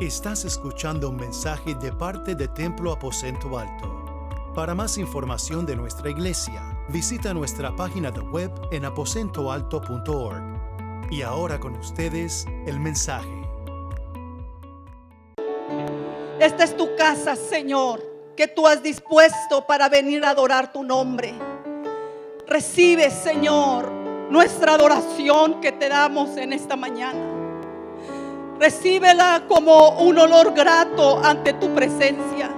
Estás 0.00 0.44
escuchando 0.44 1.08
un 1.08 1.14
mensaje 1.14 1.76
de 1.76 1.92
parte 1.92 2.34
de 2.34 2.48
Templo 2.48 2.90
Aposento 2.90 3.56
Alto. 3.56 4.28
Para 4.52 4.74
más 4.74 4.98
información 4.98 5.64
de 5.64 5.76
nuestra 5.76 6.10
iglesia, 6.10 6.76
visita 6.88 7.32
nuestra 7.32 7.76
página 7.76 8.10
de 8.10 8.18
web 8.18 8.50
en 8.72 8.86
aposentoalto.org. 8.86 10.42
Y 11.12 11.22
ahora 11.22 11.60
con 11.60 11.76
ustedes 11.76 12.44
el 12.66 12.80
mensaje. 12.80 13.30
Esta 16.40 16.64
es 16.64 16.76
tu 16.76 16.96
casa, 16.96 17.36
Señor, 17.36 18.02
que 18.36 18.48
tú 18.48 18.66
has 18.66 18.82
dispuesto 18.82 19.64
para 19.64 19.88
venir 19.88 20.24
a 20.24 20.30
adorar 20.30 20.72
tu 20.72 20.82
nombre. 20.82 21.34
Recibe, 22.48 23.12
Señor, 23.12 23.92
nuestra 24.28 24.74
adoración 24.74 25.60
que 25.60 25.70
te 25.70 25.88
damos 25.88 26.36
en 26.36 26.52
esta 26.52 26.74
mañana. 26.74 27.43
Recíbela 28.58 29.42
como 29.48 29.98
un 30.00 30.18
olor 30.18 30.54
grato 30.54 31.20
ante 31.24 31.54
tu 31.54 31.74
presencia, 31.74 32.50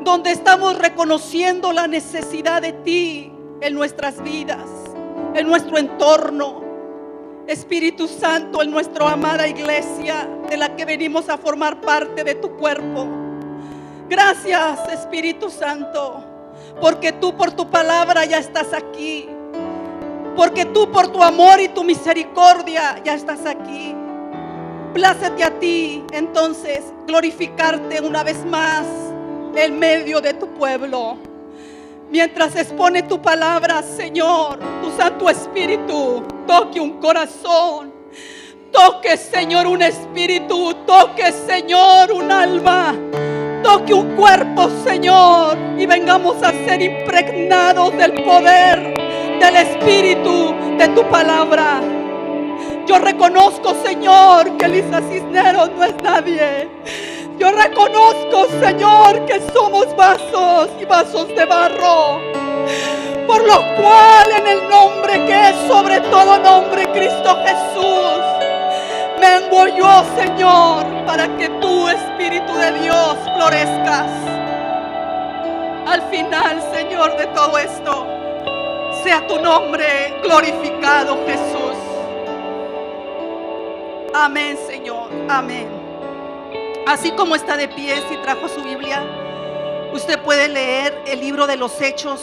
donde 0.00 0.30
estamos 0.30 0.78
reconociendo 0.78 1.72
la 1.72 1.88
necesidad 1.88 2.62
de 2.62 2.72
ti 2.72 3.32
en 3.60 3.74
nuestras 3.74 4.22
vidas, 4.22 4.68
en 5.34 5.46
nuestro 5.46 5.78
entorno. 5.78 6.62
Espíritu 7.46 8.08
Santo, 8.08 8.62
en 8.62 8.70
nuestra 8.70 9.10
amada 9.10 9.46
iglesia, 9.46 10.28
de 10.48 10.56
la 10.56 10.74
que 10.76 10.84
venimos 10.84 11.28
a 11.28 11.36
formar 11.36 11.80
parte 11.80 12.24
de 12.24 12.36
tu 12.36 12.56
cuerpo. 12.56 13.06
Gracias, 14.08 14.88
Espíritu 14.90 15.50
Santo, 15.50 16.24
porque 16.80 17.12
tú 17.12 17.36
por 17.36 17.52
tu 17.52 17.68
palabra 17.68 18.24
ya 18.24 18.38
estás 18.38 18.72
aquí. 18.72 19.28
Porque 20.36 20.64
tú 20.64 20.90
por 20.90 21.08
tu 21.08 21.22
amor 21.22 21.60
y 21.60 21.68
tu 21.68 21.84
misericordia 21.84 23.00
ya 23.04 23.14
estás 23.14 23.44
aquí. 23.46 23.94
Plácete 24.94 25.42
a 25.42 25.50
ti 25.58 26.04
entonces 26.12 26.84
glorificarte 27.04 28.00
una 28.00 28.22
vez 28.22 28.44
más 28.46 28.86
en 29.56 29.76
medio 29.76 30.20
de 30.20 30.34
tu 30.34 30.46
pueblo. 30.54 31.18
Mientras 32.12 32.54
expone 32.54 33.02
tu 33.02 33.20
palabra, 33.20 33.82
Señor, 33.82 34.60
tu 34.80 34.96
Santo 34.96 35.28
Espíritu 35.28 36.22
toque 36.46 36.78
un 36.78 37.00
corazón. 37.00 37.92
Toque, 38.70 39.16
Señor, 39.16 39.66
un 39.66 39.82
espíritu. 39.82 40.72
Toque, 40.86 41.32
Señor, 41.32 42.12
un 42.12 42.30
alma. 42.30 42.94
Toque 43.64 43.92
un 43.92 44.14
cuerpo, 44.14 44.70
Señor. 44.84 45.58
Y 45.76 45.86
vengamos 45.86 46.40
a 46.40 46.52
ser 46.52 46.80
impregnados 46.80 47.96
del 47.96 48.22
poder 48.22 48.94
del 49.40 49.56
Espíritu 49.56 50.54
de 50.78 50.88
tu 50.88 51.02
palabra. 51.08 51.80
Yo 52.86 52.98
reconozco, 52.98 53.74
Señor, 53.82 54.58
que 54.58 54.68
Lisa 54.68 55.00
Cisneros 55.00 55.70
no 55.70 55.84
es 55.84 55.94
nadie. 56.02 56.68
Yo 57.38 57.50
reconozco, 57.50 58.46
Señor, 58.60 59.24
que 59.24 59.40
somos 59.52 59.94
vasos 59.96 60.68
y 60.78 60.84
vasos 60.84 61.28
de 61.28 61.44
barro. 61.46 62.20
Por 63.26 63.42
lo 63.42 63.56
cual 63.76 64.30
en 64.38 64.46
el 64.46 64.68
nombre 64.68 65.24
que 65.26 65.48
es 65.48 65.56
sobre 65.66 66.00
todo 66.00 66.38
nombre, 66.38 66.86
Cristo 66.92 67.38
Jesús, 67.44 68.20
me 69.18 69.36
envolvió, 69.36 70.04
Señor, 70.16 70.84
para 71.06 71.26
que 71.38 71.48
tu 71.48 71.88
Espíritu 71.88 72.54
de 72.54 72.72
Dios 72.80 73.16
florezcas. 73.34 74.10
Al 75.86 76.02
final, 76.10 76.62
Señor, 76.72 77.16
de 77.16 77.26
todo 77.28 77.56
esto, 77.56 78.06
sea 79.02 79.26
tu 79.26 79.38
nombre 79.40 80.14
glorificado, 80.22 81.18
Jesús. 81.26 81.73
Amén, 84.16 84.56
Señor. 84.68 85.10
Amén. 85.28 85.68
Así 86.86 87.10
como 87.16 87.34
está 87.34 87.56
de 87.56 87.66
pie, 87.66 88.00
si 88.08 88.16
trajo 88.18 88.48
su 88.48 88.62
Biblia, 88.62 89.02
usted 89.92 90.22
puede 90.22 90.48
leer 90.48 91.02
el 91.08 91.18
libro 91.18 91.48
de 91.48 91.56
los 91.56 91.80
Hechos 91.80 92.20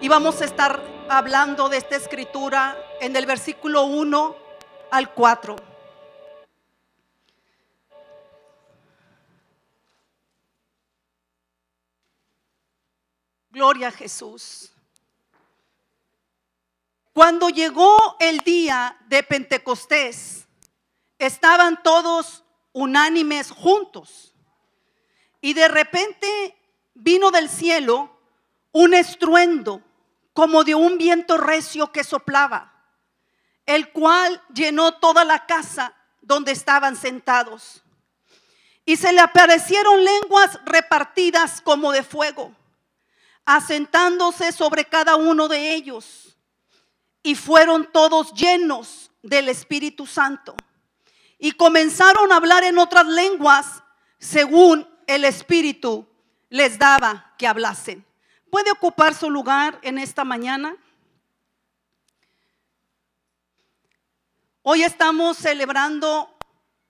y 0.00 0.08
vamos 0.08 0.42
a 0.42 0.46
estar 0.46 0.82
hablando 1.08 1.68
de 1.68 1.76
esta 1.76 1.94
escritura 1.94 2.76
en 3.00 3.14
el 3.14 3.24
versículo 3.24 3.84
1 3.84 4.36
al 4.90 5.14
4. 5.14 5.54
Gloria 13.50 13.88
a 13.88 13.92
Jesús. 13.92 14.72
Cuando 17.12 17.48
llegó 17.48 18.16
el 18.18 18.40
día 18.40 18.98
de 19.06 19.22
Pentecostés, 19.22 20.45
estaban 21.18 21.82
todos 21.82 22.44
unánimes 22.72 23.50
juntos. 23.50 24.34
Y 25.40 25.54
de 25.54 25.68
repente 25.68 26.56
vino 26.94 27.30
del 27.30 27.48
cielo 27.48 28.10
un 28.72 28.94
estruendo 28.94 29.82
como 30.32 30.64
de 30.64 30.74
un 30.74 30.98
viento 30.98 31.38
recio 31.38 31.90
que 31.92 32.04
soplaba, 32.04 32.72
el 33.64 33.90
cual 33.92 34.42
llenó 34.52 34.92
toda 34.98 35.24
la 35.24 35.46
casa 35.46 35.94
donde 36.20 36.52
estaban 36.52 36.96
sentados. 36.96 37.82
Y 38.84 38.96
se 38.96 39.12
le 39.12 39.20
aparecieron 39.20 40.04
lenguas 40.04 40.60
repartidas 40.64 41.60
como 41.62 41.92
de 41.92 42.02
fuego, 42.02 42.54
asentándose 43.44 44.52
sobre 44.52 44.84
cada 44.84 45.16
uno 45.16 45.48
de 45.48 45.74
ellos. 45.74 46.36
Y 47.22 47.34
fueron 47.34 47.90
todos 47.90 48.32
llenos 48.34 49.10
del 49.22 49.48
Espíritu 49.48 50.06
Santo 50.06 50.54
y 51.38 51.52
comenzaron 51.52 52.32
a 52.32 52.36
hablar 52.36 52.64
en 52.64 52.78
otras 52.78 53.06
lenguas 53.06 53.82
según 54.18 54.88
el 55.06 55.24
Espíritu 55.24 56.06
les 56.48 56.78
daba 56.78 57.34
que 57.38 57.46
hablasen. 57.46 58.04
¿Puede 58.50 58.70
ocupar 58.70 59.14
su 59.14 59.30
lugar 59.30 59.78
en 59.82 59.98
esta 59.98 60.24
mañana? 60.24 60.76
Hoy 64.62 64.82
estamos 64.82 65.36
celebrando 65.36 66.36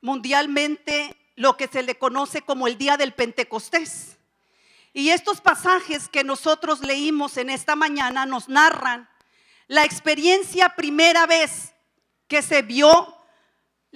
mundialmente 0.01 1.17
lo 1.35 1.57
que 1.57 1.69
se 1.69 1.83
le 1.83 1.99
conoce 1.99 2.43
como 2.43 2.67
el 2.67 2.79
Día 2.79 2.97
del 2.97 3.13
Pentecostés. 3.13 4.17
Y 4.93 5.11
estos 5.11 5.43
pasajes 5.43 6.09
que 6.09 6.25
nosotros 6.25 6.81
leímos 6.81 7.37
en 7.37 7.51
esta 7.51 7.77
mañana 7.77 8.25
nos 8.25 8.49
narran 8.49 9.11
la 9.67 9.85
experiencia 9.85 10.71
primera 10.71 11.27
vez 11.27 11.75
que 12.29 12.41
se 12.41 12.63
vio 12.63 13.16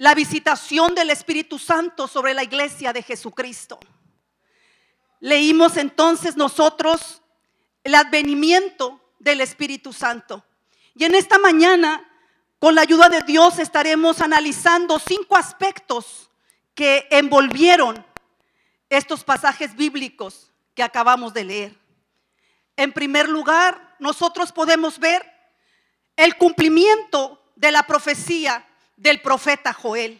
la 0.01 0.15
visitación 0.15 0.95
del 0.95 1.11
Espíritu 1.11 1.59
Santo 1.59 2.07
sobre 2.07 2.33
la 2.33 2.41
iglesia 2.41 2.91
de 2.91 3.03
Jesucristo. 3.03 3.79
Leímos 5.19 5.77
entonces 5.77 6.35
nosotros 6.35 7.21
el 7.83 7.93
advenimiento 7.93 8.99
del 9.19 9.41
Espíritu 9.41 9.93
Santo. 9.93 10.43
Y 10.95 11.03
en 11.03 11.13
esta 11.13 11.37
mañana, 11.37 12.03
con 12.57 12.73
la 12.73 12.81
ayuda 12.81 13.09
de 13.09 13.21
Dios, 13.21 13.59
estaremos 13.59 14.21
analizando 14.21 14.97
cinco 14.97 15.37
aspectos 15.37 16.31
que 16.73 17.07
envolvieron 17.11 18.03
estos 18.89 19.23
pasajes 19.23 19.75
bíblicos 19.75 20.51
que 20.73 20.81
acabamos 20.81 21.31
de 21.31 21.43
leer. 21.43 21.79
En 22.75 22.91
primer 22.91 23.29
lugar, 23.29 23.95
nosotros 23.99 24.51
podemos 24.51 24.97
ver 24.97 25.31
el 26.15 26.37
cumplimiento 26.37 27.39
de 27.55 27.71
la 27.71 27.83
profecía 27.83 28.67
del 29.01 29.19
profeta 29.19 29.73
Joel. 29.73 30.19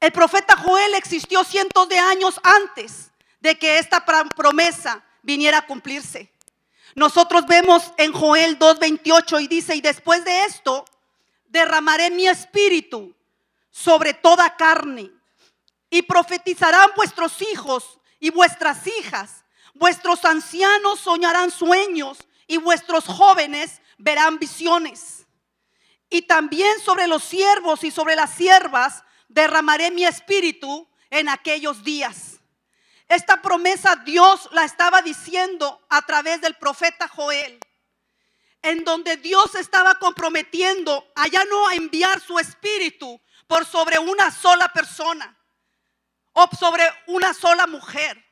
El 0.00 0.10
profeta 0.10 0.56
Joel 0.56 0.94
existió 0.94 1.44
cientos 1.44 1.86
de 1.88 1.98
años 1.98 2.40
antes 2.42 3.10
de 3.40 3.58
que 3.58 3.78
esta 3.78 4.04
promesa 4.34 5.04
viniera 5.22 5.58
a 5.58 5.66
cumplirse. 5.66 6.32
Nosotros 6.94 7.46
vemos 7.46 7.92
en 7.98 8.12
Joel 8.12 8.58
2.28 8.58 9.42
y 9.42 9.48
dice, 9.48 9.76
y 9.76 9.82
después 9.82 10.24
de 10.24 10.44
esto, 10.44 10.86
derramaré 11.48 12.10
mi 12.10 12.26
espíritu 12.26 13.14
sobre 13.70 14.14
toda 14.14 14.56
carne 14.56 15.10
y 15.90 16.02
profetizarán 16.02 16.90
vuestros 16.96 17.42
hijos 17.42 17.98
y 18.18 18.30
vuestras 18.30 18.86
hijas. 18.86 19.44
Vuestros 19.74 20.24
ancianos 20.24 21.00
soñarán 21.00 21.50
sueños 21.50 22.16
y 22.46 22.56
vuestros 22.56 23.04
jóvenes 23.04 23.82
verán 23.98 24.38
visiones 24.38 25.23
y 26.14 26.22
también 26.22 26.78
sobre 26.78 27.08
los 27.08 27.24
siervos 27.24 27.82
y 27.82 27.90
sobre 27.90 28.14
las 28.14 28.32
siervas 28.32 29.02
derramaré 29.26 29.90
mi 29.90 30.04
espíritu 30.04 30.88
en 31.10 31.28
aquellos 31.28 31.82
días. 31.82 32.38
Esta 33.08 33.42
promesa 33.42 33.96
Dios 33.96 34.48
la 34.52 34.62
estaba 34.62 35.02
diciendo 35.02 35.84
a 35.88 36.02
través 36.02 36.40
del 36.40 36.54
profeta 36.54 37.08
Joel, 37.08 37.58
en 38.62 38.84
donde 38.84 39.16
Dios 39.16 39.56
estaba 39.56 39.96
comprometiendo 39.96 41.04
a 41.16 41.26
ya 41.26 41.44
no 41.46 41.72
enviar 41.72 42.20
su 42.20 42.38
espíritu 42.38 43.20
por 43.48 43.66
sobre 43.66 43.98
una 43.98 44.30
sola 44.30 44.68
persona 44.68 45.36
o 46.32 46.48
sobre 46.56 46.88
una 47.08 47.34
sola 47.34 47.66
mujer. 47.66 48.24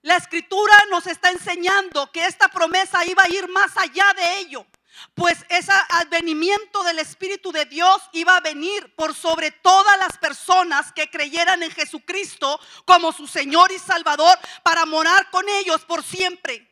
La 0.00 0.16
escritura 0.16 0.74
nos 0.88 1.06
está 1.06 1.30
enseñando 1.30 2.10
que 2.10 2.24
esta 2.24 2.48
promesa 2.48 3.04
iba 3.04 3.22
a 3.22 3.28
ir 3.28 3.50
más 3.50 3.76
allá 3.76 4.14
de 4.16 4.38
ello 4.38 4.66
pues 5.14 5.44
ese 5.48 5.72
advenimiento 5.90 6.82
del 6.84 6.98
Espíritu 6.98 7.52
de 7.52 7.64
Dios 7.66 8.02
iba 8.12 8.36
a 8.36 8.40
venir 8.40 8.94
por 8.94 9.14
sobre 9.14 9.50
todas 9.50 9.98
las 9.98 10.16
personas 10.18 10.92
que 10.92 11.10
creyeran 11.10 11.62
en 11.62 11.70
Jesucristo 11.70 12.60
como 12.84 13.12
su 13.12 13.26
Señor 13.26 13.72
y 13.72 13.78
Salvador 13.78 14.38
para 14.62 14.86
morar 14.86 15.30
con 15.30 15.48
ellos 15.48 15.84
por 15.84 16.02
siempre. 16.02 16.68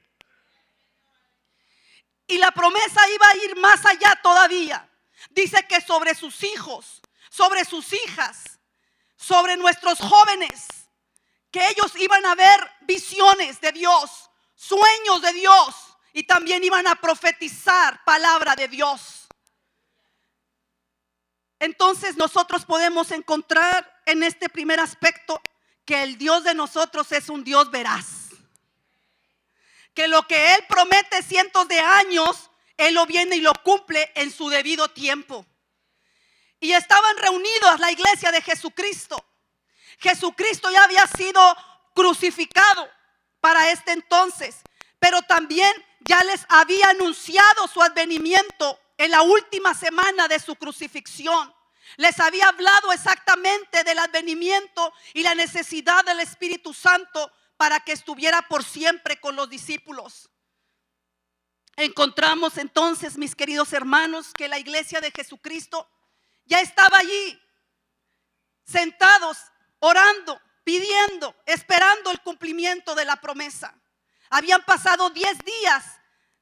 Y 2.27 2.39
la 2.39 2.53
promesa 2.53 3.09
iba 3.11 3.29
a 3.29 3.37
ir 3.45 3.57
más 3.57 3.85
allá 3.85 4.19
todavía. 4.23 4.89
Dice 5.31 5.67
que 5.67 5.81
sobre 5.81 6.15
sus 6.15 6.43
hijos, 6.45 7.01
sobre 7.29 7.65
sus 7.65 7.93
hijas, 7.93 8.59
sobre 9.17 9.57
nuestros 9.57 9.99
jóvenes, 9.99 10.67
que 11.51 11.69
ellos 11.69 11.93
iban 11.97 12.25
a 12.27 12.35
ver 12.37 12.71
visiones 12.83 13.61
de 13.61 13.73
Dios, 13.73 14.31
sueños 14.55 15.21
de 15.23 15.33
Dios 15.33 15.90
y 16.13 16.25
también 16.25 16.63
iban 16.65 16.87
a 16.87 16.97
profetizar 16.97 18.03
palabra 18.05 18.55
de 18.57 18.69
Dios. 18.69 19.27
Entonces 21.59 22.17
nosotros 22.17 22.65
podemos 22.65 23.11
encontrar 23.11 24.03
en 24.07 24.23
este 24.23 24.49
primer 24.49 24.81
aspecto 24.81 25.41
que 25.85 26.03
el 26.03 26.17
Dios 26.19 26.45
de 26.45 26.55
nosotros 26.55 27.13
es 27.13 27.29
un 27.29 27.45
Dios 27.45 27.71
veraz 27.71 28.21
que 29.95 30.09
lo 30.09 30.27
que 30.27 30.55
Él 30.55 30.65
promete 30.69 31.23
cientos 31.23 31.69
de 31.69 31.81
años, 31.81 32.51
Él 32.77 32.95
lo 32.95 33.07
viene 33.07 33.37
y 33.37 33.41
lo 33.41 33.53
cumple 33.63 34.11
en 34.15 34.31
su 34.31 34.49
debido 34.49 34.89
tiempo. 34.89 35.47
Y 36.61 36.73
estaban 36.73 37.17
reunidos 37.17 37.81
la 37.81 37.91
iglesia 37.91 38.31
de 38.31 38.43
Jesucristo. 38.43 39.25
Jesucristo 39.99 40.71
ya 40.71 40.85
había 40.85 41.07
sido 41.07 41.41
crucificado 41.95 42.89
para 43.41 43.71
este 43.71 43.93
entonces, 43.93 44.61
pero 44.99 45.23
también 45.23 45.73
ya 46.01 46.23
les 46.25 46.45
había 46.49 46.91
anunciado 46.91 47.69
su 47.69 47.83
advenimiento 47.83 48.79
en 48.97 49.11
la 49.11 49.23
última 49.23 49.75
semana 49.75 50.29
de 50.29 50.39
su 50.39 50.57
crucifixión. 50.57 51.55
Les 51.97 52.19
había 52.21 52.49
hablado 52.49 52.93
exactamente 52.93 53.83
del 53.85 53.99
advenimiento 53.99 54.93
y 55.15 55.23
la 55.23 55.35
necesidad 55.35 56.05
del 56.05 56.21
Espíritu 56.21 56.73
Santo 56.73 57.33
para 57.57 57.81
que 57.81 57.93
estuviera 57.93 58.43
por 58.43 58.65
siempre 58.65 59.21
con 59.21 59.37
los 59.37 59.49
discípulos. 59.51 60.31
Encontramos 61.77 62.59
entonces, 62.59 63.17
mis 63.17 63.35
queridos 63.35 63.73
hermanos, 63.73 64.33
que 64.35 64.49
la 64.49 64.59
iglesia 64.59 65.01
de 65.01 65.11
Jesucristo 65.11 65.89
ya 66.45 66.61
estaba 66.61 66.99
allí, 66.99 67.41
sentados, 68.65 69.39
orando, 69.79 70.41
pidiendo, 70.65 71.35
esperando 71.47 72.11
el 72.11 72.21
cumplimiento 72.21 72.95
de 72.95 73.05
la 73.05 73.17
promesa. 73.17 73.75
Habían 74.31 74.63
pasado 74.65 75.11
diez 75.11 75.37
días 75.45 75.85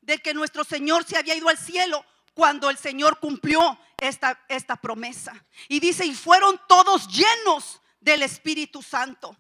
de 0.02 0.18
que 0.18 0.34
nuestro 0.34 0.62
Señor 0.62 1.04
se 1.04 1.16
había 1.16 1.34
ido 1.34 1.48
al 1.48 1.58
cielo 1.58 2.04
cuando 2.34 2.70
el 2.70 2.78
Señor 2.78 3.18
cumplió 3.18 3.78
esta, 3.98 4.44
esta 4.48 4.76
promesa. 4.76 5.44
Y 5.68 5.80
dice, 5.80 6.04
y 6.06 6.14
fueron 6.14 6.60
todos 6.68 7.08
llenos 7.08 7.80
del 8.00 8.22
Espíritu 8.22 8.82
Santo. 8.82 9.36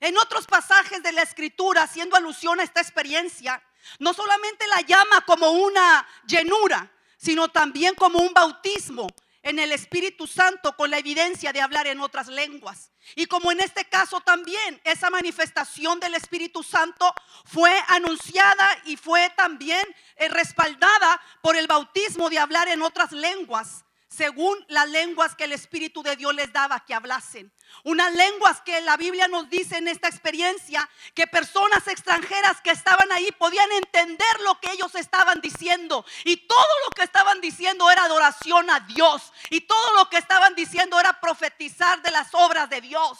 En 0.00 0.18
otros 0.18 0.46
pasajes 0.46 1.02
de 1.02 1.12
la 1.12 1.22
escritura, 1.22 1.84
haciendo 1.84 2.16
alusión 2.16 2.60
a 2.60 2.64
esta 2.64 2.80
experiencia, 2.80 3.62
no 3.98 4.12
solamente 4.12 4.66
la 4.66 4.80
llama 4.82 5.24
como 5.24 5.50
una 5.50 6.06
llenura, 6.26 6.92
sino 7.16 7.48
también 7.48 7.94
como 7.94 8.18
un 8.18 8.34
bautismo 8.34 9.06
en 9.44 9.58
el 9.58 9.70
Espíritu 9.72 10.26
Santo 10.26 10.74
con 10.74 10.90
la 10.90 10.98
evidencia 10.98 11.52
de 11.52 11.60
hablar 11.60 11.86
en 11.86 12.00
otras 12.00 12.26
lenguas. 12.26 12.90
Y 13.14 13.26
como 13.26 13.52
en 13.52 13.60
este 13.60 13.84
caso 13.84 14.20
también 14.20 14.80
esa 14.84 15.10
manifestación 15.10 16.00
del 16.00 16.14
Espíritu 16.14 16.62
Santo 16.62 17.14
fue 17.44 17.72
anunciada 17.88 18.68
y 18.86 18.96
fue 18.96 19.30
también 19.36 19.86
eh, 20.16 20.28
respaldada 20.28 21.20
por 21.42 21.56
el 21.56 21.66
bautismo 21.66 22.30
de 22.30 22.38
hablar 22.38 22.68
en 22.68 22.82
otras 22.82 23.12
lenguas 23.12 23.83
según 24.14 24.64
las 24.68 24.88
lenguas 24.88 25.34
que 25.34 25.44
el 25.44 25.52
Espíritu 25.52 26.02
de 26.02 26.16
Dios 26.16 26.34
les 26.34 26.52
daba 26.52 26.84
que 26.84 26.94
hablasen. 26.94 27.52
Unas 27.82 28.12
lenguas 28.14 28.60
que 28.60 28.80
la 28.82 28.96
Biblia 28.96 29.26
nos 29.28 29.50
dice 29.50 29.78
en 29.78 29.88
esta 29.88 30.08
experiencia 30.08 30.88
que 31.14 31.26
personas 31.26 31.86
extranjeras 31.88 32.60
que 32.60 32.70
estaban 32.70 33.10
ahí 33.12 33.28
podían 33.38 33.70
entender 33.72 34.40
lo 34.44 34.60
que 34.60 34.70
ellos 34.70 34.94
estaban 34.94 35.40
diciendo. 35.40 36.04
Y 36.24 36.36
todo 36.36 36.66
lo 36.84 36.90
que 36.90 37.02
estaban 37.02 37.40
diciendo 37.40 37.90
era 37.90 38.04
adoración 38.04 38.70
a 38.70 38.80
Dios. 38.80 39.32
Y 39.50 39.62
todo 39.62 39.92
lo 39.94 40.08
que 40.08 40.18
estaban 40.18 40.54
diciendo 40.54 40.98
era 41.00 41.20
profetizar 41.20 42.00
de 42.02 42.10
las 42.10 42.32
obras 42.34 42.70
de 42.70 42.80
Dios. 42.80 43.18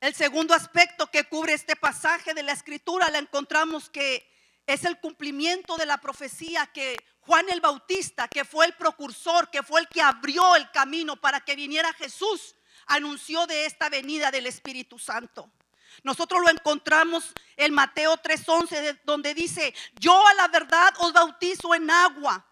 El 0.00 0.14
segundo 0.14 0.54
aspecto 0.54 1.10
que 1.10 1.24
cubre 1.24 1.54
este 1.54 1.76
pasaje 1.76 2.34
de 2.34 2.42
la 2.42 2.52
escritura 2.52 3.10
la 3.10 3.18
encontramos 3.18 3.88
que 3.90 4.30
es 4.66 4.84
el 4.84 4.98
cumplimiento 4.98 5.76
de 5.76 5.86
la 5.86 5.98
profecía 5.98 6.66
que 6.66 6.96
Juan 7.26 7.48
el 7.48 7.60
Bautista, 7.60 8.28
que 8.28 8.44
fue 8.44 8.66
el 8.66 8.74
precursor, 8.74 9.50
que 9.50 9.62
fue 9.62 9.80
el 9.80 9.88
que 9.88 10.02
abrió 10.02 10.56
el 10.56 10.70
camino 10.70 11.16
para 11.16 11.40
que 11.40 11.56
viniera 11.56 11.92
Jesús, 11.94 12.54
anunció 12.86 13.46
de 13.46 13.64
esta 13.64 13.88
venida 13.88 14.30
del 14.30 14.46
Espíritu 14.46 14.98
Santo. 14.98 15.50
Nosotros 16.02 16.42
lo 16.42 16.50
encontramos 16.50 17.32
en 17.56 17.72
Mateo 17.72 18.16
3:11, 18.18 19.00
donde 19.04 19.32
dice, 19.32 19.74
yo 19.98 20.26
a 20.26 20.34
la 20.34 20.48
verdad 20.48 20.92
os 20.98 21.12
bautizo 21.12 21.74
en 21.74 21.90
agua, 21.90 22.46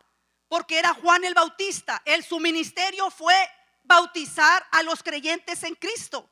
porque 0.48 0.78
era 0.78 0.94
Juan 0.94 1.24
el 1.24 1.34
Bautista. 1.34 2.00
El, 2.04 2.24
su 2.24 2.38
ministerio 2.38 3.10
fue 3.10 3.34
bautizar 3.82 4.66
a 4.70 4.82
los 4.82 5.02
creyentes 5.02 5.62
en 5.64 5.74
Cristo. 5.74 6.30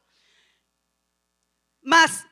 Mas 1.83 2.25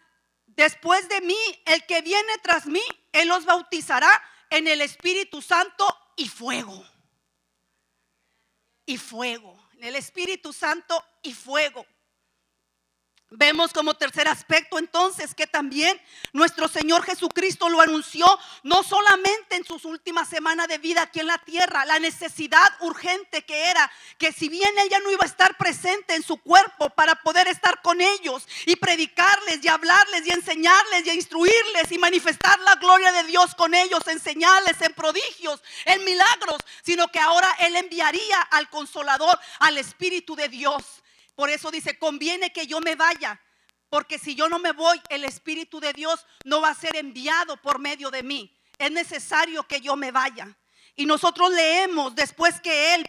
después 0.47 1.09
de 1.09 1.21
mí, 1.21 1.63
el 1.67 1.85
que 1.87 2.01
viene 2.01 2.39
tras 2.43 2.67
mí, 2.67 2.83
él 3.13 3.29
los 3.29 3.45
bautizará 3.45 4.23
en 4.51 4.67
el 4.67 4.81
Espíritu 4.81 5.43
Santo 5.43 5.87
y 6.17 6.29
fuego. 6.29 6.85
Y 8.87 8.97
fuego. 8.97 9.69
En 9.75 9.85
el 9.85 9.97
Espíritu 9.97 10.53
Santo 10.53 11.05
y 11.23 11.35
fuego. 11.35 11.87
Vemos 13.31 13.75
como 13.75 13.93
tercer 13.93 14.27
aspecto 14.27 14.79
entonces 14.79 15.35
que 15.35 15.47
también 15.47 16.01
nuestro 16.33 16.67
Señor 16.67 17.03
Jesucristo 17.03 17.69
lo 17.69 17.83
anunció 17.83 18.27
no 18.63 18.83
solamente 18.83 19.57
en 19.57 19.67
sus 19.67 19.85
últimas 19.85 20.31
semanas 20.31 20.67
de 20.67 20.79
vida 20.79 21.03
aquí 21.03 21.21
en 21.21 21.27
la 21.27 21.37
tierra, 21.37 21.85
la 21.85 21.99
necesidad 21.99 22.73
urgente 22.81 23.43
que 23.45 23.67
era 23.67 23.91
que 24.17 24.33
si 24.33 24.49
bien 24.49 24.71
ella 24.79 24.99
no 25.01 25.13
iba 25.13 25.25
a 25.25 25.27
estar 25.27 25.59
presente 25.59 26.15
en 26.15 26.23
su 26.23 26.39
cuerpo 26.39 26.89
para 26.89 27.17
poder 27.17 27.49
estar 27.49 27.83
con 27.83 28.01
ellos 28.01 28.49
y 28.65 28.77
predicarles 28.77 29.63
y 29.63 29.69
hablarles 29.69 30.27
y 30.27 30.31
enseñarles 30.31 31.07
y 31.07 31.11
instruirles 31.11 31.93
y 31.93 31.99
manifestar 31.99 32.59
la 32.61 32.77
gloria 32.77 33.13
de 33.13 33.25
Dios 33.25 33.55
con 33.55 33.75
ellos 33.75 34.07
en 34.07 34.21
señales, 34.21 34.81
en 34.81 34.95
prodigios, 34.95 35.63
en 35.85 36.03
milagros, 36.03 36.63
sino 36.83 37.09
que 37.09 37.21
ahora 37.21 37.55
Él 37.61 37.77
enviaría 37.77 38.41
al 38.41 38.71
consolador, 38.71 39.39
al 39.59 39.77
Espíritu 39.77 40.35
de 40.35 40.49
Dios 40.49 41.03
por 41.39 41.51
eso 41.51 41.71
dice, 41.71 41.97
conviene 42.01 42.53
que 42.53 42.67
yo 42.67 42.81
me 42.81 42.97
vaya, 42.97 43.41
porque 43.89 44.19
si 44.19 44.35
yo 44.35 44.49
no 44.49 44.59
me 44.59 44.73
voy, 44.73 45.01
el 45.09 45.23
Espíritu 45.23 45.79
de 45.79 45.93
Dios 45.93 46.27
no 46.45 46.61
va 46.61 46.71
a 46.71 46.75
ser 46.75 46.97
enviado 46.97 47.57
por 47.63 47.79
medio 47.79 48.11
de 48.11 48.25
mí. 48.25 48.53
Es 48.77 48.91
necesario 48.91 49.63
que 49.63 49.81
yo 49.81 49.95
me 49.95 50.11
vaya. 50.11 50.59
Y 50.97 51.07
nosotros 51.07 51.53
leemos 51.53 52.17
después 52.17 52.61
que 52.61 52.97
Él 52.97 53.09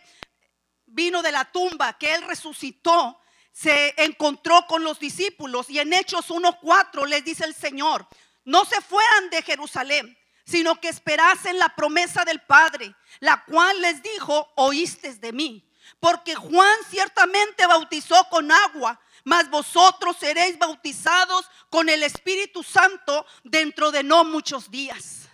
vino 0.86 1.24
de 1.24 1.32
la 1.32 1.52
tumba, 1.52 1.98
que 1.98 2.14
Él 2.14 2.22
resucitó, 2.22 3.20
se 3.52 3.96
encontró 3.98 4.68
con 4.68 4.84
los 4.84 5.00
discípulos 5.00 5.68
y 5.68 5.80
en 5.80 5.92
Hechos 5.92 6.30
1.4 6.30 7.08
les 7.08 7.26
dice 7.26 7.46
el 7.46 7.56
Señor, 7.56 8.08
no 8.46 8.64
se 8.64 8.80
fueran 8.82 9.32
de 9.32 9.42
Jerusalén, 9.42 10.16
sino 10.46 10.80
que 10.80 10.90
esperasen 10.90 11.58
la 11.58 11.70
promesa 11.70 12.24
del 12.26 12.42
Padre, 12.42 12.94
la 13.22 13.44
cual 13.46 13.82
les 13.82 14.04
dijo, 14.04 14.54
oíste 14.56 15.16
de 15.16 15.34
mí. 15.34 15.69
Porque 16.00 16.36
Juan 16.36 16.78
ciertamente 16.90 17.66
bautizó 17.66 18.28
con 18.30 18.52
agua, 18.52 19.00
mas 19.24 19.50
vosotros 19.50 20.18
seréis 20.18 20.58
bautizados 20.58 21.50
con 21.70 21.90
el 21.90 22.04
Espíritu 22.04 22.64
Santo 22.64 23.26
dentro 23.44 23.92
de 23.92 24.04
no 24.04 24.24
muchos 24.24 24.70
días. 24.72 25.30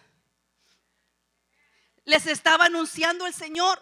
Les 2.04 2.26
estaba 2.28 2.66
anunciando 2.66 3.26
el 3.26 3.34
Señor 3.34 3.82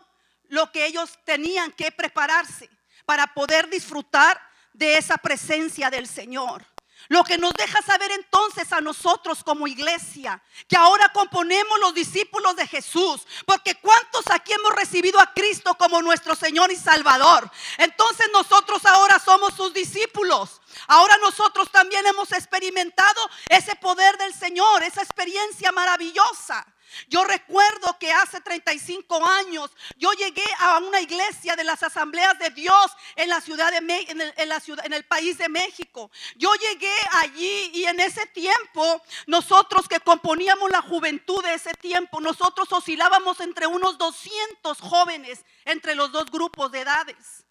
lo 0.49 0.71
que 0.71 0.85
ellos 0.85 1.19
tenían 1.25 1.71
que 1.71 1.91
prepararse 1.91 2.69
para 3.05 3.33
poder 3.33 3.69
disfrutar 3.69 4.39
de 4.73 4.97
esa 4.97 5.17
presencia 5.17 5.89
del 5.89 6.07
Señor. 6.07 6.65
Lo 7.10 7.24
que 7.24 7.38
nos 7.38 7.53
deja 7.53 7.81
saber 7.81 8.12
entonces 8.12 8.72
a 8.72 8.81
nosotros 8.81 9.43
como 9.43 9.67
iglesia, 9.67 10.41
que 10.67 10.77
ahora 10.77 11.10
componemos 11.10 11.79
los 11.79 11.93
discípulos 11.93 12.55
de 12.55 12.67
Jesús, 12.67 13.27
porque 13.45 13.75
¿cuántos 13.75 14.24
aquí 14.31 14.53
hemos 14.53 14.74
recibido 14.74 15.19
a 15.19 15.33
Cristo 15.33 15.75
como 15.75 16.01
nuestro 16.01 16.36
Señor 16.36 16.72
y 16.72 16.75
Salvador? 16.75 17.50
Entonces 17.77 18.27
nosotros 18.31 18.86
ahora 18.86 19.19
somos 19.19 19.53
sus 19.53 19.74
discípulos. 19.74 20.62
Ahora 20.88 21.17
nosotros 21.17 21.69
también 21.72 22.05
hemos 22.05 22.31
experimentado 22.31 23.29
ese 23.50 23.75
poder 23.75 24.17
del 24.17 24.33
Señor, 24.33 24.83
esa 24.83 25.01
experiencia 25.01 25.72
maravillosa. 25.72 26.65
Yo 27.07 27.23
recuerdo 27.23 27.97
que 28.00 28.12
hace 28.12 28.41
35 28.41 29.25
años 29.25 29.71
yo 29.97 30.12
llegué 30.13 30.45
a 30.59 30.79
una 30.79 31.01
iglesia 31.01 31.55
de 31.55 31.63
las 31.63 31.83
asambleas 31.83 32.38
de 32.39 32.50
Dios 32.51 32.91
en 33.15 33.29
la 33.29 33.41
ciudad 33.41 33.71
de 33.71 33.77
en 33.77 34.21
el, 34.21 34.33
en 34.38 34.93
el 34.93 35.05
país 35.05 35.38
de 35.38 35.50
México. 35.50 36.12
Yo 36.35 36.53
llegué 36.55 36.95
allí 37.12 37.71
y 37.73 37.85
en 37.85 38.00
ese 38.00 38.25
tiempo 38.27 39.01
nosotros 39.27 39.88
que 39.88 40.00
componíamos 40.00 40.69
la 40.69 40.81
juventud 40.81 41.43
de 41.43 41.53
ese 41.53 41.73
tiempo, 41.73 42.21
nosotros 42.21 42.71
oscilábamos 42.71 43.39
entre 43.39 43.67
unos 43.67 43.97
200 43.97 44.79
jóvenes 44.79 45.45
entre 45.65 45.95
los 45.95 46.12
dos 46.12 46.25
grupos 46.31 46.71
de 46.71 46.81
edades. 46.81 47.45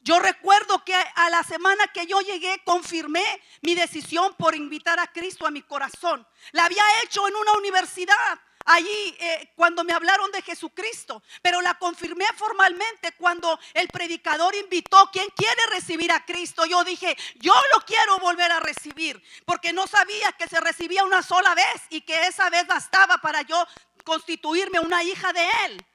Yo 0.00 0.18
recuerdo 0.18 0.84
que 0.84 0.94
a 0.94 1.28
la 1.28 1.42
semana 1.42 1.86
que 1.88 2.06
yo 2.06 2.20
llegué 2.20 2.62
confirmé 2.64 3.24
mi 3.62 3.74
decisión 3.74 4.34
por 4.38 4.54
invitar 4.54 4.98
a 5.00 5.12
Cristo 5.12 5.46
a 5.46 5.50
mi 5.50 5.62
corazón. 5.62 6.26
La 6.52 6.64
había 6.64 6.84
hecho 7.02 7.26
en 7.26 7.34
una 7.34 7.52
universidad 7.52 8.40
allí 8.68 9.16
eh, 9.18 9.52
cuando 9.56 9.82
me 9.82 9.92
hablaron 9.92 10.30
de 10.30 10.42
Jesucristo, 10.42 11.22
pero 11.42 11.60
la 11.60 11.74
confirmé 11.74 12.26
formalmente 12.36 13.12
cuando 13.12 13.58
el 13.74 13.88
predicador 13.88 14.54
invitó, 14.54 15.08
¿quién 15.10 15.26
quiere 15.34 15.66
recibir 15.70 16.12
a 16.12 16.24
Cristo? 16.24 16.66
Yo 16.66 16.84
dije, 16.84 17.16
yo 17.36 17.54
lo 17.74 17.80
quiero 17.84 18.18
volver 18.18 18.52
a 18.52 18.60
recibir, 18.60 19.22
porque 19.46 19.72
no 19.72 19.86
sabía 19.86 20.32
que 20.32 20.46
se 20.48 20.60
recibía 20.60 21.04
una 21.04 21.22
sola 21.22 21.54
vez 21.54 21.82
y 21.88 22.02
que 22.02 22.26
esa 22.26 22.50
vez 22.50 22.66
bastaba 22.66 23.18
para 23.18 23.42
yo 23.42 23.66
constituirme 24.04 24.78
una 24.80 25.02
hija 25.02 25.32
de 25.32 25.46
Él. 25.66 25.86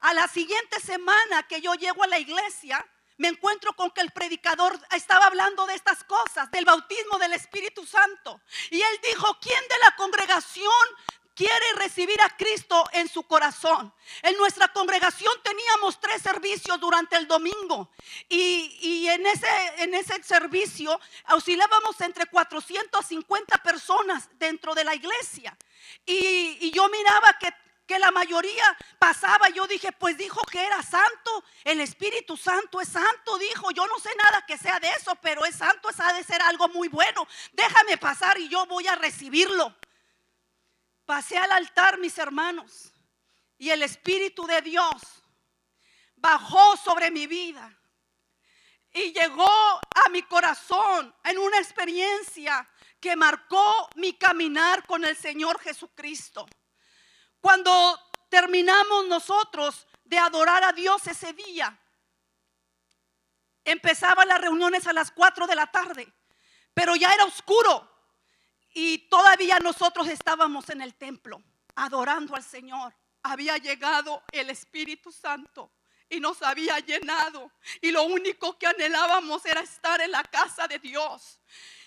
A 0.00 0.12
la 0.12 0.28
siguiente 0.28 0.80
semana 0.80 1.44
que 1.44 1.60
yo 1.60 1.74
llego 1.74 2.02
a 2.02 2.08
la 2.08 2.18
iglesia, 2.18 2.84
me 3.18 3.28
encuentro 3.28 3.72
con 3.74 3.90
que 3.92 4.02
el 4.02 4.10
predicador 4.10 4.78
estaba 4.90 5.26
hablando 5.26 5.66
de 5.66 5.74
estas 5.74 6.04
cosas, 6.04 6.50
del 6.50 6.64
bautismo 6.64 7.18
del 7.18 7.32
Espíritu 7.32 7.86
Santo. 7.86 8.40
Y 8.70 8.80
él 8.80 9.00
dijo, 9.02 9.38
¿quién 9.40 9.60
de 9.68 9.78
la 9.84 9.96
congregación 9.96 10.72
quiere 11.36 11.72
recibir 11.74 12.20
a 12.22 12.34
Cristo 12.34 12.88
en 12.92 13.08
su 13.08 13.22
corazón. 13.24 13.92
En 14.22 14.36
nuestra 14.38 14.68
congregación 14.68 15.32
teníamos 15.44 16.00
tres 16.00 16.22
servicios 16.22 16.80
durante 16.80 17.16
el 17.16 17.28
domingo 17.28 17.90
y, 18.28 19.06
en, 19.06 19.26
ese, 19.26 19.46
en 19.78 19.94
ese 19.94 20.20
servicio 20.22 20.98
oscilábamos 21.28 22.00
entre 22.00 22.26
450 22.26 23.62
personas 23.62 24.28
dentro 24.38 24.74
de 24.74 24.84
la 24.84 24.94
iglesia. 24.94 25.56
Y, 26.06 26.56
y 26.60 26.70
yo 26.72 26.88
miraba 26.88 27.36
que 27.38 27.52
que 27.86 27.98
la 28.00 28.10
mayoría 28.10 28.76
pasaba, 28.98 29.48
yo 29.50 29.66
dije, 29.66 29.92
pues 29.92 30.18
dijo 30.18 30.42
que 30.50 30.64
era 30.64 30.82
santo, 30.82 31.44
el 31.62 31.80
Espíritu 31.80 32.36
Santo 32.36 32.80
es 32.80 32.88
santo, 32.88 33.38
dijo, 33.38 33.70
yo 33.70 33.86
no 33.86 33.98
sé 34.00 34.10
nada 34.16 34.44
que 34.44 34.58
sea 34.58 34.80
de 34.80 34.88
eso, 34.90 35.14
pero 35.22 35.44
es 35.44 35.54
santo, 35.54 35.88
es 35.88 36.00
ha 36.00 36.12
de 36.12 36.24
ser 36.24 36.42
algo 36.42 36.68
muy 36.68 36.88
bueno, 36.88 37.26
déjame 37.52 37.96
pasar 37.96 38.38
y 38.38 38.48
yo 38.48 38.66
voy 38.66 38.88
a 38.88 38.96
recibirlo. 38.96 39.72
Pasé 41.06 41.38
al 41.38 41.52
altar, 41.52 41.98
mis 41.98 42.18
hermanos, 42.18 42.92
y 43.56 43.70
el 43.70 43.84
Espíritu 43.84 44.44
de 44.44 44.60
Dios 44.60 45.02
bajó 46.16 46.76
sobre 46.76 47.12
mi 47.12 47.28
vida 47.28 47.72
y 48.92 49.12
llegó 49.12 49.48
a 49.48 50.08
mi 50.10 50.22
corazón 50.22 51.14
en 51.22 51.38
una 51.38 51.58
experiencia 51.58 52.68
que 52.98 53.14
marcó 53.14 53.88
mi 53.94 54.14
caminar 54.14 54.84
con 54.84 55.04
el 55.04 55.16
Señor 55.16 55.60
Jesucristo. 55.60 56.44
Cuando 57.40 58.10
terminamos 58.28 59.06
nosotros 59.06 59.86
de 60.02 60.18
adorar 60.18 60.64
a 60.64 60.72
Dios 60.72 61.06
ese 61.06 61.32
día, 61.34 61.78
empezaban 63.64 64.26
las 64.26 64.40
reuniones 64.40 64.88
a 64.88 64.92
las 64.92 65.12
4 65.12 65.46
de 65.46 65.54
la 65.54 65.70
tarde, 65.70 66.12
pero 66.74 66.96
ya 66.96 67.12
era 67.14 67.24
oscuro. 67.24 67.95
Y 68.78 68.98
todavía 69.08 69.58
nosotros 69.58 70.06
estábamos 70.06 70.68
en 70.68 70.82
el 70.82 70.94
templo 70.96 71.42
adorando 71.76 72.36
al 72.36 72.44
Señor. 72.44 72.94
Había 73.22 73.56
llegado 73.56 74.22
el 74.30 74.50
Espíritu 74.50 75.10
Santo 75.10 75.72
y 76.10 76.20
nos 76.20 76.42
había 76.42 76.78
llenado. 76.80 77.50
Y 77.80 77.90
lo 77.90 78.02
único 78.02 78.58
que 78.58 78.66
anhelábamos 78.66 79.46
era 79.46 79.62
estar 79.62 80.02
en 80.02 80.10
la 80.10 80.22
casa 80.24 80.68
de 80.68 80.78
Dios. 80.78 81.40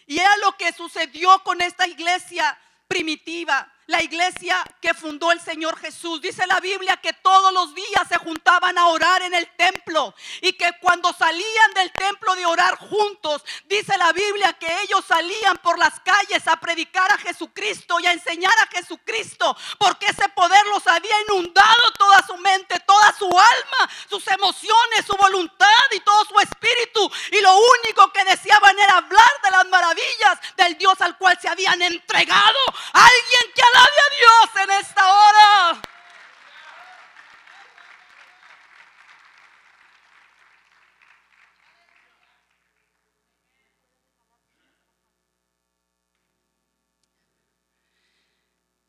Y 0.08 0.18
era 0.18 0.36
lo 0.38 0.58
que 0.58 0.74
sucedió 0.74 1.44
con 1.44 1.62
esta 1.62 1.88
iglesia 1.88 2.60
primitiva 2.90 3.72
la 3.90 4.04
iglesia 4.04 4.64
que 4.80 4.94
fundó 4.94 5.32
el 5.32 5.42
Señor 5.42 5.76
Jesús. 5.80 6.22
Dice 6.22 6.46
la 6.46 6.60
Biblia 6.60 6.98
que 6.98 7.12
todos 7.12 7.52
los 7.52 7.74
días 7.74 8.08
se 8.08 8.18
juntaban 8.18 8.78
a 8.78 8.86
orar 8.86 9.24
en 9.24 9.34
el 9.34 9.48
templo 9.56 10.14
y 10.42 10.54
que 10.54 10.72
cuando 10.80 11.12
salían 11.12 11.74
del 11.74 11.92
templo 11.92 12.36
de 12.36 12.46
orar 12.46 12.78
juntos, 12.78 13.44
dice 13.66 13.98
la 13.98 14.14
Biblia 14.14 14.54
que 14.54 14.84
ellos 14.84 15.04
salían 15.08 15.58
por 15.58 15.80
las 15.80 16.00
calles 16.02 16.48
a 16.48 16.58
predicar 16.58 17.12
a 17.12 17.18
Jesucristo 17.18 18.00
y 18.00 18.06
a 18.06 18.14
enseñar 18.14 18.54
a 18.60 18.68
Jesucristo, 18.68 19.58
porque 19.80 20.06
ese 20.06 20.30
poder 20.30 20.66
los 20.68 20.86
había 20.86 21.16
inundado 21.28 21.92
toda 21.98 22.24
su 22.28 22.38
mente, 22.38 22.80
toda 22.82 23.12
su 23.18 23.26
alma, 23.26 23.90
sus 24.08 24.26
emociones, 24.28 25.06
su 25.06 25.18
voluntad 25.18 25.68
y 25.92 26.00
todo 26.02 26.26
su 26.26 26.40
espíritu. 26.40 27.12
Y 27.32 27.42
lo 27.42 27.56
único 27.58 28.14
que 28.14 28.24
deseaban 28.24 28.78
era 28.78 28.98
hablar 28.98 29.32
de 29.44 29.52
las 29.52 29.68
maravillas 29.68 30.40
del 30.58 30.78
Dios 30.78 30.99
al 31.10 31.18
cual 31.18 31.38
se 31.42 31.50
habían 31.50 31.82
entregado. 31.82 32.60
Alguien 32.94 33.54
que 33.56 33.62
a 33.62 34.10
Dios 34.20 34.64
en 34.64 34.72
esta 34.72 35.14
hora. 35.14 35.82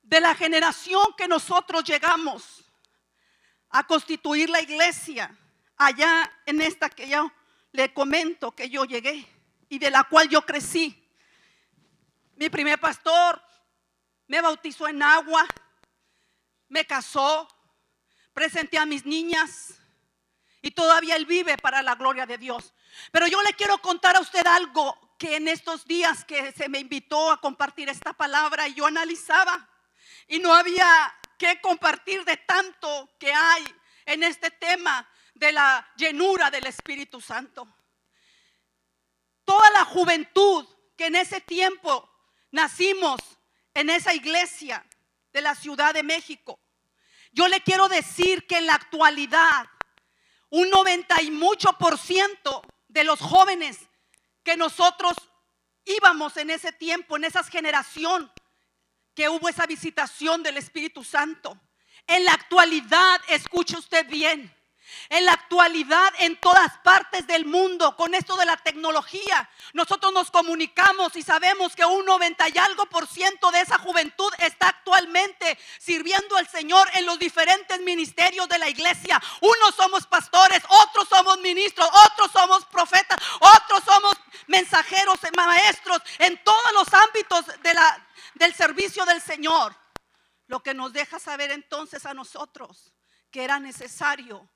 De 0.03 0.21
la 0.21 0.35
generación 0.35 1.03
que 1.17 1.29
nosotros 1.29 1.85
llegamos 1.85 2.65
a 3.71 3.87
constituir 3.87 4.51
la 4.51 4.61
iglesia, 4.61 5.35
allá 5.77 6.31
en 6.45 6.61
esta 6.61 6.91
que 6.91 7.09
yo 7.09 7.31
le 7.71 7.95
comento 7.95 8.51
que 8.51 8.69
yo 8.69 8.85
llegué 8.85 9.25
y 9.69 9.79
de 9.79 9.91
la 9.91 10.03
cual 10.03 10.29
yo 10.29 10.45
crecí. 10.45 11.00
Mi 12.41 12.49
primer 12.49 12.81
pastor 12.81 13.39
me 14.27 14.41
bautizó 14.41 14.89
en 14.89 15.03
agua, 15.03 15.47
me 16.69 16.87
casó, 16.87 17.47
presenté 18.33 18.79
a 18.79 18.87
mis 18.87 19.05
niñas 19.05 19.75
y 20.63 20.71
todavía 20.71 21.17
Él 21.17 21.27
vive 21.27 21.59
para 21.59 21.83
la 21.83 21.97
gloria 21.97 22.25
de 22.25 22.39
Dios. 22.39 22.73
Pero 23.13 23.27
yo 23.27 23.43
le 23.43 23.53
quiero 23.53 23.77
contar 23.83 24.17
a 24.17 24.21
usted 24.21 24.47
algo 24.47 25.17
que 25.19 25.37
en 25.37 25.49
estos 25.49 25.85
días 25.85 26.25
que 26.25 26.51
se 26.53 26.71
me 26.71 26.79
invitó 26.79 27.31
a 27.31 27.43
compartir 27.43 27.91
esta 27.91 28.15
palabra 28.15 28.69
yo 28.69 28.87
analizaba 28.87 29.69
y 30.27 30.39
no 30.39 30.55
había 30.55 31.15
que 31.37 31.61
compartir 31.61 32.25
de 32.25 32.39
tanto 32.39 33.17
que 33.19 33.35
hay 33.35 33.63
en 34.07 34.23
este 34.23 34.51
tema 34.51 35.07
de 35.35 35.53
la 35.53 35.87
llenura 35.95 36.51
del 36.51 36.65
Espíritu 36.65 37.21
Santo. 37.21 37.69
Toda 39.45 39.71
la 39.73 39.85
juventud 39.85 40.67
que 40.97 41.09
en 41.09 41.17
ese 41.17 41.43
tiempo 41.43 42.10
nacimos 42.51 43.21
en 43.75 43.91
esa 43.91 44.15
iglesia 44.15 44.85
de 45.33 45.41
la 45.41 45.55
Ciudad 45.55 45.95
de 45.95 46.03
México. 46.03 46.61
Yo 47.33 47.49
le 47.49 47.61
quiero 47.61 47.89
decir 47.89 48.47
que 48.47 48.59
en 48.59 48.67
la 48.67 48.75
actualidad 48.75 49.69
un 50.51 50.69
90 50.69 51.23
y 51.23 51.31
mucho 51.31 51.73
por 51.75 51.97
ciento 51.99 52.63
de 52.89 53.05
los 53.05 53.21
jóvenes 53.21 53.79
que 54.43 54.57
nosotros 54.57 55.15
íbamos 55.85 56.37
en 56.37 56.51
ese 56.51 56.73
tiempo, 56.73 57.17
en 57.17 57.25
esa 57.25 57.45
generación, 57.45 58.31
que 59.15 59.29
hubo 59.29 59.49
esa 59.49 59.67
visitación 59.67 60.43
del 60.43 60.57
Espíritu 60.57 61.05
Santo. 61.05 61.59
En 62.07 62.25
la 62.25 62.33
actualidad, 62.33 63.21
escuche 63.29 63.77
usted 63.77 64.07
bien, 64.09 64.53
en 65.09 65.25
la 65.25 65.33
actualidad, 65.33 66.13
en 66.19 66.37
todas 66.37 66.79
partes 66.79 67.27
del 67.27 67.45
mundo, 67.45 67.97
con 67.97 68.15
esto 68.15 68.37
de 68.37 68.45
la 68.45 68.57
tecnología, 68.57 69.49
nosotros 69.73 70.13
nos 70.13 70.31
comunicamos 70.31 71.17
y 71.17 71.23
sabemos 71.23 71.75
que 71.75 71.85
un 71.85 72.05
90 72.05 72.49
y 72.49 72.59
algo 72.59 72.87
por 72.87 73.07
ciento 73.07 73.51
de 73.51 73.61
esa 73.61 73.79
juventud 73.79 74.33
está 74.39 74.69
actualmente 74.69 75.59
sirviendo 75.79 76.37
al 76.37 76.49
Señor 76.49 76.89
en 76.95 77.07
los 77.07 77.19
diferentes 77.19 77.81
ministerios 77.81 78.49
de 78.49 78.59
la 78.59 78.69
iglesia. 78.69 79.21
Unos 79.41 79.75
somos 79.75 80.07
pastores, 80.07 80.63
otros 80.69 81.09
somos 81.09 81.39
ministros, 81.41 81.89
otros 82.07 82.31
somos 82.33 82.65
profetas, 82.67 83.19
otros 83.41 83.83
somos 83.85 84.15
mensajeros, 84.47 85.19
maestros, 85.37 86.01
en 86.19 86.43
todos 86.45 86.73
los 86.75 86.93
ámbitos 86.93 87.45
del 88.35 88.55
servicio 88.55 89.05
del 89.05 89.21
Señor. 89.21 89.75
Lo 90.47 90.61
que 90.63 90.75
nos 90.75 90.93
deja 90.93 91.19
saber 91.19 91.53
entonces 91.53 92.05
a 92.07 92.15
nosotros 92.15 92.93
que 93.31 93.45
era 93.45 93.61
necesario 93.61 94.49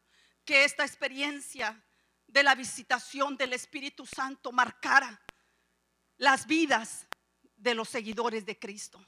que 0.45 0.65
esta 0.65 0.85
experiencia 0.85 1.83
de 2.27 2.43
la 2.43 2.55
visitación 2.55 3.37
del 3.37 3.53
Espíritu 3.53 4.07
Santo 4.07 4.53
marcara 4.53 5.21
las 6.17 6.47
vidas 6.47 7.07
de 7.57 7.75
los 7.75 7.89
seguidores 7.89 8.45
de 8.45 8.59
Cristo. 8.59 9.05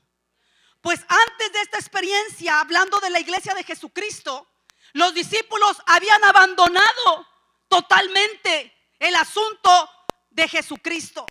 Pues 0.80 1.00
antes 1.08 1.52
de 1.52 1.60
esta 1.60 1.78
experiencia, 1.78 2.60
hablando 2.60 3.00
de 3.00 3.10
la 3.10 3.20
iglesia 3.20 3.54
de 3.54 3.64
Jesucristo, 3.64 4.48
los 4.92 5.12
discípulos 5.14 5.76
habían 5.86 6.22
abandonado 6.24 7.26
totalmente 7.68 8.72
el 8.98 9.14
asunto 9.16 9.90
de 10.30 10.48
Jesucristo. 10.48 11.26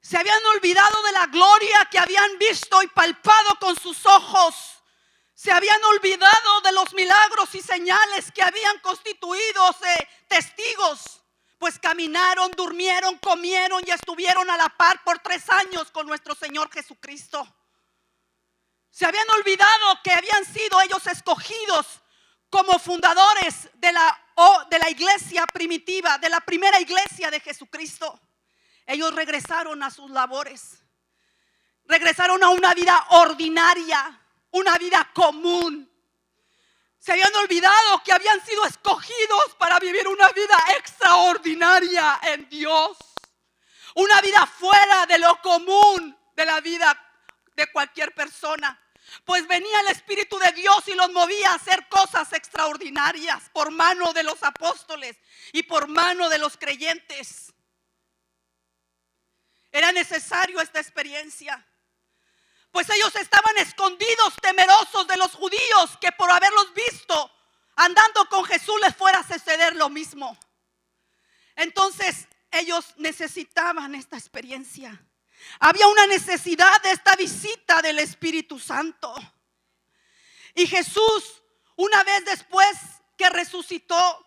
Se 0.00 0.18
habían 0.18 0.44
olvidado 0.54 1.02
de 1.02 1.12
la 1.12 1.26
gloria 1.26 1.88
que 1.90 1.98
habían 1.98 2.38
visto 2.38 2.82
y 2.82 2.86
palpado 2.88 3.58
con 3.58 3.74
sus 3.78 4.04
ojos. 4.06 4.82
Se 5.34 5.50
habían 5.50 5.82
olvidado 5.84 6.60
de 6.62 6.72
los 6.72 6.94
milagros 6.94 7.54
y 7.54 7.60
señales 7.60 8.30
que 8.32 8.42
habían 8.42 8.78
constituido 8.78 9.76
testigos. 10.28 11.20
Pues 11.58 11.78
caminaron, 11.78 12.50
durmieron, 12.52 13.18
comieron 13.18 13.82
y 13.86 13.90
estuvieron 13.90 14.48
a 14.50 14.56
la 14.56 14.68
par 14.68 15.02
por 15.02 15.18
tres 15.20 15.48
años 15.50 15.90
con 15.90 16.06
nuestro 16.06 16.34
Señor 16.34 16.70
Jesucristo. 16.70 17.46
Se 18.90 19.06
habían 19.06 19.28
olvidado 19.30 20.00
que 20.04 20.12
habían 20.12 20.44
sido 20.44 20.80
ellos 20.80 21.06
escogidos 21.06 22.00
como 22.48 22.78
fundadores 22.78 23.68
de 23.74 23.92
la, 23.92 24.20
de 24.70 24.78
la 24.78 24.88
iglesia 24.88 25.46
primitiva, 25.46 26.18
de 26.18 26.28
la 26.28 26.40
primera 26.40 26.80
iglesia 26.80 27.28
de 27.30 27.40
Jesucristo. 27.40 28.20
Ellos 28.86 29.12
regresaron 29.14 29.82
a 29.82 29.90
sus 29.90 30.10
labores, 30.10 30.84
regresaron 31.86 32.42
a 32.44 32.50
una 32.50 32.74
vida 32.74 33.04
ordinaria, 33.10 34.23
una 34.54 34.78
vida 34.78 35.10
común. 35.12 35.90
Se 36.98 37.12
habían 37.12 37.34
olvidado 37.34 38.02
que 38.04 38.12
habían 38.12 38.44
sido 38.44 38.64
escogidos 38.64 39.54
para 39.58 39.78
vivir 39.78 40.06
una 40.08 40.28
vida 40.30 40.56
extraordinaria 40.78 42.20
en 42.22 42.48
Dios. 42.48 42.96
Una 43.96 44.20
vida 44.20 44.46
fuera 44.46 45.06
de 45.06 45.18
lo 45.18 45.40
común 45.42 46.16
de 46.34 46.46
la 46.46 46.60
vida 46.60 46.96
de 47.56 47.70
cualquier 47.72 48.14
persona. 48.14 48.80
Pues 49.24 49.46
venía 49.46 49.80
el 49.80 49.88
Espíritu 49.88 50.38
de 50.38 50.52
Dios 50.52 50.86
y 50.86 50.94
los 50.94 51.10
movía 51.12 51.50
a 51.50 51.54
hacer 51.54 51.88
cosas 51.88 52.32
extraordinarias 52.32 53.50
por 53.52 53.70
mano 53.70 54.12
de 54.12 54.22
los 54.22 54.42
apóstoles 54.42 55.16
y 55.52 55.64
por 55.64 55.88
mano 55.88 56.28
de 56.28 56.38
los 56.38 56.56
creyentes. 56.56 57.52
Era 59.72 59.90
necesario 59.90 60.60
esta 60.60 60.80
experiencia. 60.80 61.66
Pues 62.74 62.90
ellos 62.90 63.14
estaban 63.14 63.56
escondidos, 63.58 64.34
temerosos 64.42 65.06
de 65.06 65.16
los 65.16 65.30
judíos, 65.30 65.96
que 66.00 66.10
por 66.10 66.28
haberlos 66.28 66.74
visto 66.74 67.30
andando 67.76 68.28
con 68.28 68.44
Jesús 68.46 68.74
les 68.82 68.96
fuera 68.96 69.20
a 69.20 69.22
suceder 69.22 69.76
lo 69.76 69.88
mismo. 69.88 70.36
Entonces 71.54 72.26
ellos 72.50 72.84
necesitaban 72.96 73.94
esta 73.94 74.16
experiencia. 74.16 75.00
Había 75.60 75.86
una 75.86 76.08
necesidad 76.08 76.82
de 76.82 76.90
esta 76.90 77.14
visita 77.14 77.80
del 77.80 78.00
Espíritu 78.00 78.58
Santo. 78.58 79.14
Y 80.56 80.66
Jesús, 80.66 81.44
una 81.76 82.02
vez 82.02 82.24
después 82.24 82.76
que 83.16 83.30
resucitó, 83.30 84.26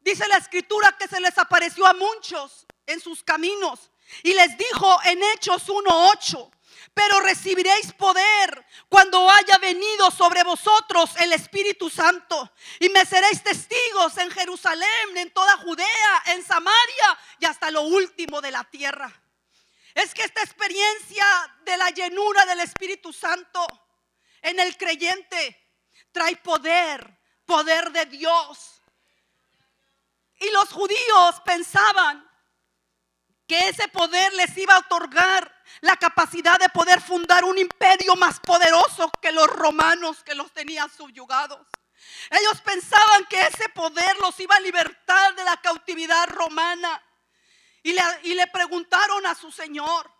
dice 0.00 0.26
la 0.28 0.38
escritura 0.38 0.96
que 0.96 1.06
se 1.06 1.20
les 1.20 1.36
apareció 1.36 1.86
a 1.86 1.92
muchos 1.92 2.64
en 2.86 2.98
sus 2.98 3.22
caminos 3.22 3.90
y 4.22 4.32
les 4.32 4.56
dijo 4.56 4.98
en 5.04 5.22
Hechos 5.22 5.68
1.8, 5.68 6.53
pero 6.94 7.20
recibiréis 7.20 7.92
poder 7.92 8.64
cuando 8.88 9.28
haya 9.28 9.58
venido 9.58 10.12
sobre 10.12 10.44
vosotros 10.44 11.10
el 11.18 11.32
Espíritu 11.32 11.90
Santo. 11.90 12.52
Y 12.78 12.88
me 12.88 13.04
seréis 13.04 13.42
testigos 13.42 14.16
en 14.18 14.30
Jerusalén, 14.30 15.16
en 15.16 15.32
toda 15.32 15.56
Judea, 15.58 16.22
en 16.26 16.44
Samaria 16.44 17.18
y 17.40 17.46
hasta 17.46 17.72
lo 17.72 17.82
último 17.82 18.40
de 18.40 18.52
la 18.52 18.62
tierra. 18.64 19.12
Es 19.92 20.14
que 20.14 20.22
esta 20.22 20.42
experiencia 20.42 21.26
de 21.64 21.76
la 21.76 21.90
llenura 21.90 22.46
del 22.46 22.60
Espíritu 22.60 23.12
Santo 23.12 23.66
en 24.40 24.60
el 24.60 24.76
creyente 24.76 25.60
trae 26.12 26.36
poder, 26.36 27.18
poder 27.44 27.90
de 27.90 28.06
Dios. 28.06 28.82
Y 30.38 30.50
los 30.50 30.68
judíos 30.68 31.40
pensaban 31.44 32.28
que 33.48 33.68
ese 33.68 33.88
poder 33.88 34.32
les 34.34 34.56
iba 34.56 34.74
a 34.74 34.78
otorgar 34.78 35.53
la 35.80 35.96
capacidad 35.96 36.58
de 36.58 36.68
poder 36.68 37.00
fundar 37.00 37.44
un 37.44 37.58
imperio 37.58 38.16
más 38.16 38.40
poderoso 38.40 39.10
que 39.20 39.32
los 39.32 39.46
romanos 39.46 40.22
que 40.24 40.34
los 40.34 40.52
tenían 40.52 40.90
subyugados. 40.90 41.66
Ellos 42.30 42.60
pensaban 42.62 43.24
que 43.26 43.40
ese 43.40 43.68
poder 43.70 44.18
los 44.20 44.38
iba 44.40 44.56
a 44.56 44.60
libertar 44.60 45.34
de 45.34 45.44
la 45.44 45.56
cautividad 45.58 46.28
romana. 46.28 47.02
Y 47.82 47.92
le, 47.92 48.46
preguntaron 48.46 49.26
a 49.26 49.34
su 49.34 49.52
Señor. 49.52 50.10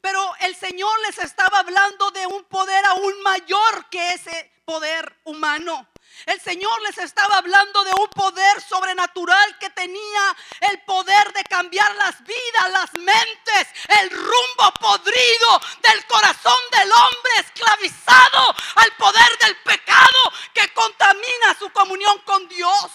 Pero 0.00 0.34
el 0.40 0.56
Señor 0.56 0.98
les 1.00 1.18
estaba 1.18 1.58
hablando 1.58 2.10
de 2.10 2.26
un 2.26 2.44
poder 2.44 2.84
aún 2.86 3.20
mayor 3.22 3.88
que 3.90 4.14
ese 4.14 4.62
poder 4.64 5.20
humano. 5.24 5.91
El 6.26 6.40
Señor 6.40 6.80
les 6.82 6.98
estaba 6.98 7.38
hablando 7.38 7.84
de 7.84 7.92
un 7.94 8.08
poder 8.08 8.60
sobrenatural 8.60 9.58
que 9.58 9.70
tenía 9.70 10.36
el 10.60 10.80
poder 10.82 11.32
de 11.32 11.44
cambiar 11.44 11.94
las 11.96 12.22
vidas, 12.22 12.70
las 12.70 12.94
mentes, 12.94 13.68
el 14.00 14.10
rumbo 14.10 14.74
podrido 14.80 15.60
del 15.82 16.06
corazón 16.06 16.58
del 16.70 16.90
hombre 16.92 17.32
esclavizado 17.38 18.54
al 18.76 18.92
poder 18.96 19.38
del 19.40 19.56
pecado 19.62 20.32
que 20.54 20.72
contamina 20.72 21.56
su 21.58 21.70
comunión 21.70 22.18
con 22.20 22.48
Dios. 22.48 22.90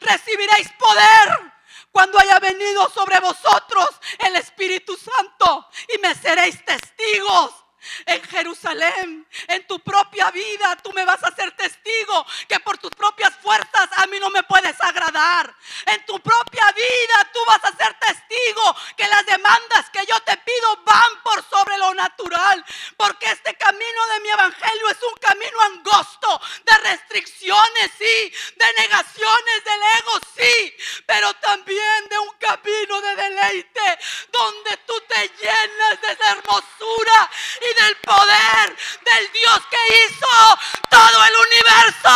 Recibiréis 0.00 0.70
poder 0.72 1.52
cuando 1.90 2.18
haya 2.18 2.38
venido 2.38 2.88
sobre 2.90 3.18
vosotros 3.20 3.88
el 4.18 4.36
Espíritu 4.36 4.96
Santo 4.96 5.68
y 5.94 5.98
me 5.98 6.14
seréis 6.14 6.64
testigos 6.64 7.67
en 8.06 8.22
Jerusalén, 8.24 9.26
en 9.46 9.66
tu 9.66 9.80
propia 9.80 10.30
vida, 10.30 10.76
tú 10.82 10.92
me 10.92 11.04
vas 11.04 11.22
a 11.22 11.34
ser 11.34 11.52
testigo 11.52 12.26
que 12.48 12.60
por 12.60 12.78
tus 12.78 12.90
propias 12.90 13.34
fuerzas 13.36 13.88
a 13.96 14.06
mí 14.06 14.18
no 14.20 14.30
me 14.30 14.42
puedes 14.42 14.76
agradar. 14.80 15.54
En 15.86 16.04
tu 16.06 16.18
propia 16.20 16.72
vida 16.72 17.30
tú 17.32 17.40
vas 17.46 17.64
a 17.64 17.76
ser 17.76 17.94
testigo 17.98 18.76
que 18.96 19.06
las 19.08 19.24
demandas 19.26 19.90
que 19.90 20.04
yo 20.06 20.18
te 20.20 20.36
pido 20.38 20.76
van 20.84 21.22
por 21.22 21.44
sobre 21.48 21.78
lo 21.78 21.94
natural, 21.94 22.64
porque 22.96 23.30
este 23.30 23.54
camino 23.56 24.06
de 24.14 24.20
mi 24.20 24.28
evangelio 24.30 24.88
es 24.90 25.02
un 25.02 25.14
camino 25.20 25.60
angosto 25.62 26.40
de 26.64 26.74
restricciones, 26.78 27.90
sí, 27.98 28.32
de 28.56 28.72
negaciones 28.78 29.64
del 29.64 29.80
ego, 29.98 30.20
sí, 30.36 30.76
pero 31.06 31.32
también 31.34 32.08
de 32.08 32.18
un 32.18 32.30
camino 32.38 33.00
de 33.00 33.16
deleite 33.16 33.98
donde 34.30 34.76
tú 34.78 35.00
te 35.08 35.28
llenas 35.40 36.00
de 36.00 36.26
hermosura 36.28 37.30
del 37.74 37.96
poder 37.96 38.76
del 39.04 39.32
Dios 39.32 39.60
que 39.70 39.76
hizo 40.06 40.58
todo 40.88 41.24
el 41.24 41.32
universo. 41.36 42.08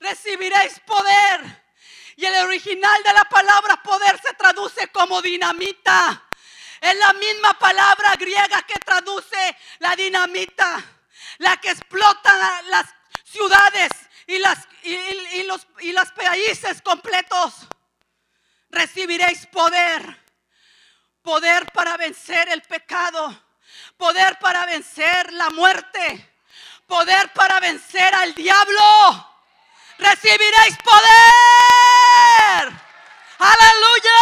Recibiréis 0.00 0.80
poder. 0.80 1.62
Y 2.16 2.26
el 2.26 2.34
original 2.44 3.02
de 3.02 3.12
la 3.12 3.24
palabra 3.24 3.82
poder 3.82 4.20
se 4.20 4.34
traduce 4.34 4.88
como 4.88 5.22
dinamita. 5.22 6.28
Es 6.80 6.96
la 6.96 7.12
misma 7.12 7.58
palabra 7.58 8.16
griega 8.16 8.62
que 8.62 8.78
traduce 8.80 9.56
la 9.78 9.94
dinamita, 9.94 10.82
la 11.38 11.56
que 11.58 11.70
explota 11.70 12.62
las 12.62 12.86
ciudades 13.24 13.88
y, 14.32 14.38
las, 14.38 14.66
y, 14.82 15.42
los, 15.42 15.66
y 15.80 15.92
los 15.92 16.10
países 16.12 16.80
completos. 16.80 17.52
Recibiréis 18.70 19.46
poder. 19.48 20.20
Poder 21.20 21.66
para 21.72 21.98
vencer 21.98 22.48
el 22.48 22.62
pecado. 22.62 23.44
Poder 23.98 24.38
para 24.38 24.64
vencer 24.64 25.30
la 25.34 25.50
muerte. 25.50 26.34
Poder 26.86 27.30
para 27.34 27.60
vencer 27.60 28.14
al 28.14 28.34
diablo. 28.34 29.28
Recibiréis 29.98 30.78
poder. 30.78 32.72
Aleluya. 33.38 34.20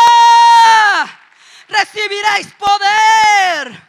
Recibiréis 1.68 2.52
poder. 2.54 3.88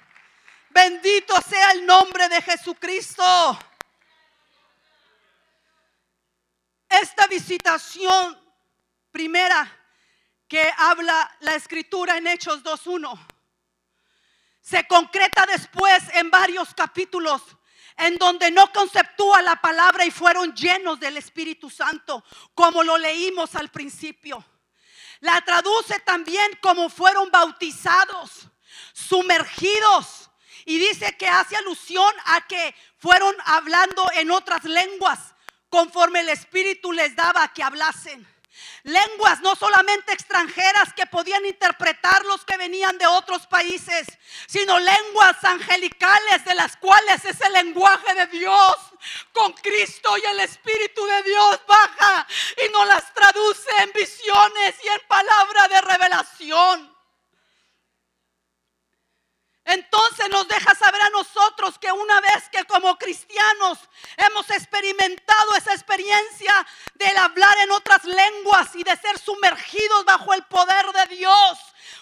Bendito 0.70 1.42
sea 1.42 1.72
el 1.72 1.84
nombre 1.84 2.30
de 2.30 2.44
Jesucristo. 2.44 3.71
Esta 6.92 7.26
visitación 7.28 8.38
primera 9.12 9.80
que 10.46 10.70
habla 10.78 11.38
la 11.40 11.56
escritura 11.56 12.18
en 12.18 12.28
Hechos 12.28 12.62
2.1 12.64 13.18
se 14.60 14.86
concreta 14.88 15.46
después 15.46 16.04
en 16.16 16.30
varios 16.30 16.74
capítulos 16.74 17.44
en 17.96 18.18
donde 18.18 18.52
no 18.52 18.74
conceptúa 18.74 19.42
la 19.42 19.56
palabra 19.62 20.06
y 20.06 20.12
fueron 20.12 20.54
llenos 20.54 21.00
del 21.00 21.16
Espíritu 21.16 21.70
Santo, 21.70 22.26
como 22.54 22.84
lo 22.84 22.98
leímos 22.98 23.56
al 23.56 23.70
principio. 23.70 24.44
La 25.22 25.40
traduce 25.42 25.98
también 26.02 26.60
como 26.62 26.90
fueron 26.90 27.32
bautizados, 27.32 28.50
sumergidos, 28.92 30.30
y 30.66 30.78
dice 30.78 31.16
que 31.18 31.30
hace 31.30 31.56
alusión 31.56 32.14
a 32.26 32.46
que 32.48 32.76
fueron 32.98 33.34
hablando 33.46 34.10
en 34.14 34.30
otras 34.32 34.66
lenguas 34.66 35.31
conforme 35.72 36.20
el 36.20 36.30
Espíritu 36.30 36.92
les 36.92 37.16
daba 37.16 37.48
que 37.54 37.64
hablasen. 37.64 38.28
Lenguas 38.84 39.40
no 39.42 39.56
solamente 39.56 40.12
extranjeras 40.12 40.94
que 40.94 41.06
podían 41.06 41.46
interpretar 41.46 42.26
los 42.26 42.44
que 42.44 42.58
venían 42.58 42.98
de 42.98 43.08
otros 43.08 43.48
países, 43.48 44.06
sino 44.48 44.78
lenguas 44.78 45.44
angelicales 45.44 46.44
de 46.46 46.56
las 46.56 46.76
cuales 46.78 47.24
es 47.26 47.40
el 47.42 47.54
lenguaje 47.54 48.14
de 48.14 48.26
Dios. 48.28 48.76
Con 49.32 49.54
Cristo 49.54 50.16
y 50.18 50.26
el 50.26 50.42
Espíritu 50.42 51.06
de 51.06 51.24
Dios 51.24 51.60
baja 51.68 52.28
y 52.64 52.72
nos 52.72 52.88
las 52.88 53.12
traduce 53.14 53.70
en 53.80 53.92
visiones 53.94 54.76
y 54.84 54.88
en 54.90 55.08
palabra 55.08 55.68
de 55.70 55.82
revelación. 55.82 56.91
Entonces 59.72 60.28
nos 60.30 60.48
deja 60.50 60.76
saber 60.76 61.02
a 61.02 61.10
nosotros 61.12 61.80
que 61.80 61.92
una 61.92 62.20
vez 62.20 62.50
que 62.52 62.66
como 62.66 62.98
cristianos 62.98 63.80
hemos 64.18 64.50
experimentado 64.50 65.56
esa 65.56 65.74
experiencia 65.74 66.54
del 66.96 67.16
hablar 67.16 67.58
en 67.60 67.72
otras 67.72 68.04
lenguas 68.04 68.76
y 68.76 68.84
de 68.84 68.98
ser 68.98 69.18
sumergidos 69.18 70.04
bajo 70.04 70.34
el 70.34 70.44
poder 70.44 70.86
de 70.92 71.16
Dios, 71.16 71.58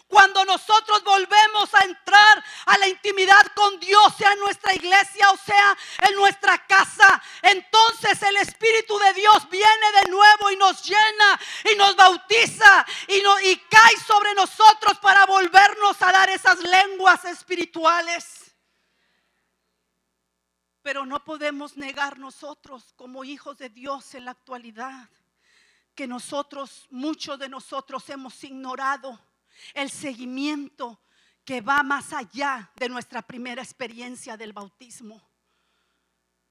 cuando 0.08 0.44
nosotros 0.46 1.04
volvemos 1.04 1.74
a 1.74 1.84
entrar 1.84 2.44
a 2.66 2.78
la 2.78 2.88
intimidad 2.88 3.46
con 3.56 3.80
Dios, 3.80 4.14
sea 4.18 4.34
en 4.34 4.40
nuestra 4.40 4.74
iglesia 4.74 5.30
o 5.32 5.38
sea 5.38 5.78
en 6.08 6.16
nuestra 6.16 6.66
casa, 6.66 7.22
entonces 7.42 8.22
el 8.24 8.38
Espíritu 8.38 8.98
de 8.98 9.14
Dios 9.14 9.50
viene 9.50 9.92
de 10.04 10.10
nuevo 10.10 10.52
y 10.52 10.56
nos 10.56 10.84
llena 10.84 11.40
y 11.72 11.76
nos 11.76 11.96
bautiza 11.96 12.86
y, 13.08 13.18
y 13.50 13.58
cae 13.70 13.98
sobre 14.06 14.34
nosotros 14.34 14.98
para 15.00 15.26
volvernos 15.26 16.02
a 16.02 16.12
dar 16.12 16.30
esas 16.30 16.60
lenguas 16.60 17.26
espirituales. 17.26 18.56
Pero 20.82 21.06
no 21.06 21.24
podemos 21.24 21.78
negar 21.78 22.18
nosotros 22.18 22.94
como 22.96 23.24
hijos 23.24 23.58
de 23.58 23.70
Dios 23.70 24.16
en 24.16 24.26
la 24.26 24.32
actualidad 24.32 25.10
que 26.00 26.08
nosotros, 26.08 26.88
muchos 26.92 27.38
de 27.38 27.50
nosotros 27.50 28.10
hemos 28.10 28.42
ignorado 28.46 29.20
el 29.74 29.90
seguimiento 29.90 31.02
que 31.44 31.62
va 31.62 31.84
más 31.84 32.14
allá 32.14 32.72
de 32.76 32.90
nuestra 32.90 33.22
primera 33.22 33.62
experiencia 33.62 34.38
del 34.38 34.54
bautismo. 34.54 35.22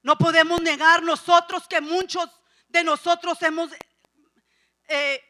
No 0.01 0.17
podemos 0.17 0.61
negar 0.61 1.03
nosotros 1.03 1.67
que 1.67 1.81
muchos 1.81 2.29
de 2.67 2.83
nosotros 2.83 3.41
hemos 3.41 3.71
eh, 4.87 5.23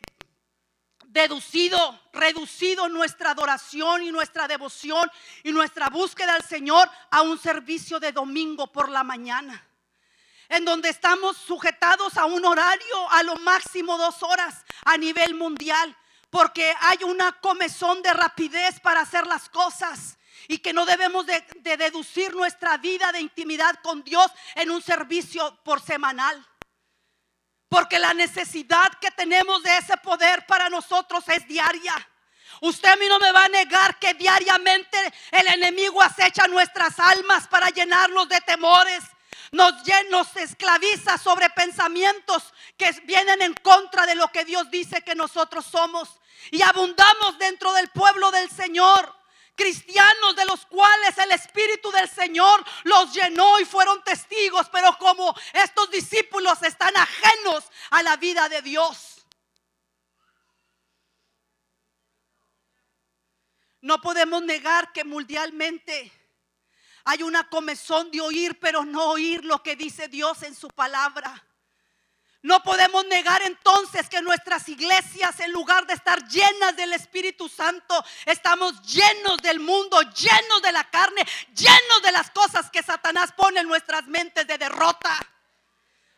deducido, 1.06 2.00
reducido 2.14 2.88
nuestra 2.90 3.32
adoración 3.32 4.04
y 4.04 4.12
nuestra 4.12 4.48
devoción 4.48 5.10
y 5.44 5.52
nuestra 5.52 5.90
búsqueda 5.90 6.36
al 6.36 6.44
Señor 6.44 6.90
a 7.10 7.22
un 7.22 7.38
servicio 7.38 8.00
de 8.00 8.12
domingo 8.12 8.72
por 8.72 8.90
la 8.90 9.04
mañana 9.04 9.66
en 10.50 10.66
donde 10.66 10.90
estamos 10.90 11.38
sujetados 11.38 12.18
a 12.18 12.26
un 12.26 12.44
horario 12.44 13.12
a 13.12 13.24
lo 13.24 13.36
máximo 13.38 13.98
dos 13.98 14.24
horas 14.24 14.66
a 14.84 14.98
nivel 14.98 15.36
mundial 15.36 15.96
porque 16.30 16.74
hay 16.82 17.04
una 17.04 17.32
comezón 17.40 18.02
de 18.02 18.14
rapidez 18.14 18.80
para 18.80 19.02
hacer 19.02 19.26
las 19.26 19.50
cosas 19.50 20.18
y 20.48 20.60
que 20.60 20.74
no 20.74 20.86
debemos 20.86 21.26
de, 21.26 21.44
deducir 21.78 22.36
nuestra 22.36 22.78
vida 22.78 23.12
de 23.12 23.22
intimidad 23.22 23.76
con 23.82 24.04
Dios 24.04 24.32
en 24.56 24.72
un 24.72 24.82
servicio 24.82 25.60
por 25.64 25.82
semanal. 25.82 26.46
Porque 27.68 28.00
la 28.00 28.14
necesidad 28.14 28.92
que 29.00 29.12
tenemos 29.12 29.62
de 29.64 29.78
ese 29.78 29.98
poder 29.98 30.46
para 30.48 30.70
nosotros 30.70 31.24
es 31.30 31.48
diaria. 31.48 31.94
Usted 32.62 32.90
a 32.90 32.96
mí 32.96 33.06
no 33.08 33.20
me 33.20 33.32
va 33.32 33.46
a 33.46 33.50
negar 33.50 34.00
que 34.00 34.16
diariamente 34.16 34.98
el 35.32 35.48
enemigo 35.48 36.02
acecha 36.02 36.48
nuestras 36.48 37.00
almas 37.00 37.48
para 37.48 37.70
llenarnos 37.70 38.28
de 38.28 38.42
temores, 38.42 39.04
nos, 39.52 39.74
nos 40.10 40.36
esclaviza 40.36 41.18
sobre 41.18 41.50
pensamientos 41.52 42.54
que 42.78 42.92
vienen 43.04 43.42
en 43.42 43.54
contra 43.56 44.06
de 44.06 44.16
lo 44.16 44.28
que 44.32 44.46
Dios 44.46 44.70
dice 44.70 45.04
que 45.04 45.16
nosotros 45.16 45.66
somos. 45.66 46.20
Y 46.52 46.62
abundamos 46.62 47.38
dentro 47.38 47.74
del 47.74 47.90
pueblo 47.90 48.32
del 48.32 48.50
Señor. 48.50 49.16
Cristianos 49.56 50.38
de 50.38 50.46
los 50.46 50.66
cuales 50.68 51.18
el 51.18 51.32
Espíritu 51.34 51.92
del 51.92 52.10
Señor 52.10 52.64
los 52.84 53.14
llenó 53.14 53.60
y 53.60 53.66
fueron 53.66 54.02
testigos, 54.04 54.70
pero 54.72 54.98
como 54.98 55.36
estos 55.52 55.92
discípulos 55.92 56.64
están 56.64 56.96
ajenos 56.96 57.66
a 57.90 58.02
la 58.02 58.16
vida 58.16 58.48
de 58.48 58.62
Dios. 58.62 59.26
No 63.82 64.00
podemos 64.00 64.42
negar 64.44 64.94
que 64.94 65.04
mundialmente 65.04 66.12
hay 67.10 67.24
una 67.24 67.50
comezón 67.50 68.12
de 68.12 68.22
oír, 68.22 68.60
pero 68.60 68.86
no 68.86 69.06
oír 69.10 69.44
lo 69.44 69.64
que 69.64 69.76
dice 69.76 70.08
Dios 70.10 70.44
en 70.44 70.54
su 70.54 70.68
palabra. 70.68 71.44
No 72.44 72.62
podemos 72.62 73.04
negar 73.08 73.42
entonces 73.42 74.08
que 74.08 74.22
nuestras 74.22 74.70
iglesias, 74.70 75.40
en 75.40 75.52
lugar 75.52 75.88
de 75.88 75.96
estar 75.96 76.24
llenas 76.28 76.76
del 76.76 76.94
Espíritu 76.94 77.50
Santo, 77.50 78.06
estamos 78.28 78.80
llenos 78.84 79.38
del 79.42 79.60
mundo, 79.60 80.00
llenos 80.04 80.62
de 80.62 80.72
la 80.72 80.88
carne, 80.92 81.26
llenos 81.56 82.04
de 82.04 82.12
las 82.12 82.30
cosas 82.30 82.70
que 82.70 82.84
Satanás 82.84 83.34
pone 83.36 83.62
en 83.62 83.68
nuestras 83.68 84.06
mentes 84.06 84.46
de 84.46 84.60
derrota. 84.60 85.18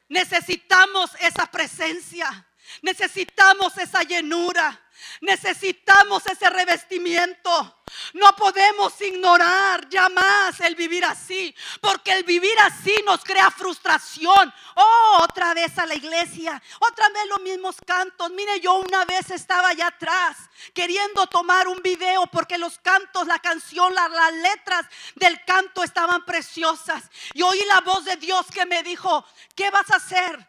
Necesitamos 0.10 1.12
esa 1.22 1.46
presencia, 1.46 2.50
necesitamos 2.82 3.78
esa 3.78 4.04
llenura. 4.04 4.78
Necesitamos 5.22 6.26
ese 6.26 6.50
revestimiento. 6.50 7.78
No 8.14 8.36
podemos 8.36 9.00
ignorar 9.02 9.88
ya 9.90 10.10
más 10.10 10.60
el 10.62 10.76
vivir 10.76 11.04
así, 11.06 11.54
porque 11.82 12.14
el 12.14 12.24
vivir 12.24 12.58
así 12.60 12.94
nos 13.06 13.24
crea 13.24 13.52
frustración. 13.52 14.54
Oh, 14.76 15.20
otra 15.22 15.54
vez 15.54 15.78
a 15.78 15.86
la 15.86 15.96
iglesia, 15.96 16.62
otra 16.80 17.10
vez 17.10 17.24
los 17.28 17.42
mismos 17.42 17.76
cantos. 17.86 18.32
Mire, 18.32 18.60
yo 18.60 18.76
una 18.76 19.06
vez 19.06 19.30
estaba 19.32 19.70
allá 19.70 19.88
atrás 19.88 20.38
queriendo 20.74 21.28
tomar 21.28 21.68
un 21.68 21.82
video 21.82 22.28
porque 22.28 22.58
los 22.58 22.80
cantos, 22.80 23.28
la 23.28 23.40
canción, 23.40 23.94
las 23.94 24.34
letras 24.34 24.86
del 25.16 25.44
canto 25.46 25.84
estaban 25.84 26.24
preciosas. 26.26 27.10
Y 27.34 27.42
oí 27.42 27.64
la 27.66 27.82
voz 27.82 28.06
de 28.06 28.16
Dios 28.16 28.46
que 28.54 28.66
me 28.66 28.84
dijo, 28.84 29.26
¿qué 29.56 29.70
vas 29.70 29.90
a 29.92 29.98
hacer? 29.98 30.48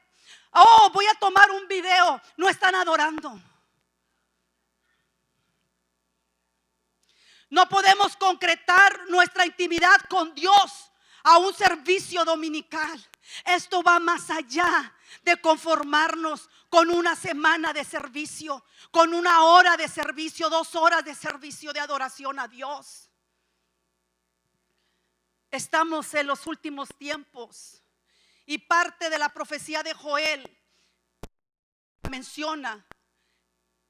Oh, 0.53 0.91
voy 0.93 1.07
a 1.07 1.15
tomar 1.15 1.51
un 1.51 1.67
video. 1.67 2.21
No 2.37 2.49
están 2.49 2.75
adorando. 2.75 3.41
No 7.53 7.69
podemos 7.69 8.17
concretar 8.17 9.11
nuestra 9.11 9.45
intimidad 9.45 10.01
con 10.09 10.35
Dios 10.35 10.91
a 11.23 11.37
un 11.37 11.53
servicio 11.53 12.25
dominical. 12.25 12.99
Esto 13.45 13.83
va 13.83 14.01
más 14.01 14.31
allá 14.31 14.91
de 15.23 15.39
conformarnos 15.39 16.49
con 16.71 16.89
una 16.89 17.15
semana 17.15 17.75
de 17.75 17.85
servicio, 17.85 18.65
con 18.91 19.13
una 19.13 19.45
hora 19.45 19.77
de 19.77 19.87
servicio, 19.87 20.49
dos 20.49 20.75
horas 20.75 21.05
de 21.05 21.15
servicio 21.15 21.75
de 21.75 21.81
adoración 21.81 22.39
a 22.39 22.49
Dios. 22.49 23.11
Estamos 25.51 26.15
en 26.15 26.29
los 26.29 26.47
últimos 26.47 26.89
tiempos 26.97 27.83
y 28.47 28.57
parte 28.57 29.11
de 29.11 29.19
la 29.19 29.29
profecía 29.29 29.83
de 29.83 29.93
Joel 29.93 30.59
menciona 32.09 32.87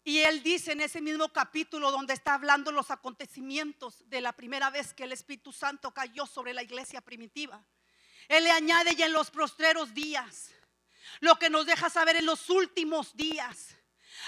y 0.04 0.18
él 0.20 0.42
dice 0.42 0.72
en 0.72 0.80
ese 0.80 1.00
mismo 1.00 1.28
capítulo 1.32 1.92
donde 1.92 2.14
está 2.14 2.34
hablando 2.34 2.72
los 2.72 2.90
acontecimientos 2.90 4.08
de 4.08 4.20
la 4.20 4.32
primera 4.32 4.68
vez 4.70 4.92
que 4.92 5.04
el 5.04 5.12
Espíritu 5.12 5.52
Santo 5.52 5.92
cayó 5.94 6.26
sobre 6.26 6.52
la 6.52 6.62
iglesia 6.62 7.00
primitiva. 7.00 7.62
Él 8.26 8.44
le 8.44 8.50
añade 8.50 8.96
ya 8.96 9.06
en 9.06 9.12
los 9.12 9.30
postreros 9.30 9.94
días, 9.94 10.50
lo 11.20 11.38
que 11.38 11.50
nos 11.50 11.66
deja 11.66 11.88
saber 11.88 12.16
en 12.16 12.26
los 12.26 12.50
últimos 12.50 13.16
días. 13.16 13.76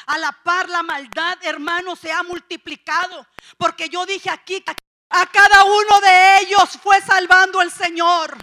A 0.07 0.19
la 0.19 0.33
par 0.45 0.69
la 0.69 0.83
maldad, 0.83 1.39
hermano, 1.43 1.97
se 1.97 2.11
ha 2.11 2.23
multiplicado. 2.23 3.27
Porque 3.59 3.89
yo 3.89 4.07
dije 4.07 4.31
aquí, 4.31 4.63
a 5.11 5.27
cada 5.27 5.65
uno 5.65 6.01
de 6.01 6.39
ellos 6.41 6.79
fue 6.83 7.01
salvando 7.01 7.61
el 7.61 7.71
Señor. 7.71 8.37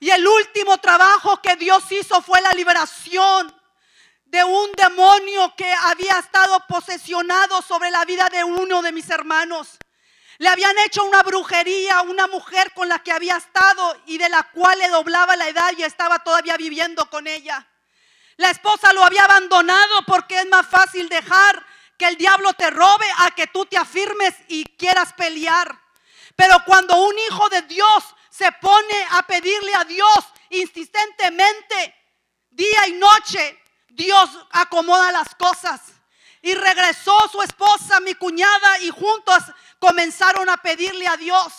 Y 0.00 0.10
el 0.10 0.26
último 0.26 0.78
trabajo 0.78 1.40
que 1.40 1.56
Dios 1.56 1.90
hizo 1.90 2.20
fue 2.20 2.40
la 2.42 2.52
liberación 2.52 3.55
de 4.26 4.42
un 4.42 4.72
demonio 4.72 5.54
que 5.56 5.72
había 5.72 6.18
estado 6.18 6.64
posesionado 6.66 7.62
sobre 7.62 7.90
la 7.90 8.04
vida 8.04 8.28
de 8.28 8.44
uno 8.44 8.82
de 8.82 8.92
mis 8.92 9.08
hermanos. 9.08 9.78
Le 10.38 10.48
habían 10.48 10.76
hecho 10.80 11.04
una 11.04 11.22
brujería 11.22 11.98
a 11.98 12.02
una 12.02 12.26
mujer 12.26 12.72
con 12.74 12.88
la 12.88 12.98
que 12.98 13.12
había 13.12 13.36
estado 13.36 14.02
y 14.06 14.18
de 14.18 14.28
la 14.28 14.42
cual 14.50 14.78
le 14.78 14.88
doblaba 14.88 15.36
la 15.36 15.48
edad 15.48 15.72
y 15.78 15.82
estaba 15.82 16.18
todavía 16.18 16.56
viviendo 16.56 17.08
con 17.08 17.26
ella. 17.26 17.66
La 18.36 18.50
esposa 18.50 18.92
lo 18.92 19.02
había 19.02 19.24
abandonado 19.24 20.02
porque 20.06 20.40
es 20.40 20.48
más 20.48 20.66
fácil 20.66 21.08
dejar 21.08 21.64
que 21.96 22.06
el 22.06 22.16
diablo 22.16 22.52
te 22.52 22.68
robe 22.68 23.06
a 23.20 23.30
que 23.30 23.46
tú 23.46 23.64
te 23.64 23.78
afirmes 23.78 24.34
y 24.48 24.64
quieras 24.76 25.14
pelear. 25.14 25.80
Pero 26.34 26.62
cuando 26.66 26.96
un 27.00 27.18
hijo 27.18 27.48
de 27.48 27.62
Dios 27.62 28.04
se 28.28 28.52
pone 28.52 29.06
a 29.12 29.22
pedirle 29.22 29.74
a 29.74 29.84
Dios 29.84 30.18
insistentemente, 30.50 31.94
día 32.50 32.88
y 32.88 32.92
noche, 32.92 33.58
Dios 33.96 34.30
acomoda 34.50 35.10
las 35.10 35.34
cosas. 35.34 35.80
Y 36.42 36.54
regresó 36.54 37.28
su 37.32 37.42
esposa, 37.42 37.98
mi 38.00 38.14
cuñada, 38.14 38.78
y 38.80 38.90
juntos 38.90 39.42
comenzaron 39.78 40.48
a 40.48 40.58
pedirle 40.58 41.08
a 41.08 41.16
Dios. 41.16 41.52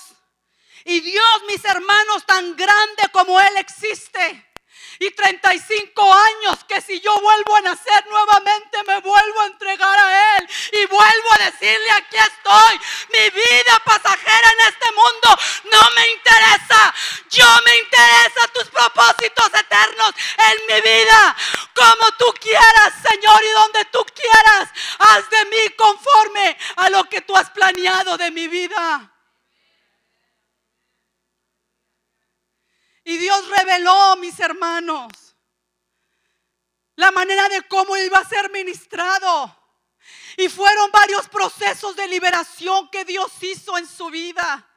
Y 0.86 1.02
Dios, 1.02 1.42
mis 1.48 1.66
hermanos, 1.66 2.26
tan 2.26 2.56
grande 2.56 3.04
como 3.12 3.40
Él 3.42 3.58
existe, 3.58 4.47
y 5.00 5.12
35 5.12 6.14
años 6.14 6.64
que 6.68 6.82
si 6.82 7.00
yo 7.00 7.20
vuelvo 7.22 7.56
a 7.56 7.62
nacer 7.62 8.06
nuevamente 8.08 8.84
me 8.86 9.00
vuelvo 9.00 9.42
a 9.42 9.46
entregar 9.46 10.00
a 10.00 10.38
Él 10.38 10.50
y 10.74 10.86
vuelvo 10.86 11.32
a 11.34 11.46
decirle 11.46 11.92
aquí 11.92 12.18
estoy, 12.18 12.80
mi 13.12 13.30
vida 13.30 13.82
pasajera 13.86 14.50
en 14.52 14.68
este 14.68 14.92
mundo 14.92 15.40
no 15.72 15.82
me 15.96 16.10
interesa, 16.10 16.94
yo 17.30 17.48
me 17.66 17.78
interesa 17.78 18.48
tus 18.54 18.66
propósitos 18.66 19.48
eternos 19.48 20.12
en 20.38 20.76
mi 20.76 20.82
vida, 20.82 21.36
como 21.74 22.12
tú 22.18 22.34
quieras 22.40 22.94
Señor 23.10 23.44
y 23.44 23.50
donde 23.50 23.86
tú 23.86 24.06
quieras, 24.14 24.70
haz 25.00 25.30
de 25.30 25.46
mí 25.46 25.70
conforme 25.78 26.58
a 26.78 26.90
lo 26.90 27.04
que 27.06 27.22
tú 27.22 27.36
has 27.36 27.50
planeado 27.52 28.18
de 28.18 28.32
mi 28.32 28.48
vida. 28.48 29.12
Y 33.08 33.16
Dios 33.16 33.48
reveló, 33.48 34.18
mis 34.18 34.38
hermanos, 34.38 35.08
la 36.98 37.10
manera 37.10 37.48
de 37.48 37.62
cómo 37.70 37.96
iba 37.96 38.20
a 38.20 38.28
ser 38.28 38.52
ministrado. 38.52 39.56
Y 40.36 40.50
fueron 40.50 40.92
varios 40.92 41.30
procesos 41.30 41.96
de 41.96 42.06
liberación 42.10 42.90
que 42.90 43.06
Dios 43.06 43.32
hizo 43.40 43.78
en 43.78 43.88
su 43.88 44.10
vida. 44.10 44.70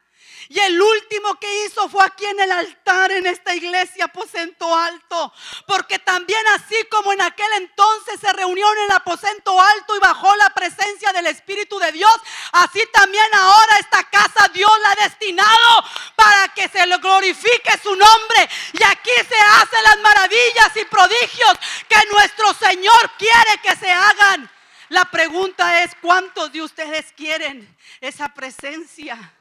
Y 0.52 0.58
el 0.58 0.82
último 0.82 1.38
que 1.38 1.64
hizo 1.64 1.88
fue 1.88 2.04
aquí 2.04 2.26
en 2.26 2.40
el 2.40 2.50
altar, 2.50 3.12
en 3.12 3.24
esta 3.24 3.54
iglesia 3.54 4.06
aposento 4.06 4.74
alto. 4.74 5.32
Porque 5.64 6.00
también 6.00 6.44
así 6.48 6.74
como 6.90 7.12
en 7.12 7.20
aquel 7.20 7.52
entonces 7.52 8.18
se 8.20 8.32
reunió 8.32 8.66
en 8.72 8.78
el 8.80 8.90
aposento 8.90 9.60
alto 9.60 9.94
y 9.94 10.00
bajó 10.00 10.34
la 10.34 10.50
presencia 10.50 11.12
del 11.12 11.26
Espíritu 11.26 11.78
de 11.78 11.92
Dios, 11.92 12.12
así 12.50 12.82
también 12.92 13.32
ahora 13.32 13.78
esta 13.78 14.02
casa 14.10 14.50
Dios 14.52 14.72
la 14.82 14.90
ha 14.90 15.08
destinado 15.08 15.84
para 16.16 16.48
que 16.48 16.68
se 16.68 16.84
le 16.84 16.96
glorifique 16.96 17.78
su 17.80 17.94
nombre. 17.94 18.50
Y 18.72 18.82
aquí 18.82 19.12
se 19.28 19.40
hacen 19.52 19.84
las 19.84 19.98
maravillas 20.00 20.72
y 20.74 20.84
prodigios 20.86 21.58
que 21.88 22.04
nuestro 22.10 22.52
Señor 22.54 23.12
quiere 23.18 23.60
que 23.62 23.76
se 23.76 23.88
hagan. 23.88 24.50
La 24.88 25.04
pregunta 25.04 25.84
es, 25.84 25.92
¿cuántos 26.02 26.50
de 26.50 26.62
ustedes 26.62 27.12
quieren 27.16 27.72
esa 28.00 28.34
presencia? 28.34 29.32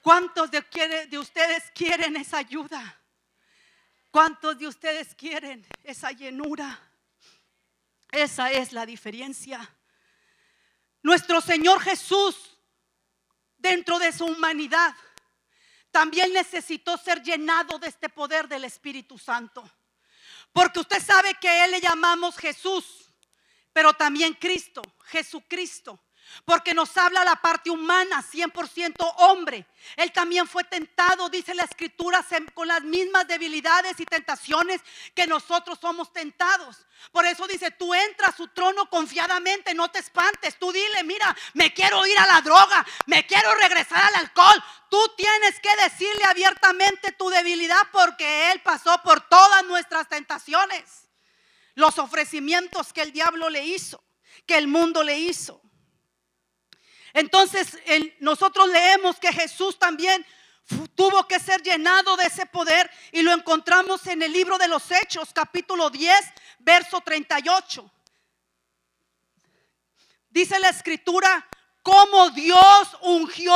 ¿Cuántos 0.00 0.50
de, 0.50 0.62
de 1.08 1.18
ustedes 1.18 1.70
quieren 1.74 2.16
esa 2.16 2.38
ayuda? 2.38 2.98
¿Cuántos 4.10 4.58
de 4.58 4.66
ustedes 4.66 5.14
quieren 5.14 5.66
esa 5.84 6.10
llenura? 6.10 6.78
Esa 8.10 8.50
es 8.50 8.72
la 8.72 8.86
diferencia. 8.86 9.76
Nuestro 11.02 11.40
Señor 11.40 11.80
Jesús, 11.80 12.58
dentro 13.56 13.98
de 13.98 14.12
su 14.12 14.24
humanidad, 14.24 14.94
también 15.90 16.32
necesitó 16.32 16.96
ser 16.96 17.22
llenado 17.22 17.78
de 17.78 17.88
este 17.88 18.08
poder 18.08 18.48
del 18.48 18.64
Espíritu 18.64 19.18
Santo. 19.18 19.68
Porque 20.52 20.80
usted 20.80 21.02
sabe 21.02 21.34
que 21.40 21.64
Él 21.64 21.72
le 21.72 21.80
llamamos 21.80 22.36
Jesús, 22.36 23.12
pero 23.72 23.92
también 23.92 24.34
Cristo, 24.34 24.82
Jesucristo 25.04 26.00
porque 26.44 26.74
nos 26.74 26.96
habla 26.96 27.24
la 27.24 27.36
parte 27.36 27.70
humana, 27.70 28.22
100% 28.22 29.14
hombre. 29.18 29.66
Él 29.96 30.12
también 30.12 30.46
fue 30.46 30.64
tentado, 30.64 31.28
dice 31.28 31.54
la 31.54 31.64
escritura, 31.64 32.24
con 32.54 32.68
las 32.68 32.82
mismas 32.82 33.26
debilidades 33.26 33.98
y 33.98 34.04
tentaciones 34.04 34.80
que 35.14 35.26
nosotros 35.26 35.78
somos 35.80 36.12
tentados. 36.12 36.86
Por 37.12 37.24
eso 37.26 37.46
dice, 37.46 37.70
tú 37.70 37.94
entras 37.94 38.34
a 38.34 38.36
su 38.36 38.48
trono 38.48 38.88
confiadamente, 38.88 39.74
no 39.74 39.90
te 39.90 39.98
espantes, 39.98 40.58
tú 40.58 40.70
dile, 40.70 41.02
mira, 41.04 41.34
me 41.54 41.72
quiero 41.72 42.04
ir 42.06 42.18
a 42.18 42.26
la 42.26 42.40
droga, 42.42 42.86
me 43.06 43.26
quiero 43.26 43.54
regresar 43.54 44.04
al 44.04 44.16
alcohol. 44.16 44.62
Tú 44.90 44.98
tienes 45.16 45.58
que 45.60 45.74
decirle 45.82 46.24
abiertamente 46.24 47.12
tu 47.12 47.28
debilidad 47.30 47.82
porque 47.92 48.52
Él 48.52 48.60
pasó 48.62 49.00
por 49.02 49.20
todas 49.28 49.64
nuestras 49.64 50.08
tentaciones. 50.08 51.08
Los 51.74 51.98
ofrecimientos 51.98 52.92
que 52.92 53.02
el 53.02 53.12
diablo 53.12 53.48
le 53.48 53.64
hizo, 53.64 54.04
que 54.46 54.58
el 54.58 54.68
mundo 54.68 55.02
le 55.02 55.18
hizo. 55.18 55.62
Entonces 57.12 57.78
nosotros 58.20 58.68
leemos 58.68 59.18
que 59.18 59.32
Jesús 59.32 59.78
también 59.78 60.24
tuvo 60.94 61.26
que 61.26 61.40
ser 61.40 61.62
llenado 61.62 62.16
de 62.16 62.24
ese 62.24 62.46
poder 62.46 62.90
y 63.12 63.22
lo 63.22 63.32
encontramos 63.32 64.06
en 64.06 64.22
el 64.22 64.32
libro 64.32 64.58
de 64.58 64.68
los 64.68 64.90
Hechos, 64.90 65.30
capítulo 65.32 65.90
10, 65.90 66.14
verso 66.60 67.00
38. 67.00 67.90
Dice 70.30 70.58
la 70.60 70.68
escritura, 70.68 71.48
cómo 71.82 72.30
Dios 72.30 72.96
ungió 73.02 73.54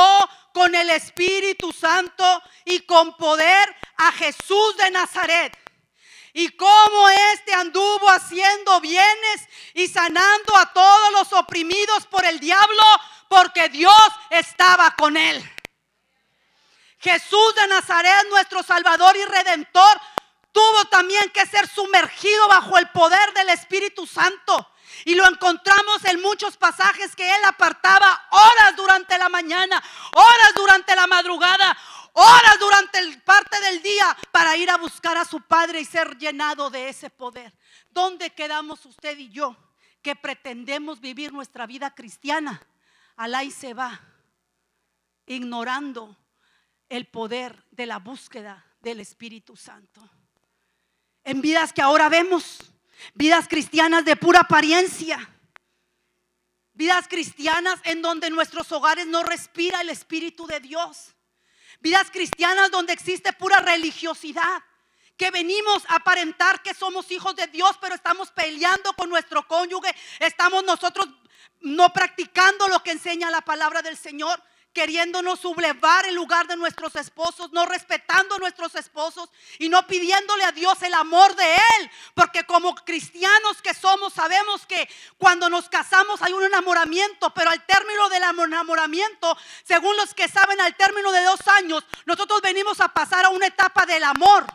con 0.53 0.73
el 0.75 0.89
Espíritu 0.89 1.71
Santo 1.71 2.41
y 2.65 2.81
con 2.81 3.15
poder 3.17 3.75
a 3.97 4.11
Jesús 4.11 4.77
de 4.77 4.91
Nazaret. 4.91 5.57
Y 6.33 6.49
cómo 6.49 7.09
éste 7.33 7.53
anduvo 7.53 8.09
haciendo 8.09 8.81
bienes 8.81 9.47
y 9.73 9.87
sanando 9.87 10.57
a 10.57 10.73
todos 10.73 11.11
los 11.13 11.31
oprimidos 11.31 12.05
por 12.07 12.25
el 12.25 12.41
diablo, 12.41 12.83
porque 13.29 13.69
Dios 13.69 14.07
estaba 14.29 14.91
con 14.91 15.17
él. 15.17 15.43
Jesús 16.99 17.55
de 17.55 17.67
Nazaret, 17.67 18.25
nuestro 18.29 18.63
Salvador 18.63 19.15
y 19.15 19.25
Redentor, 19.25 20.01
tuvo 20.51 20.85
también 20.85 21.29
que 21.31 21.45
ser 21.45 21.67
sumergido 21.67 22.47
bajo 22.47 22.77
el 22.77 22.89
poder 22.89 23.33
del 23.33 23.49
Espíritu 23.49 24.07
Santo. 24.07 24.71
Y 25.03 25.13
lo 25.13 25.27
encontramos 25.27 26.03
en 26.05 26.21
muchos 26.21 26.57
pasajes 26.57 27.15
que 27.15 27.27
él 27.27 27.43
apartaba 27.45 28.27
horas 28.31 28.75
durante 28.75 29.17
la 29.17 29.29
mañana, 29.29 29.83
horas 30.13 30.53
durante 30.55 30.95
la 30.95 31.05
madrugada, 31.05 31.77
horas 32.13 32.57
durante 32.59 32.99
el 32.99 33.21
parte 33.21 33.59
del 33.59 33.81
día 33.81 34.15
para 34.31 34.55
ir 34.55 34.69
a 34.69 34.77
buscar 34.77 35.17
a 35.17 35.25
su 35.25 35.41
Padre 35.41 35.81
y 35.81 35.85
ser 35.85 36.17
llenado 36.17 36.69
de 36.69 36.89
ese 36.89 37.09
poder. 37.09 37.53
¿Dónde 37.89 38.29
quedamos 38.29 38.85
usted 38.85 39.17
y 39.17 39.29
yo 39.29 39.55
que 40.01 40.15
pretendemos 40.15 41.01
vivir 41.01 41.33
nuestra 41.33 41.65
vida 41.65 41.93
cristiana? 41.93 42.65
Alá 43.17 43.49
se 43.49 43.73
va, 43.73 44.01
ignorando 45.25 46.17
el 46.89 47.07
poder 47.07 47.63
de 47.71 47.85
la 47.85 47.99
búsqueda 47.99 48.65
del 48.81 48.99
Espíritu 48.99 49.55
Santo. 49.55 50.01
En 51.23 51.41
vidas 51.41 51.71
que 51.71 51.81
ahora 51.81 52.09
vemos, 52.09 52.59
vidas 53.13 53.47
cristianas 53.47 54.03
de 54.05 54.15
pura 54.15 54.41
apariencia, 54.41 55.17
vidas 56.73 57.07
cristianas 57.07 57.79
en 57.83 58.01
donde 58.01 58.29
nuestros 58.29 58.71
hogares 58.71 59.07
no 59.07 59.23
respira 59.23 59.81
el 59.81 59.89
Espíritu 59.89 60.45
de 60.45 60.59
Dios, 60.59 61.15
vidas 61.79 62.11
cristianas 62.11 62.69
donde 62.69 62.93
existe 62.93 63.31
pura 63.33 63.59
religiosidad, 63.59 64.61
que 65.17 65.31
venimos 65.31 65.83
a 65.87 65.95
aparentar 65.95 66.61
que 66.61 66.73
somos 66.73 67.09
hijos 67.11 67.35
de 67.35 67.47
Dios, 67.47 67.77
pero 67.79 67.95
estamos 67.95 68.31
peleando 68.31 68.91
con 68.93 69.09
nuestro 69.09 69.47
cónyuge, 69.47 69.95
estamos 70.19 70.63
nosotros 70.65 71.07
no 71.61 71.91
practicando 71.93 72.67
lo 72.67 72.81
que 72.83 72.91
enseña 72.91 73.31
la 73.31 73.41
palabra 73.41 73.81
del 73.81 73.97
Señor, 73.97 74.41
queriéndonos 74.75 75.39
sublevar 75.39 76.05
el 76.05 76.13
lugar 76.13 76.47
de 76.47 76.57
nuestros 76.57 76.95
esposos, 76.97 77.51
no 77.53 77.65
respetando 77.65 78.35
a 78.35 78.39
nuestros 78.39 78.75
esposos 78.75 79.29
y 79.57 79.69
no 79.69 79.87
pidiéndole 79.87 80.43
a 80.43 80.51
Dios 80.51 80.79
el 80.83 80.93
amor 80.93 81.33
de 81.35 81.55
Él. 81.55 81.91
Porque 82.13 82.43
como 82.43 82.75
cristianos 82.75 83.61
que 83.61 83.73
somos, 83.73 84.13
sabemos 84.13 84.65
que 84.67 84.87
cuando 85.17 85.49
nos 85.49 85.69
casamos 85.69 86.21
hay 86.21 86.33
un 86.33 86.43
enamoramiento, 86.43 87.33
pero 87.33 87.49
al 87.49 87.65
término 87.65 88.09
del 88.09 88.23
enamoramiento, 88.23 89.37
según 89.63 89.95
los 89.95 90.13
que 90.13 90.27
saben, 90.27 90.59
al 90.59 90.75
término 90.75 91.09
de 91.13 91.23
dos 91.23 91.47
años, 91.47 91.85
nosotros 92.05 92.41
venimos 92.41 92.81
a 92.81 92.89
pasar 92.89 93.25
a 93.25 93.29
una 93.29 93.47
etapa 93.47 93.85
del 93.85 94.03
amor. 94.03 94.45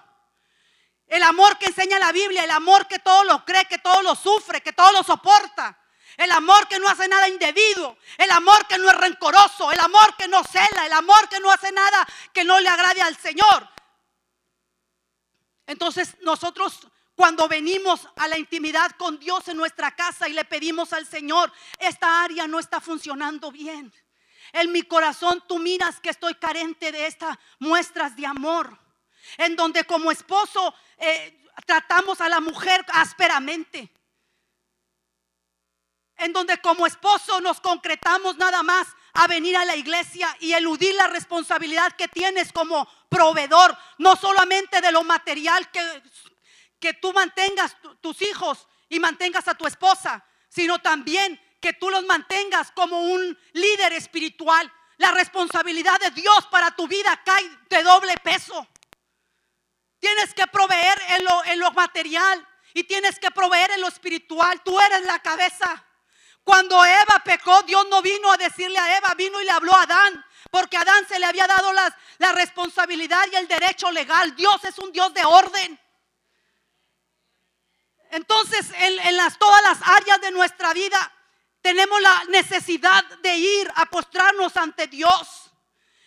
El 1.07 1.22
amor 1.22 1.59
que 1.59 1.66
enseña 1.66 1.98
la 1.98 2.12
Biblia, 2.12 2.44
el 2.44 2.50
amor 2.50 2.87
que 2.87 2.98
todo 2.98 3.24
lo 3.24 3.44
cree, 3.46 3.64
que 3.64 3.79
todo 3.79 4.03
lo 4.03 4.14
sufre, 4.14 4.61
que 4.61 4.74
todo 4.74 4.92
lo 4.92 5.03
soporta. 5.03 5.80
El 6.16 6.31
amor 6.33 6.68
que 6.68 6.79
no 6.79 6.88
hace 6.88 7.09
nada 7.09 7.29
indebido. 7.29 7.96
El 8.18 8.31
amor 8.31 8.66
que 8.66 8.79
no 8.79 8.88
es 8.88 8.96
rencoroso. 8.96 9.70
El 9.70 9.81
amor 9.81 10.16
que 10.16 10.29
no 10.29 10.42
cela. 10.44 10.87
El 10.87 10.92
amor 10.92 11.29
que 11.29 11.40
no 11.40 11.51
hace 11.51 11.73
nada 11.73 12.07
que 12.33 12.44
no 12.44 12.59
le 12.61 12.68
agrade 12.68 13.03
al 13.03 13.16
Señor. 13.16 13.68
Entonces 15.66 16.16
nosotros 16.23 16.87
cuando 17.14 17.49
venimos 17.49 18.09
a 18.16 18.29
la 18.29 18.38
intimidad 18.38 18.92
con 18.92 19.18
Dios 19.18 19.46
en 19.49 19.59
nuestra 19.59 19.94
casa 19.94 20.27
y 20.27 20.33
le 20.33 20.46
pedimos 20.46 20.94
al 20.94 21.07
Señor, 21.07 21.53
esta 21.79 22.25
área 22.25 22.46
no 22.46 22.59
está 22.59 22.81
funcionando 22.81 23.53
bien. 23.53 23.92
En 24.53 24.73
mi 24.73 24.83
corazón 24.85 25.44
tú 25.46 25.59
miras 25.59 26.01
que 26.01 26.09
estoy 26.09 26.35
carente 26.37 26.90
de 26.90 27.07
estas 27.07 27.37
muestras 27.59 28.16
de 28.16 28.27
amor. 28.27 28.79
En 29.37 29.55
donde 29.55 29.85
como 29.85 30.11
esposo 30.11 30.75
eh, 30.96 31.46
tratamos 31.66 32.20
a 32.23 32.29
la 32.29 32.40
mujer 32.40 32.85
ásperamente 32.88 33.92
en 36.21 36.33
donde 36.33 36.61
como 36.61 36.87
esposo 36.87 37.41
nos 37.41 37.61
concretamos 37.61 38.37
nada 38.37 38.63
más 38.63 38.87
a 39.15 39.27
venir 39.27 39.57
a 39.57 39.65
la 39.65 39.77
iglesia 39.77 40.35
y 40.41 40.53
eludir 40.53 40.95
la 40.95 41.09
responsabilidad 41.09 41.93
que 41.93 42.09
tienes 42.09 42.53
como 42.53 42.89
proveedor, 43.09 43.77
no 43.99 44.17
solamente 44.17 44.81
de 44.81 44.93
lo 44.93 45.03
material 45.03 45.71
que, 45.71 46.03
que 46.79 46.95
tú 46.95 47.13
mantengas 47.13 47.77
tus 48.01 48.23
hijos 48.23 48.69
y 48.89 49.01
mantengas 49.01 49.49
a 49.49 49.55
tu 49.55 49.67
esposa, 49.67 50.25
sino 50.49 50.79
también 50.81 51.41
que 51.61 51.73
tú 51.73 51.91
los 51.91 52.05
mantengas 52.05 52.71
como 52.73 53.01
un 53.01 53.39
líder 53.53 53.93
espiritual. 53.93 54.73
La 54.99 55.13
responsabilidad 55.13 55.99
de 55.99 56.11
Dios 56.11 56.47
para 56.51 56.71
tu 56.73 56.87
vida 56.87 57.21
cae 57.25 57.49
de 57.69 57.83
doble 57.83 58.15
peso. 58.23 58.67
Tienes 59.99 60.35
que 60.35 60.47
proveer 60.47 61.01
en 61.09 61.25
lo, 61.25 61.45
en 61.45 61.59
lo 61.59 61.71
material 61.73 62.47
y 62.75 62.85
tienes 62.85 63.19
que 63.19 63.31
proveer 63.31 63.73
en 63.73 63.81
lo 63.81 63.89
espiritual. 63.89 64.63
Tú 64.63 64.79
eres 64.81 65.05
la 65.05 65.19
cabeza. 65.19 65.85
Cuando 66.51 66.85
Eva 66.85 67.23
pecó, 67.25 67.63
Dios 67.63 67.87
no 67.89 68.03
vino 68.03 68.33
a 68.33 68.37
decirle 68.37 68.77
a 68.77 68.97
Eva, 68.97 69.15
vino 69.15 69.41
y 69.41 69.45
le 69.45 69.53
habló 69.53 69.73
a 69.73 69.83
Adán. 69.83 70.27
Porque 70.51 70.77
a 70.77 70.81
Adán 70.81 71.07
se 71.07 71.17
le 71.21 71.27
había 71.27 71.47
dado 71.47 71.73
las, 71.73 71.93
la 72.19 72.33
responsabilidad 72.33 73.25
y 73.31 73.37
el 73.37 73.47
derecho 73.47 73.89
legal. 73.93 74.35
Dios 74.35 74.65
es 74.65 74.77
un 74.81 74.91
Dios 74.91 75.15
de 75.15 75.25
orden. 75.25 75.81
Entonces, 78.11 78.67
en, 78.79 79.17
las, 79.17 79.39
todas 79.39 79.63
las 79.63 79.79
áreas 79.81 80.21
de 80.23 80.33
nuestra 80.33 80.73
vida, 80.75 80.99
tenemos 81.63 82.01
la 82.01 82.25
necesidad 82.31 83.05
de 83.23 83.37
ir 83.37 83.71
a 83.77 83.87
postrarnos 83.87 84.57
ante 84.57 84.89
Dios 84.89 85.53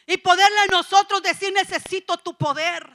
y 0.06 0.17
poderle 0.17 0.67
nosotros 0.69 1.23
decir, 1.23 1.53
necesito 1.53 2.17
tu 2.17 2.38
poder. 2.38 2.86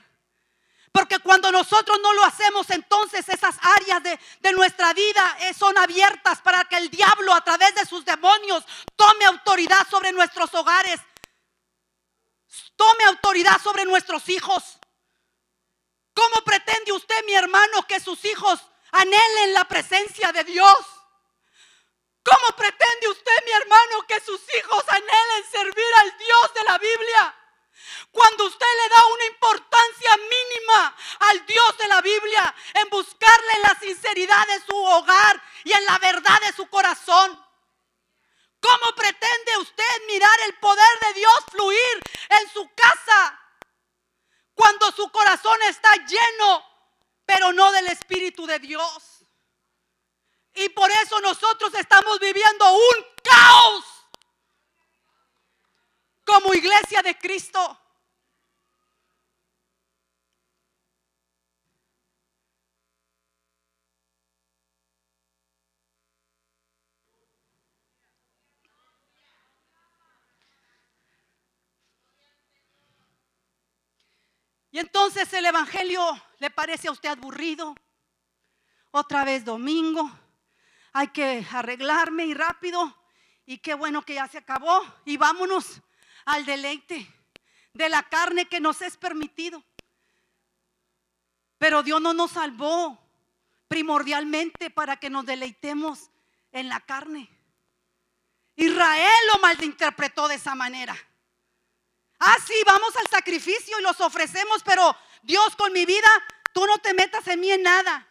Porque 0.92 1.18
cuando 1.18 1.52
nosotros 1.52 1.98
no 2.02 2.12
lo 2.14 2.24
hacemos, 2.24 2.68
entonces 2.70 3.28
esas 3.28 3.56
áreas 3.60 4.02
de, 4.02 4.52
nuestra 4.52 4.92
vida 4.92 5.36
eh, 5.40 5.54
son 5.54 5.76
abiertas 5.78 6.40
para 6.40 6.64
que 6.64 6.76
el 6.76 6.88
diablo 6.90 7.32
a 7.34 7.44
través 7.44 7.74
de 7.74 7.84
sus 7.84 8.04
demonios 8.04 8.64
tome 8.96 9.24
autoridad 9.26 9.86
sobre 9.88 10.10
nuestros 10.12 10.52
hogares, 10.54 11.00
tome 12.74 13.04
autoridad 13.04 13.60
sobre 13.62 13.84
nuestros 13.84 14.28
hijos. 14.28 14.78
¿Cómo 16.14 16.42
pretende 16.44 16.92
usted, 16.92 17.24
mi 17.26 17.34
hermano, 17.34 17.86
que 17.86 18.00
sus 18.00 18.24
hijos 18.24 18.58
anhelen 18.90 19.54
la 19.54 19.64
presencia 19.64 20.32
de 20.32 20.42
Dios? 20.44 20.78
¿Cómo 22.24 22.56
pretende 22.56 23.08
usted, 23.08 23.44
mi 23.44 23.52
hermano, 23.52 24.06
que 24.06 24.20
sus 24.20 24.40
hijos 24.56 24.84
anhelen 24.88 25.50
servir 25.50 25.94
al 26.02 26.18
Dios 26.18 26.54
de 26.54 26.64
la 26.64 26.78
Biblia? 26.78 27.37
Cuando 28.10 28.46
usted 28.46 28.66
le 28.82 28.88
da 28.88 29.06
una 29.06 29.24
importancia 29.26 30.16
mínima 30.16 30.96
al 31.20 31.46
Dios 31.46 31.78
de 31.78 31.88
la 31.88 32.00
Biblia 32.00 32.54
en 32.74 32.88
buscarle 32.90 33.58
la 33.62 33.78
sinceridad 33.78 34.46
de 34.46 34.60
su 34.64 34.76
hogar 34.76 35.42
y 35.64 35.72
en 35.72 35.84
la 35.84 35.98
verdad 35.98 36.40
de 36.40 36.52
su 36.52 36.66
corazón. 36.68 37.44
¿Cómo 38.60 38.94
pretende 38.96 39.56
usted 39.58 40.06
mirar 40.06 40.38
el 40.46 40.54
poder 40.54 40.98
de 41.06 41.20
Dios 41.20 41.44
fluir 41.50 42.02
en 42.30 42.52
su 42.52 42.68
casa 42.74 43.40
cuando 44.54 44.90
su 44.90 45.08
corazón 45.10 45.62
está 45.62 45.94
lleno, 46.06 46.64
pero 47.24 47.52
no 47.52 47.70
del 47.70 47.86
Espíritu 47.86 48.46
de 48.46 48.58
Dios? 48.58 49.24
Y 50.54 50.68
por 50.70 50.90
eso 50.90 51.20
nosotros 51.20 51.72
estamos 51.74 52.18
viviendo 52.18 52.72
un 52.72 53.06
caos 53.22 53.97
como 56.28 56.52
iglesia 56.52 57.00
de 57.00 57.16
Cristo. 57.16 57.80
Y 74.70 74.78
entonces 74.78 75.32
el 75.32 75.46
Evangelio 75.46 76.02
le 76.40 76.50
parece 76.50 76.88
a 76.88 76.92
usted 76.92 77.08
aburrido. 77.08 77.74
Otra 78.90 79.24
vez 79.24 79.46
domingo. 79.46 80.10
Hay 80.92 81.08
que 81.08 81.46
arreglarme 81.50 82.26
y 82.26 82.34
rápido. 82.34 82.94
Y 83.46 83.58
qué 83.58 83.72
bueno 83.72 84.02
que 84.02 84.14
ya 84.14 84.28
se 84.28 84.36
acabó. 84.36 84.84
Y 85.06 85.16
vámonos 85.16 85.80
al 86.28 86.44
deleite 86.44 87.10
de 87.72 87.88
la 87.88 88.02
carne 88.02 88.46
que 88.46 88.60
nos 88.60 88.82
es 88.82 88.98
permitido. 88.98 89.64
Pero 91.56 91.82
Dios 91.82 92.02
no 92.02 92.12
nos 92.12 92.32
salvó 92.32 92.98
primordialmente 93.66 94.70
para 94.70 94.98
que 94.98 95.08
nos 95.08 95.24
deleitemos 95.24 96.10
en 96.52 96.68
la 96.68 96.80
carne. 96.80 97.30
Israel 98.56 99.26
lo 99.32 99.38
malinterpretó 99.40 100.28
de 100.28 100.34
esa 100.34 100.54
manera. 100.54 100.94
Ah, 102.18 102.36
sí, 102.46 102.54
vamos 102.66 102.94
al 102.96 103.08
sacrificio 103.08 103.78
y 103.78 103.82
los 103.82 103.98
ofrecemos, 104.00 104.62
pero 104.62 104.94
Dios 105.22 105.56
con 105.56 105.72
mi 105.72 105.86
vida, 105.86 106.08
tú 106.52 106.66
no 106.66 106.76
te 106.78 106.92
metas 106.92 107.26
en 107.28 107.40
mí 107.40 107.50
en 107.50 107.62
nada. 107.62 108.06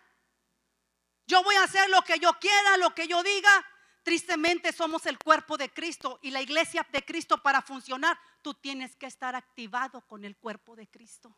Yo 1.27 1.43
voy 1.43 1.55
a 1.55 1.63
hacer 1.63 1.87
lo 1.89 2.01
que 2.01 2.17
yo 2.17 2.33
quiera, 2.39 2.77
lo 2.77 2.95
que 2.95 3.07
yo 3.07 3.21
diga. 3.21 3.65
Tristemente 4.07 4.71
somos 4.71 5.05
el 5.05 5.19
cuerpo 5.19 5.57
de 5.57 5.69
Cristo 5.69 6.17
y 6.21 6.31
la 6.31 6.41
iglesia 6.41 6.87
de 6.93 7.03
Cristo 7.03 7.43
para 7.43 7.61
funcionar, 7.61 8.17
tú 8.41 8.53
tienes 8.53 8.95
que 8.95 9.05
estar 9.05 9.35
activado 9.35 9.99
con 10.07 10.23
el 10.23 10.37
cuerpo 10.37 10.77
de 10.77 10.87
Cristo. 10.87 11.35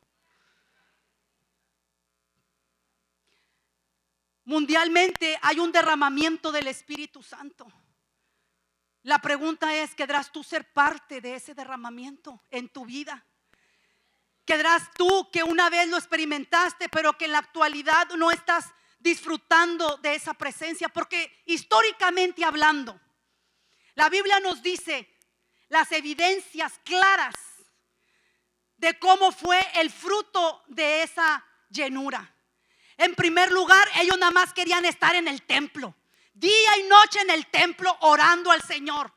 Mundialmente 4.43 5.39
hay 5.41 5.59
un 5.59 5.71
derramamiento 5.71 6.51
del 6.51 6.67
Espíritu 6.67 7.23
Santo. 7.23 7.65
La 9.01 9.17
pregunta 9.17 9.73
es, 9.73 9.95
¿querrás 9.95 10.31
tú 10.31 10.43
ser 10.43 10.71
parte 10.71 11.21
de 11.21 11.37
ese 11.37 11.55
derramamiento 11.55 12.43
en 12.51 12.69
tu 12.69 12.85
vida? 12.85 13.25
¿Querrás 14.45 14.91
tú 14.93 15.27
que 15.33 15.41
una 15.41 15.71
vez 15.71 15.89
lo 15.89 15.97
experimentaste, 15.97 16.87
pero 16.87 17.17
que 17.17 17.25
en 17.25 17.31
la 17.31 17.39
actualidad 17.39 18.09
no 18.15 18.29
estás 18.29 18.71
disfrutando 18.99 19.97
de 19.97 20.15
esa 20.15 20.33
presencia? 20.33 20.89
Porque 20.89 21.41
históricamente 21.45 22.43
hablando, 22.43 22.99
la 23.95 24.09
Biblia 24.09 24.39
nos 24.39 24.61
dice 24.61 25.09
las 25.69 25.91
evidencias 25.91 26.79
claras 26.83 27.35
de 28.77 28.97
cómo 28.99 29.31
fue 29.31 29.59
el 29.75 29.89
fruto 29.89 30.63
de 30.67 31.03
esa 31.03 31.45
llenura. 31.69 32.35
En 32.97 33.15
primer 33.15 33.51
lugar, 33.51 33.87
ellos 33.95 34.17
nada 34.17 34.31
más 34.31 34.53
querían 34.53 34.85
estar 34.85 35.15
en 35.15 35.27
el 35.27 35.41
templo 35.43 35.95
día 36.39 36.77
y 36.77 36.83
noche 36.83 37.19
en 37.21 37.29
el 37.31 37.47
templo 37.47 37.95
orando 38.01 38.51
al 38.51 38.61
Señor. 38.61 39.11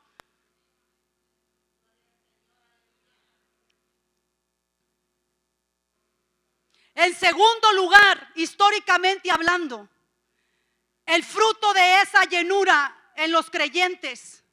En 6.94 7.14
segundo 7.14 7.72
lugar, 7.72 8.32
históricamente 8.34 9.30
hablando, 9.30 9.88
el 11.06 11.24
fruto 11.24 11.72
de 11.72 12.02
esa 12.02 12.24
llenura 12.24 13.12
en 13.16 13.32
los 13.32 13.50
creyentes. 13.50 14.44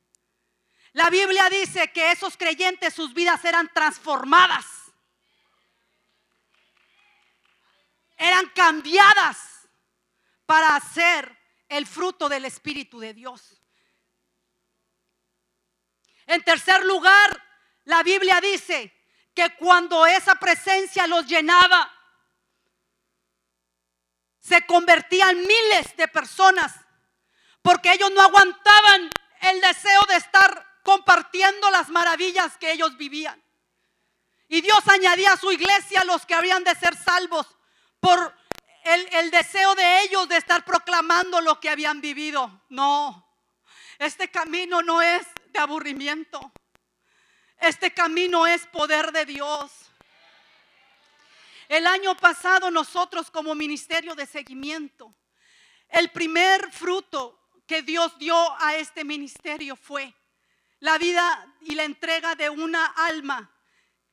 La 0.93 1.09
Biblia 1.09 1.49
dice 1.49 1.91
que 1.91 2.11
esos 2.11 2.37
creyentes, 2.37 2.93
sus 2.93 3.13
vidas 3.13 3.43
eran 3.45 3.71
transformadas, 3.73 4.65
eran 8.17 8.47
cambiadas 8.49 9.37
para 10.45 10.75
hacer 10.75 11.37
el 11.67 11.85
fruto 11.85 12.27
del 12.27 12.45
Espíritu 12.45 12.99
de 12.99 13.13
Dios. 13.13 13.61
En 16.25 16.43
tercer 16.43 16.83
lugar, 16.85 17.43
la 17.85 18.01
Biblia 18.03 18.41
dice 18.41 18.93
que 19.33 19.55
cuando 19.55 20.05
esa 20.05 20.35
presencia 20.35 21.07
los 21.07 21.25
llenaba, 21.27 21.98
se 24.39 24.65
convertían 24.65 25.37
miles 25.37 25.95
de 25.97 26.07
personas, 26.07 26.73
porque 27.61 27.93
ellos 27.93 28.11
no 28.11 28.21
aguantaban 28.21 29.09
el 29.41 29.61
deseo 29.61 30.01
de 30.07 30.15
estar 30.15 30.65
compartiendo 30.83 31.69
las 31.71 31.89
maravillas 31.89 32.57
que 32.57 32.71
ellos 32.71 32.97
vivían. 32.97 33.43
Y 34.47 34.61
Dios 34.61 34.79
añadía 34.87 35.33
a 35.33 35.37
su 35.37 35.51
iglesia 35.51 36.03
los 36.03 36.25
que 36.25 36.33
habrían 36.33 36.63
de 36.63 36.73
ser 36.75 36.97
salvos 36.97 37.45
por 37.99 38.35
el, 38.83 39.31
deseo 39.31 39.75
de 39.75 40.01
ellos 40.01 40.27
de 40.27 40.37
estar 40.37 40.65
proclamando 40.65 41.41
lo 41.41 41.59
que 41.59 41.69
habían 41.69 42.01
vivido. 42.01 42.63
No, 42.69 43.31
este 43.99 44.31
camino 44.31 44.81
no 44.81 45.01
es 45.01 45.25
de 45.51 45.59
aburrimiento. 45.59 46.51
Este 47.59 47.93
camino 47.93 48.47
es 48.47 48.65
poder 48.67 49.11
de 49.11 49.25
Dios. 49.25 49.88
El 51.69 51.85
año 51.85 52.17
pasado 52.17 52.71
nosotros 52.71 53.29
como 53.29 53.53
ministerio 53.53 54.15
de 54.15 54.25
seguimiento, 54.25 55.13
el 55.87 56.09
primer 56.09 56.71
fruto 56.71 57.51
que 57.67 57.83
Dios 57.83 58.17
dio 58.17 58.35
a 58.59 58.75
este 58.75 59.05
ministerio 59.05 59.75
fue 59.75 60.11
la 60.79 60.97
vida 60.97 61.55
y 61.61 61.75
la 61.75 61.83
entrega 61.83 62.33
de 62.33 62.49
una 62.49 62.87
alma 62.87 63.51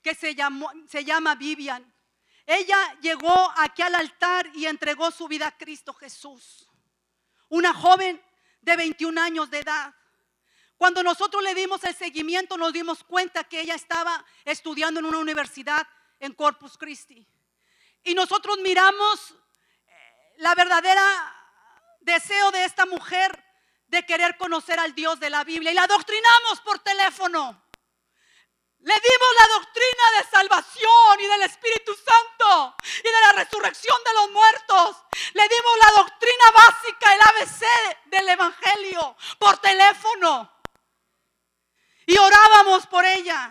que 0.02 0.14
se, 0.14 0.34
llamó, 0.34 0.70
se 0.86 1.02
llama 1.02 1.34
Vivian. 1.34 1.90
Ella 2.44 2.76
llegó 3.00 3.50
aquí 3.56 3.80
al 3.80 3.94
altar 3.94 4.50
y 4.54 4.66
entregó 4.66 5.10
su 5.10 5.26
vida 5.26 5.46
a 5.46 5.56
Cristo 5.56 5.94
Jesús. 5.94 6.68
Una 7.48 7.72
joven 7.72 8.22
de 8.60 8.76
21 8.76 9.18
años 9.18 9.50
de 9.50 9.60
edad. 9.60 9.94
Cuando 10.76 11.02
nosotros 11.02 11.42
le 11.42 11.54
dimos 11.54 11.82
el 11.84 11.94
seguimiento, 11.94 12.58
nos 12.58 12.74
dimos 12.74 13.02
cuenta 13.02 13.44
que 13.44 13.62
ella 13.62 13.76
estaba 13.76 14.22
estudiando 14.44 15.00
en 15.00 15.06
una 15.06 15.18
universidad 15.18 15.88
en 16.20 16.34
Corpus 16.34 16.76
Christi. 16.76 17.26
Y 18.06 18.14
nosotros 18.14 18.58
miramos 18.58 19.34
eh, 19.88 20.34
la 20.36 20.54
verdadera 20.54 21.02
deseo 21.98 22.52
de 22.52 22.64
esta 22.64 22.86
mujer 22.86 23.44
de 23.88 24.06
querer 24.06 24.36
conocer 24.36 24.78
al 24.78 24.94
Dios 24.94 25.18
de 25.18 25.28
la 25.28 25.42
Biblia 25.42 25.72
y 25.72 25.74
la 25.74 25.88
doctrinamos 25.88 26.60
por 26.60 26.78
teléfono. 26.78 27.64
Le 28.78 28.94
dimos 28.94 29.28
la 29.40 29.58
doctrina 29.58 30.04
de 30.18 30.30
salvación 30.30 31.20
y 31.20 31.26
del 31.26 31.42
Espíritu 31.42 31.96
Santo 31.96 32.76
y 33.00 33.08
de 33.08 33.20
la 33.22 33.32
resurrección 33.42 33.98
de 34.04 34.12
los 34.12 34.30
muertos. 34.30 34.96
Le 35.34 35.42
dimos 35.42 35.78
la 35.80 36.02
doctrina 36.02 36.50
básica, 36.54 37.12
el 37.12 37.20
ABC 37.22 38.04
del 38.04 38.28
Evangelio, 38.28 39.16
por 39.40 39.58
teléfono. 39.58 40.62
Y 42.06 42.16
orábamos 42.16 42.86
por 42.86 43.04
ella. 43.04 43.50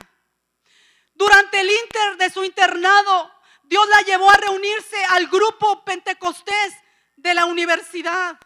Durante 1.14 1.60
el 1.60 1.70
inter 1.70 2.16
de 2.16 2.30
su 2.30 2.46
internado, 2.46 3.35
Dios 3.68 3.88
la 3.90 4.02
llevó 4.02 4.30
a 4.30 4.38
reunirse 4.38 5.04
al 5.06 5.28
grupo 5.28 5.84
pentecostés 5.84 6.74
de 7.18 7.34
la 7.34 7.46
universidad. 7.46 8.38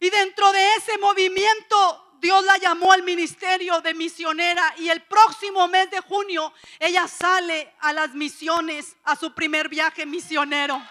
Y 0.00 0.10
dentro 0.10 0.52
de 0.52 0.74
ese 0.76 0.98
movimiento 0.98 2.06
Dios 2.20 2.44
la 2.44 2.56
llamó 2.56 2.92
al 2.92 3.02
ministerio 3.02 3.80
de 3.80 3.94
misionera 3.94 4.74
y 4.78 4.88
el 4.88 5.02
próximo 5.02 5.68
mes 5.68 5.90
de 5.90 6.00
junio 6.00 6.52
ella 6.78 7.06
sale 7.06 7.74
a 7.80 7.92
las 7.92 8.14
misiones, 8.14 8.96
a 9.04 9.16
su 9.16 9.34
primer 9.34 9.68
viaje 9.68 10.06
misionero. 10.06 10.82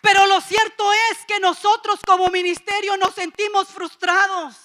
Pero 0.00 0.26
lo 0.26 0.40
cierto 0.40 0.92
es 1.10 1.24
que 1.26 1.40
nosotros 1.40 1.98
como 2.06 2.28
ministerio 2.28 2.96
nos 2.96 3.14
sentimos 3.14 3.68
frustrados. 3.68 4.63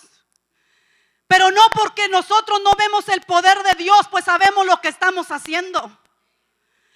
Pero 1.30 1.52
no 1.52 1.62
porque 1.76 2.10
nosotros 2.10 2.60
no 2.64 2.72
vemos 2.76 3.08
el 3.08 3.22
poder 3.22 3.62
de 3.62 3.76
Dios, 3.76 4.08
pues 4.10 4.26
sabemos 4.26 4.66
lo 4.66 4.82
que 4.82 4.88
estamos 4.88 5.30
haciendo. 5.30 5.80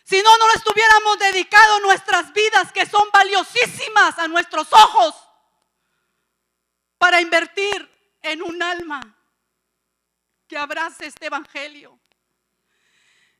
Si 0.03 0.19
no, 0.23 0.37
no 0.39 0.47
le 0.47 0.55
estuviéramos 0.55 1.19
dedicado 1.19 1.79
nuestras 1.81 2.33
vidas 2.33 2.71
que 2.71 2.87
son 2.87 3.07
valiosísimas 3.13 4.17
a 4.17 4.27
nuestros 4.27 4.73
ojos 4.73 5.13
para 6.97 7.21
invertir 7.21 8.17
en 8.23 8.41
un 8.41 8.63
alma 8.63 9.01
que 10.47 10.57
abrace 10.57 11.05
este 11.05 11.27
evangelio. 11.27 11.99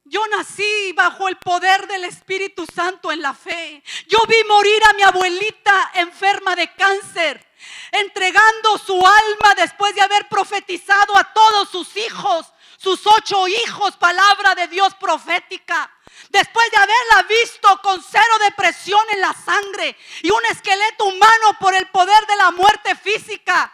Yo 0.06 0.22
nací 0.28 0.92
bajo 0.94 1.30
el 1.30 1.38
poder 1.38 1.88
del 1.88 2.04
Espíritu 2.04 2.66
Santo 2.66 3.12
en 3.12 3.22
la 3.22 3.34
fe. 3.34 3.82
Yo 4.08 4.20
vi 4.28 4.36
morir 4.48 4.84
a 4.84 4.94
mi 4.94 5.02
abuelita 5.04 5.92
enferma 5.96 6.58
de 6.58 6.74
cáncer, 6.74 7.46
entregando 7.92 8.78
su 8.78 8.96
alma 8.96 9.56
después 9.56 9.96
de 9.96 10.02
haber 10.02 10.28
profetizado 10.28 11.16
a 11.16 11.34
todos 11.34 11.70
sus 11.70 11.96
hijos, 11.96 12.52
sus 12.78 13.08
ocho 13.08 13.48
hijos, 13.48 13.96
palabra 13.96 14.56
de 14.56 14.68
Dios 14.68 14.94
profética. 14.96 15.90
Después 16.30 16.70
de 16.70 16.78
haberla 16.78 17.24
visto 17.42 17.82
con 17.82 18.04
cero 18.04 18.40
depresión 18.40 19.02
en 19.14 19.22
la 19.22 19.34
sangre 19.34 19.96
y 20.22 20.32
un 20.32 20.46
esqueleto 20.52 21.06
humano 21.06 21.58
por 21.62 21.74
el 21.74 21.88
poder 21.88 22.26
de 22.28 22.36
la 22.36 22.52
muerte 22.52 22.96
física 22.96 23.72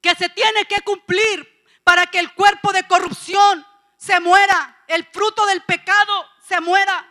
que 0.00 0.14
se 0.14 0.28
tiene 0.28 0.66
que 0.66 0.82
cumplir 0.82 1.64
para 1.82 2.06
que 2.06 2.20
el 2.20 2.32
cuerpo 2.34 2.72
de 2.72 2.86
corrupción 2.86 3.66
se 4.06 4.20
muera, 4.20 4.84
el 4.86 5.04
fruto 5.06 5.44
del 5.46 5.62
pecado 5.62 6.28
se 6.46 6.60
muera, 6.60 7.04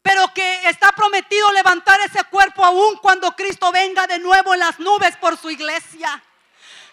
pero 0.00 0.32
que 0.32 0.68
está 0.68 0.92
prometido 0.92 1.52
levantar 1.52 2.00
ese 2.00 2.24
cuerpo 2.24 2.64
aún 2.64 2.96
cuando 3.02 3.36
Cristo 3.36 3.70
venga 3.70 4.06
de 4.06 4.18
nuevo 4.18 4.54
en 4.54 4.60
las 4.60 4.78
nubes 4.78 5.16
por 5.16 5.36
su 5.36 5.50
iglesia. 5.50 6.22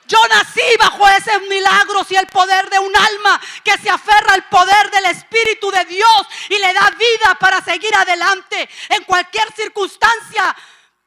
Yo 0.06 0.18
nací 0.30 0.62
bajo 0.78 1.08
ese 1.08 1.40
milagros 1.42 2.12
y 2.12 2.16
el 2.16 2.28
poder 2.28 2.70
de 2.70 2.80
un 2.80 2.94
alma 2.94 3.40
que 3.64 3.78
se 3.78 3.90
aferra 3.90 4.34
al 4.34 4.44
poder 4.50 4.92
del 4.92 5.06
Espíritu 5.06 5.72
de 5.72 5.86
Dios 5.86 6.28
y 6.50 6.58
le 6.58 6.74
da 6.74 6.90
vida 6.90 7.38
para 7.40 7.62
seguir 7.62 7.96
adelante 7.96 8.70
en 8.90 9.04
cualquier 9.06 9.50
circunstancia, 9.54 10.54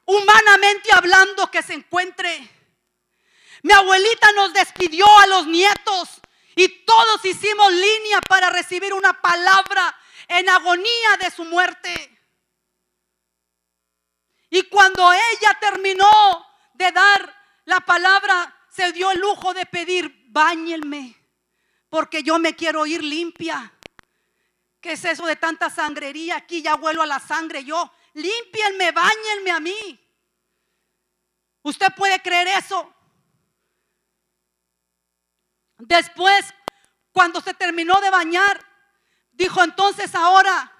humanamente 0.07 0.89
hablando, 0.95 1.51
que 1.51 1.63
se 1.63 1.75
encuentre. 1.75 2.49
Mi 3.63 3.75
abuelita 3.75 4.33
nos 4.33 4.55
despidió 4.55 5.07
a 5.19 5.27
los 5.27 5.47
nietos 5.47 6.09
y 6.57 6.69
todos 6.85 7.23
hicimos 7.25 7.71
línea 7.71 8.21
para 8.23 8.49
recibir 8.49 8.95
una 8.95 9.21
palabra 9.21 9.95
en 10.27 10.49
agonía 10.49 11.17
de 11.21 11.31
su 11.31 11.45
muerte. 11.45 12.19
Y 14.49 14.63
cuando 14.63 15.13
ella 15.13 15.59
terminó 15.61 16.09
de 16.73 16.91
dar 16.93 17.35
la 17.67 17.81
palabra, 17.81 18.55
se 18.71 18.91
dio 18.93 19.11
el 19.11 19.21
lujo 19.21 19.53
de 19.53 19.67
pedir, 19.67 20.25
báñenme, 20.29 21.15
porque 21.91 22.23
yo 22.23 22.39
me 22.39 22.57
quiero 22.57 22.87
ir 22.87 23.05
limpia. 23.05 23.71
¿Qué 24.81 24.93
es 24.93 25.05
eso 25.05 25.27
de 25.27 25.37
tanta 25.37 25.69
sangrería? 25.69 26.37
Aquí 26.37 26.63
ya 26.63 26.77
vuelo 26.77 27.03
a 27.03 27.07
la 27.07 27.21
sangre 27.21 27.65
yo. 27.65 27.93
Límpienme, 28.15 28.93
báñenme 28.93 29.51
a 29.51 29.61
mí. 29.61 30.01
¿Usted 31.63 31.89
puede 31.95 32.23
creer 32.23 32.49
eso? 32.49 32.96
Después, 35.79 36.55
cuando 37.13 37.41
se 37.41 37.55
terminó 37.55 38.01
de 38.01 38.11
bañar, 38.11 38.65
dijo 39.33 39.63
entonces 39.63 40.15
ahora 40.15 40.73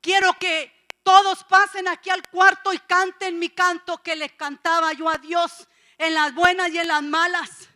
quiero 0.00 0.32
que 0.38 0.88
todos 1.02 1.44
pasen 1.44 1.88
aquí 1.88 2.10
al 2.10 2.26
cuarto 2.28 2.72
y 2.72 2.78
canten 2.78 3.38
mi 3.38 3.50
canto 3.50 3.98
que 4.02 4.16
le 4.16 4.36
cantaba 4.36 4.92
yo 4.92 5.08
a 5.08 5.18
Dios 5.18 5.68
en 5.98 6.14
las 6.14 6.34
buenas 6.34 6.70
y 6.70 6.78
en 6.78 6.88
las 6.88 7.02
malas. 7.02 7.68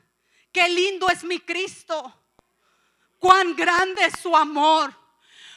Qué 0.53 0.69
lindo 0.69 1.09
es 1.09 1.25
mi 1.25 1.41
Cristo. 1.41 2.15
Cuán 3.19 3.57
grande 3.57 4.05
es 4.07 4.21
su 4.21 4.37
amor. 4.37 4.95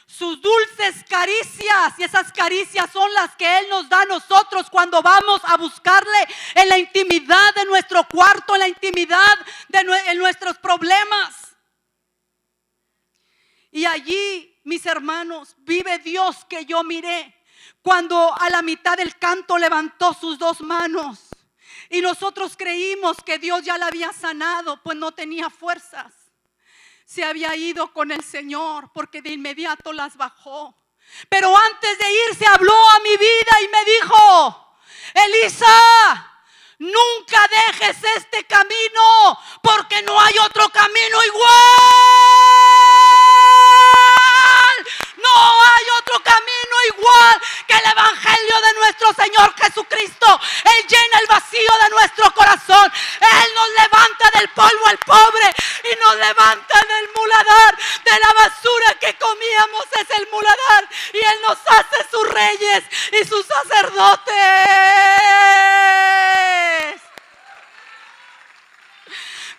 Sus 0.07 0.41
dulces 0.41 1.03
caricias. 1.07 1.99
Y 1.99 2.03
esas 2.03 2.31
caricias 2.31 2.89
son 2.91 3.11
las 3.13 3.35
que 3.35 3.59
Él 3.59 3.69
nos 3.69 3.87
da 3.89 4.01
a 4.01 4.05
nosotros 4.05 4.69
cuando 4.69 5.01
vamos 5.01 5.41
a 5.43 5.57
buscarle 5.57 6.27
en 6.55 6.69
la 6.69 6.77
intimidad 6.77 7.53
de 7.53 7.65
nuestro 7.65 8.07
cuarto, 8.07 8.55
en 8.55 8.61
la 8.61 8.67
intimidad 8.69 9.37
de 9.67 10.15
nuestros 10.15 10.57
problemas. 10.57 11.55
Y 13.71 13.85
allí, 13.85 14.59
mis 14.63 14.85
hermanos, 14.85 15.55
vive 15.59 15.99
Dios 15.99 16.45
que 16.45 16.65
yo 16.65 16.83
miré 16.83 17.35
cuando 17.81 18.33
a 18.37 18.49
la 18.49 18.61
mitad 18.61 18.97
del 18.97 19.17
canto 19.17 19.57
levantó 19.57 20.13
sus 20.13 20.39
dos 20.39 20.61
manos. 20.61 21.27
Y 21.89 22.01
nosotros 22.01 22.55
creímos 22.57 23.17
que 23.25 23.39
Dios 23.39 23.63
ya 23.63 23.77
la 23.77 23.87
había 23.87 24.11
sanado, 24.11 24.81
pues 24.83 24.97
no 24.97 25.11
tenía 25.11 25.49
fuerzas. 25.49 26.13
Se 27.07 27.23
había 27.23 27.55
ido 27.55 27.93
con 27.93 28.11
el 28.11 28.21
Señor 28.21 28.91
porque 28.93 29.21
de 29.21 29.29
inmediato 29.29 29.93
las 29.93 30.17
bajó. 30.17 30.75
Pero 31.29 31.55
antes 31.55 31.97
de 31.97 32.05
irse 32.29 32.45
habló 32.45 32.75
a 32.89 32.99
mi 32.99 33.15
vida 33.15 33.61
y 33.63 33.67
me 33.69 33.85
dijo, 33.85 34.77
Elisa, 35.13 36.41
nunca 36.79 37.47
dejes 37.47 37.97
este 38.17 38.43
camino 38.43 39.39
porque 39.63 40.01
no 40.01 40.19
hay 40.19 40.37
otro 40.39 40.67
camino 40.67 41.23
igual. 41.23 42.66
No 45.17 45.63
hay 45.63 45.85
otro 45.97 46.21
camino 46.21 46.75
igual 46.93 47.41
que 47.67 47.73
el 47.73 47.85
Evangelio 47.85 48.61
de 48.61 48.73
nuestro 48.73 49.13
Señor 49.13 49.53
Jesucristo. 49.55 50.39
Él 50.63 50.87
llena 50.87 51.19
el 51.19 51.27
vacío 51.27 51.71
de 51.83 51.89
nuestro 51.89 52.33
corazón. 52.33 52.91
Él 53.19 53.53
nos 53.55 53.69
levanta 53.69 54.29
del 54.35 54.49
polvo 54.49 54.87
al 54.87 54.97
pobre 54.99 55.55
y 55.91 55.95
nos 55.99 56.15
levanta 56.17 56.79
del 56.87 57.09
muladar. 57.15 57.77
De 58.03 58.19
la 58.19 58.33
basura 58.33 58.93
que 58.99 59.17
comíamos 59.17 59.85
es 59.99 60.09
el 60.17 60.27
muladar. 60.29 60.87
Y 61.13 61.17
Él 61.17 61.41
nos 61.47 61.57
hace 61.67 62.09
sus 62.11 62.29
reyes 62.29 62.83
y 63.11 63.25
sus 63.25 63.45
sacerdotes. 63.45 64.35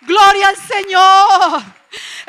Gloria 0.01 0.47
al 0.47 0.57
Señor. 0.57 1.78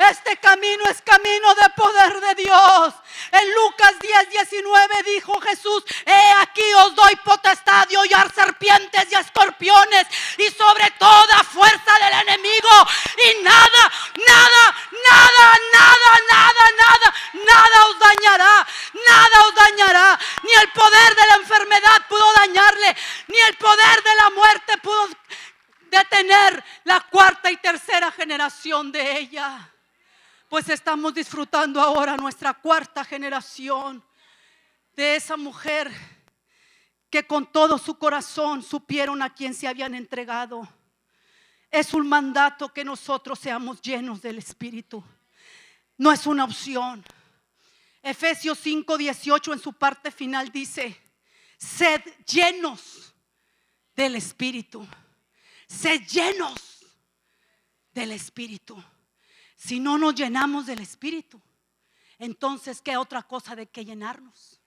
Este 0.09 0.35
camino 0.37 0.83
es 0.89 0.99
camino 1.03 1.53
de 1.53 1.69
poder 1.75 2.19
de 2.21 2.43
Dios. 2.43 2.93
En 3.31 3.53
Lucas 3.53 3.93
10, 4.01 4.29
19 4.31 5.03
dijo 5.05 5.39
Jesús, 5.41 5.83
he 6.05 6.31
aquí 6.39 6.73
os 6.73 6.95
doy 6.95 7.15
potestad 7.17 7.87
de 7.87 7.97
hollar 7.97 8.33
serpientes 8.33 9.11
y 9.11 9.15
escorpiones 9.15 10.07
y 10.39 10.49
sobre 10.49 10.89
toda 10.97 11.43
fuerza 11.43 11.93
del 11.99 12.27
enemigo. 12.27 12.69
Y 13.15 13.43
nada, 13.43 13.91
nada, 14.27 14.75
nada, 15.07 15.59
nada, 15.71 16.19
nada, 16.31 16.63
nada, 16.77 17.15
nada 17.45 17.85
os 17.87 17.99
dañará, 17.99 18.67
nada 19.05 19.47
os 19.47 19.55
dañará. 19.55 20.19
Ni 20.41 20.51
el 20.61 20.71
poder 20.71 21.15
de 21.15 21.27
la 21.27 21.35
enfermedad 21.35 22.07
pudo 22.09 22.33
dañarle, 22.37 22.95
ni 23.27 23.39
el 23.39 23.55
poder 23.55 24.03
de 24.03 24.15
la 24.15 24.29
muerte 24.31 24.77
pudo 24.79 25.09
detener 25.91 26.63
la 26.85 27.01
cuarta 27.01 27.51
y 27.51 27.57
tercera 27.57 28.11
generación 28.11 28.91
de 28.91 29.19
ella 29.19 29.71
pues 30.51 30.67
estamos 30.67 31.13
disfrutando 31.13 31.79
ahora 31.79 32.17
nuestra 32.17 32.53
cuarta 32.53 33.05
generación 33.05 34.03
de 34.93 35.15
esa 35.15 35.37
mujer 35.37 35.89
que 37.09 37.25
con 37.25 37.49
todo 37.49 37.77
su 37.77 37.97
corazón 37.97 38.61
supieron 38.61 39.21
a 39.21 39.33
quien 39.33 39.53
se 39.53 39.65
habían 39.65 39.95
entregado. 39.95 40.67
Es 41.69 41.93
un 41.93 42.05
mandato 42.05 42.67
que 42.67 42.83
nosotros 42.83 43.39
seamos 43.39 43.81
llenos 43.81 44.21
del 44.21 44.39
Espíritu. 44.39 45.01
No 45.97 46.11
es 46.11 46.27
una 46.27 46.43
opción. 46.43 47.01
Efesios 48.03 48.59
5, 48.59 48.97
18 48.97 49.53
en 49.53 49.59
su 49.59 49.71
parte 49.71 50.11
final 50.11 50.51
dice, 50.51 50.99
sed 51.57 52.01
llenos 52.27 53.15
del 53.95 54.17
Espíritu. 54.17 54.85
Sed 55.65 56.01
llenos 56.07 56.85
del 57.93 58.11
Espíritu. 58.11 58.83
Si 59.63 59.79
no 59.79 59.99
nos 59.99 60.15
llenamos 60.15 60.65
del 60.65 60.79
Espíritu, 60.79 61.39
entonces, 62.17 62.81
¿qué 62.81 62.97
otra 62.97 63.21
cosa 63.21 63.55
de 63.55 63.67
que 63.67 63.85
llenarnos? 63.85 64.59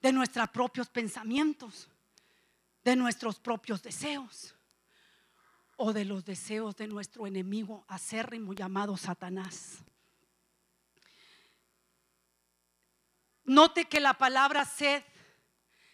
De 0.00 0.12
nuestros 0.12 0.48
propios 0.50 0.88
pensamientos, 0.88 1.88
de 2.84 2.94
nuestros 2.94 3.40
propios 3.40 3.82
deseos 3.82 4.54
o 5.76 5.92
de 5.92 6.04
los 6.04 6.24
deseos 6.24 6.76
de 6.76 6.86
nuestro 6.86 7.26
enemigo 7.26 7.84
acérrimo 7.88 8.52
llamado 8.52 8.96
Satanás. 8.96 9.78
Note 13.42 13.86
que 13.86 13.98
la 13.98 14.14
palabra 14.14 14.64
sed, 14.64 15.02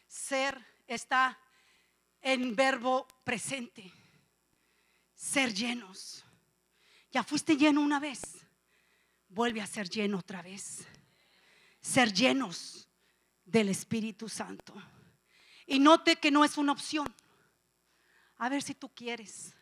ser, 0.06 0.62
está 0.86 1.38
en 2.20 2.54
verbo 2.54 3.08
presente. 3.24 3.90
Ser 5.14 5.54
llenos. 5.54 6.26
Ya 7.11 7.22
fuiste 7.22 7.56
lleno 7.56 7.80
una 7.80 7.98
vez. 7.98 8.20
Vuelve 9.28 9.61
a 9.61 9.66
ser 9.66 9.88
lleno 9.88 10.18
otra 10.18 10.42
vez. 10.42 10.86
Ser 11.80 12.12
llenos 12.12 12.88
del 13.44 13.68
Espíritu 13.68 14.28
Santo. 14.28 14.74
Y 15.66 15.78
note 15.78 16.16
que 16.16 16.30
no 16.30 16.44
es 16.44 16.59
una 16.59 16.72
opción. 16.72 17.12
A 18.36 18.48
ver 18.48 18.62
si 18.62 18.74
tú 18.74 18.88
quieres. 18.94 19.54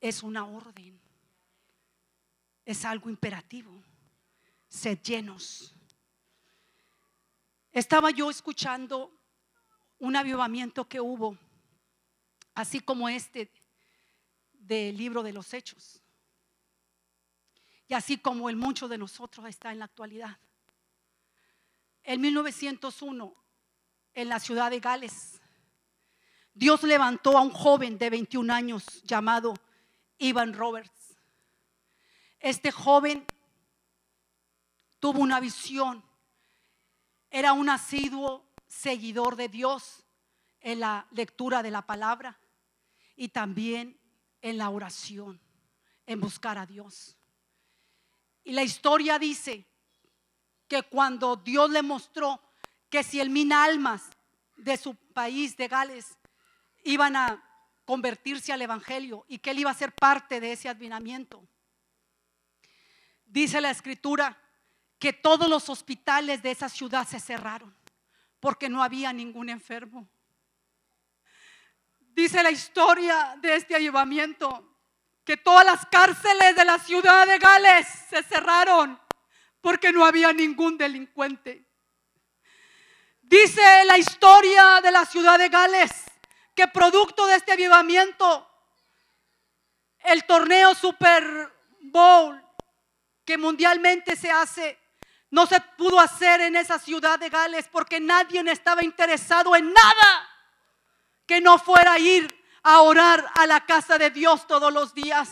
Es 0.00 0.22
una 0.22 0.46
orden. 0.46 1.00
Es 2.64 2.84
algo 2.84 3.10
imperativo. 3.10 3.82
Ser 4.68 5.00
llenos. 5.02 5.74
Estaba 7.72 8.10
yo 8.12 8.30
escuchando 8.30 9.10
un 9.98 10.14
avivamiento 10.14 10.88
que 10.88 11.00
hubo, 11.00 11.36
así 12.54 12.78
como 12.78 13.08
este 13.08 13.50
del 14.52 14.96
libro 14.96 15.24
de 15.24 15.32
los 15.32 15.52
hechos. 15.52 16.03
Y 17.86 17.94
así 17.94 18.18
como 18.18 18.48
el 18.48 18.56
mucho 18.56 18.88
de 18.88 18.98
nosotros 18.98 19.46
está 19.46 19.72
en 19.72 19.78
la 19.78 19.84
actualidad. 19.84 20.38
En 22.02 22.20
1901, 22.20 23.34
en 24.14 24.28
la 24.28 24.40
ciudad 24.40 24.70
de 24.70 24.80
Gales, 24.80 25.40
Dios 26.52 26.82
levantó 26.84 27.36
a 27.36 27.42
un 27.42 27.50
joven 27.50 27.98
de 27.98 28.10
21 28.10 28.52
años 28.52 29.02
llamado 29.02 29.54
Ivan 30.18 30.54
Roberts. 30.54 31.16
Este 32.38 32.70
joven 32.70 33.26
tuvo 35.00 35.20
una 35.20 35.40
visión. 35.40 36.04
Era 37.30 37.52
un 37.52 37.68
asiduo 37.68 38.46
seguidor 38.68 39.34
de 39.36 39.48
Dios 39.48 40.04
en 40.60 40.80
la 40.80 41.06
lectura 41.10 41.62
de 41.62 41.70
la 41.70 41.82
palabra 41.82 42.38
y 43.16 43.28
también 43.28 43.98
en 44.40 44.58
la 44.58 44.70
oración, 44.70 45.40
en 46.06 46.20
buscar 46.20 46.58
a 46.58 46.66
Dios. 46.66 47.16
Y 48.44 48.52
la 48.52 48.62
historia 48.62 49.18
dice 49.18 49.66
que 50.68 50.82
cuando 50.82 51.36
Dios 51.36 51.70
le 51.70 51.82
mostró 51.82 52.40
que 52.90 53.02
si 53.02 53.18
el 53.18 53.30
mil 53.30 53.50
almas 53.52 54.10
de 54.56 54.76
su 54.76 54.94
país, 54.94 55.56
de 55.56 55.68
Gales, 55.68 56.18
iban 56.84 57.16
a 57.16 57.42
convertirse 57.84 58.52
al 58.52 58.62
Evangelio 58.62 59.24
y 59.28 59.38
que 59.38 59.50
él 59.50 59.60
iba 59.60 59.70
a 59.70 59.74
ser 59.74 59.92
parte 59.94 60.40
de 60.40 60.52
ese 60.52 60.68
advinamiento. 60.68 61.46
Dice 63.24 63.60
la 63.60 63.70
escritura 63.70 64.38
que 64.98 65.12
todos 65.12 65.48
los 65.48 65.68
hospitales 65.68 66.42
de 66.42 66.50
esa 66.50 66.68
ciudad 66.68 67.06
se 67.06 67.20
cerraron 67.20 67.74
porque 68.40 68.68
no 68.68 68.82
había 68.82 69.12
ningún 69.12 69.48
enfermo. 69.48 70.08
Dice 71.98 72.42
la 72.42 72.50
historia 72.50 73.36
de 73.40 73.56
este 73.56 73.74
ayudamiento 73.74 74.73
que 75.24 75.36
todas 75.36 75.64
las 75.64 75.86
cárceles 75.86 76.54
de 76.54 76.64
la 76.64 76.78
ciudad 76.78 77.26
de 77.26 77.38
Gales 77.38 77.86
se 78.10 78.22
cerraron 78.22 79.00
porque 79.60 79.92
no 79.92 80.04
había 80.04 80.32
ningún 80.32 80.76
delincuente. 80.76 81.66
Dice 83.22 83.84
la 83.86 83.96
historia 83.96 84.80
de 84.82 84.90
la 84.90 85.06
ciudad 85.06 85.38
de 85.38 85.48
Gales 85.48 85.90
que 86.54 86.68
producto 86.68 87.26
de 87.26 87.36
este 87.36 87.52
avivamiento, 87.52 88.48
el 90.00 90.24
torneo 90.24 90.74
Super 90.74 91.50
Bowl 91.80 92.40
que 93.24 93.38
mundialmente 93.38 94.16
se 94.16 94.30
hace, 94.30 94.78
no 95.30 95.46
se 95.46 95.60
pudo 95.60 95.98
hacer 95.98 96.42
en 96.42 96.56
esa 96.56 96.78
ciudad 96.78 97.18
de 97.18 97.30
Gales 97.30 97.66
porque 97.72 97.98
nadie 97.98 98.42
estaba 98.52 98.84
interesado 98.84 99.56
en 99.56 99.72
nada 99.72 100.30
que 101.26 101.40
no 101.40 101.58
fuera 101.58 101.98
ir 101.98 102.43
a 102.64 102.80
orar 102.80 103.24
a 103.34 103.46
la 103.46 103.64
casa 103.64 103.98
de 103.98 104.10
Dios 104.10 104.46
todos 104.46 104.72
los 104.72 104.92
días. 104.94 105.30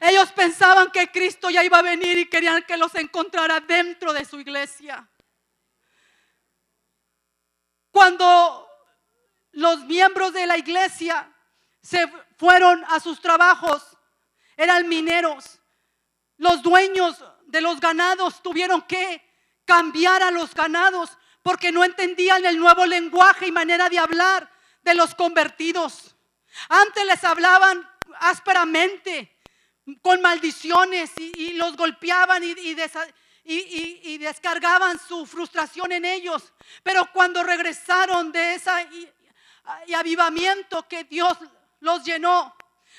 Ellos 0.00 0.32
pensaban 0.32 0.90
que 0.90 1.10
Cristo 1.10 1.50
ya 1.50 1.62
iba 1.64 1.78
a 1.78 1.82
venir 1.82 2.18
y 2.18 2.30
querían 2.30 2.62
que 2.62 2.76
los 2.76 2.94
encontrara 2.94 3.60
dentro 3.60 4.12
de 4.12 4.24
su 4.24 4.40
iglesia. 4.40 5.06
Cuando 7.90 8.68
los 9.52 9.84
miembros 9.84 10.32
de 10.32 10.46
la 10.46 10.56
iglesia 10.56 11.32
se 11.82 12.06
fueron 12.38 12.84
a 12.88 13.00
sus 13.00 13.20
trabajos, 13.20 13.82
eran 14.56 14.88
mineros, 14.88 15.58
los 16.36 16.62
dueños 16.62 17.22
de 17.46 17.60
los 17.60 17.80
ganados 17.80 18.42
tuvieron 18.42 18.82
que 18.82 19.28
cambiar 19.64 20.22
a 20.22 20.30
los 20.30 20.54
ganados 20.54 21.18
porque 21.42 21.72
no 21.72 21.82
entendían 21.82 22.44
el 22.44 22.58
nuevo 22.58 22.86
lenguaje 22.86 23.48
y 23.48 23.52
manera 23.52 23.88
de 23.88 23.98
hablar 23.98 24.50
de 24.82 24.94
los 24.94 25.14
convertidos. 25.14 26.14
Antes 26.68 27.04
les 27.06 27.22
hablaban 27.24 27.88
ásperamente, 28.20 29.36
con 30.02 30.20
maldiciones 30.20 31.12
y, 31.16 31.54
los 31.54 31.76
golpeaban 31.76 32.42
y, 32.44 32.54
y, 33.44 34.18
descargaban 34.18 34.98
su 34.98 35.26
frustración 35.26 35.92
en 35.92 36.04
ellos. 36.04 36.52
Pero 36.82 37.08
cuando 37.12 37.42
regresaron 37.42 38.30
de 38.32 38.54
ese 38.54 38.70
avivamiento 39.96 40.86
que 40.86 41.04
Dios 41.04 41.36
los 41.80 42.04
llenó, 42.04 42.54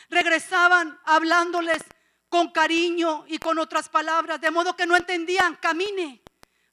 regresaban 0.09 0.99
hablándoles 1.05 1.81
con 2.29 2.51
cariño 2.51 3.25
y 3.27 3.37
con 3.37 3.59
otras 3.59 3.89
palabras, 3.89 4.39
de 4.39 4.51
modo 4.51 4.75
que 4.75 4.85
no 4.85 4.95
entendían, 4.95 5.55
camine, 5.55 6.21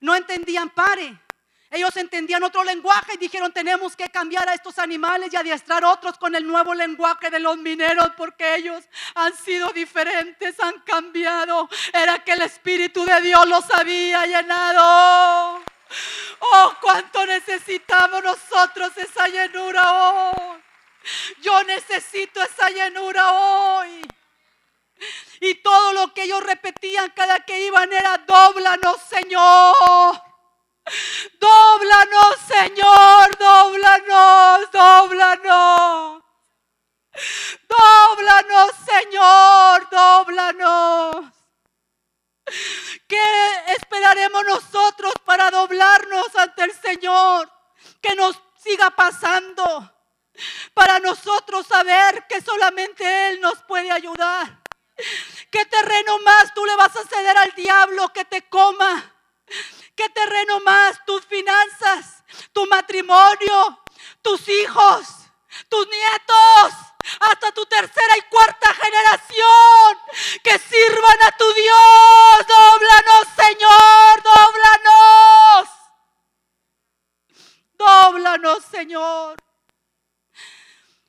no 0.01 0.15
entendían, 0.15 0.71
pare. 0.71 1.21
Ellos 1.71 1.95
entendían 1.97 2.43
otro 2.43 2.65
lenguaje 2.65 3.15
y 3.15 3.19
dijeron, 3.19 3.53
tenemos 3.53 3.95
que 3.95 4.09
cambiar 4.09 4.49
a 4.49 4.55
estos 4.55 4.79
animales 4.79 5.31
y 5.33 5.37
adiestrar 5.37 5.85
otros 5.85 6.17
con 6.17 6.35
el 6.35 6.47
nuevo 6.47 6.75
lenguaje 6.75 7.29
de 7.29 7.41
los 7.41 7.59
mineros 7.59 8.09
porque 8.17 8.57
ellos 8.57 8.85
han 9.15 9.37
sido 9.37 9.69
diferentes, 9.71 10.59
han 10.61 10.81
cambiado. 10.81 11.69
Era 11.93 12.25
que 12.25 12.33
el 12.33 12.43
Espíritu 12.43 13.05
de 13.05 13.21
Dios 13.21 13.47
los 13.47 13.71
había 13.71 14.25
llenado. 14.25 15.63
Oh, 16.39 16.75
cuánto 16.81 17.27
necesitamos 17.27 18.23
nosotros 18.23 18.97
esa 18.97 19.29
llenura 19.29 19.93
hoy. 19.93 20.63
Yo 21.41 21.65
necesito 21.65 22.43
esa 22.43 22.71
llenura 22.71 23.31
hoy. 23.33 24.09
Y 25.41 25.55
todo 25.57 25.93
lo 25.93 26.15
que 26.15 26.25
ellos 26.25 26.43
repetían 26.43 27.11
cada 27.11 27.41
que 27.41 27.67
iban 27.67 27.93
era, 27.93 28.19
doblanos 28.19 29.01
Señor. 29.09 30.28
Dóblanos, 31.41 32.37
Señor, 32.47 33.39
dóblanos, 33.39 34.71
dóblanos. 34.73 36.23
Dóblanos, 37.69 38.71
Señor, 38.87 39.91
dóblanos. 39.91 41.27
¿Qué 43.07 43.73
esperaremos 43.77 44.45
nosotros 44.45 45.13
para 45.25 45.51
doblarnos 45.51 46.35
ante 46.37 46.65
el 46.65 46.73
Señor? 46.73 47.51
Que 48.01 48.15
nos 48.15 48.41
siga 48.63 48.91
pasando. 48.91 49.95
Para 50.73 51.01
nosotros 51.01 51.67
saber 51.67 52.27
que 52.29 52.41
solamente 52.41 53.29
Él 53.29 53.41
nos 53.41 53.61
puede 53.65 53.91
ayudar. 53.91 54.63
¿Qué 55.51 55.65
terreno 55.67 56.19
más 56.21 56.55
tú 56.55 56.65
le 56.65 56.77
vas 56.77 56.95
a 56.97 57.05
ceder 57.05 57.37
al 57.37 57.53
diablo 57.55 58.13
que 58.13 58.25
te 58.25 58.49
coma? 58.49 59.18
¿Qué 59.95 60.09
terreno 60.11 60.61
más? 60.61 61.05
Tus 61.05 61.25
finanzas, 61.27 62.23
tu 62.53 62.67
matrimonio, 62.67 63.83
tus 64.23 64.49
hijos, 64.49 65.07
tus 65.69 65.89
nietos, 65.89 66.73
hasta 67.21 67.53
tu 67.53 67.65
tercera 67.67 68.17
y 68.17 68.23
cuarta 68.31 68.75
generación 68.75 69.99
que 70.43 70.59
sirvan 70.59 71.23
a 71.27 71.37
tu 71.37 71.53
Dios. 71.53 72.47
Dóblanos, 72.47 73.27
Señor, 73.37 74.23
dóblanos. 74.23 75.69
Dóblanos, 77.75 78.65
Señor. 78.71 79.48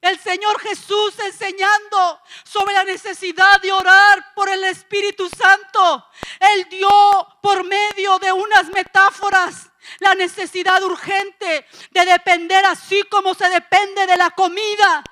El 0.01 0.17
Señor 0.17 0.59
Jesús 0.61 1.19
enseñando 1.19 2.21
sobre 2.43 2.73
la 2.73 2.85
necesidad 2.85 3.59
de 3.61 3.71
orar 3.71 4.33
por 4.33 4.47
el 4.49 4.63
Espíritu 4.63 5.29
Santo. 5.29 6.07
Él 6.39 6.67
dio 6.69 6.89
por 7.41 7.65
medio 7.65 8.17
de 8.19 8.31
unas 8.31 8.67
metáforas 8.69 9.69
la 9.99 10.15
necesidad 10.15 10.81
urgente 10.83 11.65
de 11.91 12.05
depender 12.05 12.63
así 12.65 13.03
como 13.03 13.33
se 13.33 13.49
depende 13.49 14.07
de 14.07 14.15
la 14.15 14.29
comida. 14.31 15.03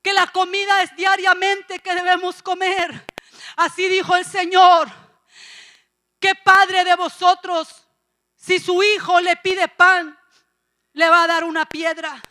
Que 0.00 0.12
la 0.12 0.28
comida 0.28 0.82
es 0.82 0.94
diariamente 0.94 1.80
que 1.80 1.94
debemos 1.94 2.42
comer. 2.42 3.06
Así 3.56 3.88
dijo 3.88 4.14
el 4.16 4.24
Señor. 4.24 4.88
¿Qué 6.20 6.36
padre 6.36 6.84
de 6.84 6.94
vosotros, 6.94 7.88
si 8.36 8.60
su 8.60 8.80
hijo 8.84 9.20
le 9.20 9.36
pide 9.36 9.66
pan, 9.66 10.16
le 10.92 11.08
va 11.08 11.24
a 11.24 11.26
dar 11.26 11.42
una 11.42 11.66
piedra? 11.66 12.22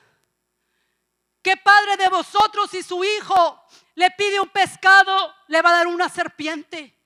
¿Qué 1.41 1.57
padre 1.57 1.97
de 1.97 2.07
vosotros, 2.09 2.69
si 2.69 2.83
su 2.83 3.03
hijo 3.03 3.65
le 3.95 4.11
pide 4.11 4.39
un 4.39 4.49
pescado, 4.49 5.35
le 5.47 5.61
va 5.61 5.69
a 5.69 5.73
dar 5.73 5.87
una 5.87 6.07
serpiente? 6.07 6.97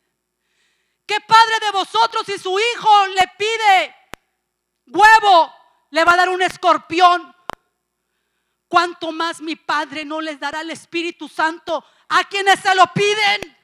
¿Qué 1.05 1.21
padre 1.21 1.59
de 1.61 1.71
vosotros, 1.71 2.25
si 2.25 2.37
su 2.37 2.57
hijo 2.59 3.07
le 3.07 3.31
pide 3.37 3.95
huevo, 4.87 5.53
le 5.91 6.03
va 6.03 6.13
a 6.13 6.17
dar 6.17 6.29
un 6.29 6.41
escorpión? 6.41 7.33
¿Cuánto 8.67 9.11
más 9.11 9.39
mi 9.41 9.55
Padre 9.55 10.03
no 10.03 10.19
les 10.19 10.39
dará 10.39 10.61
el 10.61 10.71
Espíritu 10.71 11.29
Santo 11.29 11.85
a 12.09 12.23
quienes 12.23 12.59
se 12.59 12.73
lo 12.75 12.85
piden? 12.87 13.55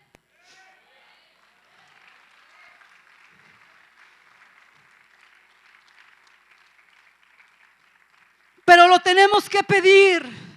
Pero 8.64 8.88
lo 8.88 9.00
tenemos 9.00 9.50
que 9.50 9.64
pedir. 9.64 10.51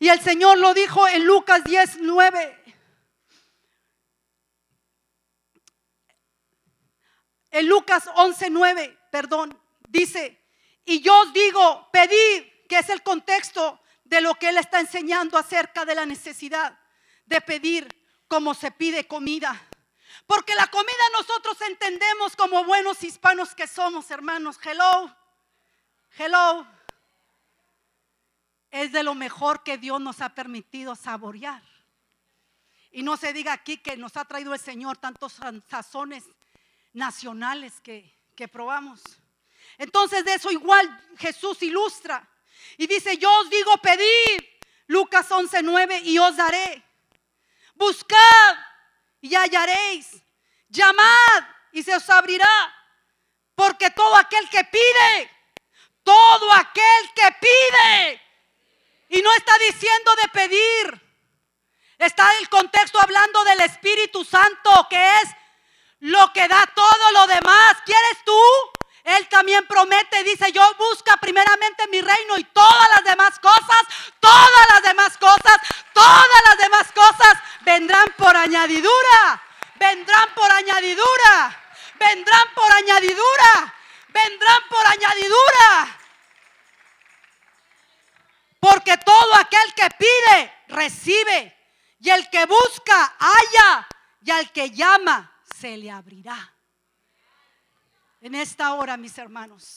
Y 0.00 0.08
el 0.08 0.20
Señor 0.20 0.58
lo 0.58 0.72
dijo 0.72 1.06
en 1.06 1.26
Lucas 1.26 1.62
10, 1.62 1.98
9. 2.00 2.64
En 7.50 7.68
Lucas 7.68 8.08
11, 8.14 8.48
9, 8.48 8.98
perdón, 9.10 9.60
dice, 9.88 10.42
y 10.86 11.00
yo 11.02 11.26
digo, 11.26 11.90
pedid, 11.92 12.44
que 12.66 12.78
es 12.78 12.88
el 12.88 13.02
contexto 13.02 13.82
de 14.04 14.22
lo 14.22 14.34
que 14.36 14.48
Él 14.48 14.56
está 14.56 14.80
enseñando 14.80 15.36
acerca 15.36 15.84
de 15.84 15.94
la 15.94 16.06
necesidad 16.06 16.78
de 17.26 17.40
pedir 17.42 17.86
como 18.26 18.54
se 18.54 18.70
pide 18.70 19.06
comida. 19.06 19.68
Porque 20.26 20.54
la 20.54 20.68
comida 20.68 20.92
nosotros 21.12 21.60
entendemos 21.62 22.36
como 22.36 22.64
buenos 22.64 23.04
hispanos 23.04 23.54
que 23.54 23.66
somos, 23.66 24.10
hermanos. 24.10 24.58
Hello, 24.64 25.14
hello. 26.16 26.79
Es 28.70 28.92
de 28.92 29.02
lo 29.02 29.14
mejor 29.14 29.62
que 29.62 29.78
Dios 29.78 30.00
nos 30.00 30.20
ha 30.20 30.30
permitido 30.30 30.94
saborear. 30.94 31.62
Y 32.92 33.02
no 33.02 33.16
se 33.16 33.32
diga 33.32 33.52
aquí 33.52 33.78
que 33.78 33.96
nos 33.96 34.16
ha 34.16 34.24
traído 34.24 34.52
el 34.52 34.60
Señor 34.60 34.96
tantos 34.96 35.38
sazones 35.68 36.24
nacionales 36.92 37.80
que, 37.80 38.12
que 38.36 38.48
probamos. 38.48 39.00
Entonces 39.78 40.24
de 40.24 40.34
eso 40.34 40.50
igual 40.50 40.88
Jesús 41.18 41.62
ilustra. 41.62 42.28
Y 42.76 42.86
dice, 42.86 43.16
yo 43.16 43.30
os 43.40 43.50
digo, 43.50 43.76
pedid, 43.78 44.44
Lucas 44.86 45.30
11, 45.30 45.62
9, 45.62 46.00
y 46.04 46.18
os 46.18 46.36
daré. 46.36 46.82
Buscad 47.74 48.56
y 49.20 49.34
hallaréis. 49.34 50.22
Llamad 50.68 51.44
y 51.72 51.82
se 51.82 51.94
os 51.94 52.08
abrirá. 52.10 52.74
Porque 53.54 53.90
todo 53.90 54.16
aquel 54.16 54.48
que 54.48 54.64
pide, 54.64 55.30
todo 56.02 56.52
aquel 56.52 57.12
que 57.14 57.36
pide, 57.40 58.22
y 59.10 59.20
no 59.22 59.32
está 59.34 59.52
diciendo 59.58 60.14
de 60.14 60.28
pedir, 60.28 61.12
está 61.98 62.32
el 62.38 62.48
contexto 62.48 63.00
hablando 63.00 63.42
del 63.44 63.60
Espíritu 63.62 64.24
Santo, 64.24 64.86
que 64.88 65.16
es 65.18 65.28
lo 65.98 66.32
que 66.32 66.46
da 66.46 66.64
todo 66.74 67.12
lo 67.12 67.26
demás. 67.26 67.76
¿Quieres 67.84 68.24
tú? 68.24 68.40
Él 69.02 69.28
también 69.28 69.66
promete, 69.66 70.22
dice, 70.22 70.52
yo 70.52 70.62
busca 70.74 71.16
primeramente 71.16 71.88
mi 71.88 72.00
reino 72.00 72.38
y 72.38 72.44
todas 72.44 72.88
las 72.94 73.04
demás 73.04 73.38
cosas, 73.40 73.82
todas 74.20 74.66
las 74.72 74.82
demás 74.82 75.18
cosas, 75.18 75.58
todas 75.92 76.42
las 76.44 76.58
demás 76.58 76.86
cosas 76.94 77.34
vendrán 77.62 78.14
por 78.16 78.36
añadidura, 78.36 79.42
vendrán 79.74 80.28
por 80.36 80.52
añadidura, 80.52 81.60
vendrán 81.98 82.54
por 82.54 82.70
añadidura, 82.72 83.74
vendrán 84.08 84.62
por 84.68 84.86
añadidura. 84.86 85.99
Porque 88.60 88.96
todo 88.98 89.34
aquel 89.34 89.74
que 89.74 89.88
pide, 89.98 90.52
recibe. 90.68 91.56
Y 91.98 92.10
el 92.10 92.30
que 92.30 92.46
busca, 92.46 93.16
halla. 93.18 93.88
Y 94.22 94.30
al 94.30 94.52
que 94.52 94.70
llama, 94.70 95.34
se 95.58 95.76
le 95.76 95.90
abrirá 95.90 96.54
en 98.20 98.34
esta 98.34 98.74
hora, 98.74 98.96
mis 98.96 99.16
hermanos. 99.18 99.76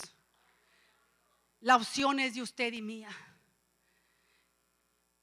La 1.62 1.78
opción 1.78 2.20
es 2.20 2.36
de 2.36 2.42
usted 2.42 2.74
y 2.74 2.82
mía. 2.82 3.10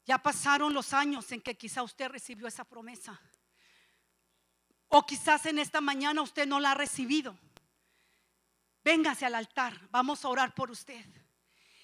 Ya 0.05 0.17
pasaron 0.17 0.73
los 0.73 0.93
años 0.93 1.31
en 1.31 1.41
que 1.41 1.55
quizá 1.55 1.83
usted 1.83 2.09
recibió 2.09 2.47
esa 2.47 2.63
promesa. 2.63 3.21
O 4.87 5.05
quizás 5.05 5.45
en 5.45 5.59
esta 5.59 5.79
mañana 5.79 6.21
usted 6.21 6.47
no 6.47 6.59
la 6.59 6.71
ha 6.71 6.75
recibido. 6.75 7.37
Véngase 8.83 9.25
al 9.27 9.35
altar, 9.35 9.79
vamos 9.91 10.25
a 10.25 10.29
orar 10.29 10.55
por 10.55 10.71
usted. 10.71 11.05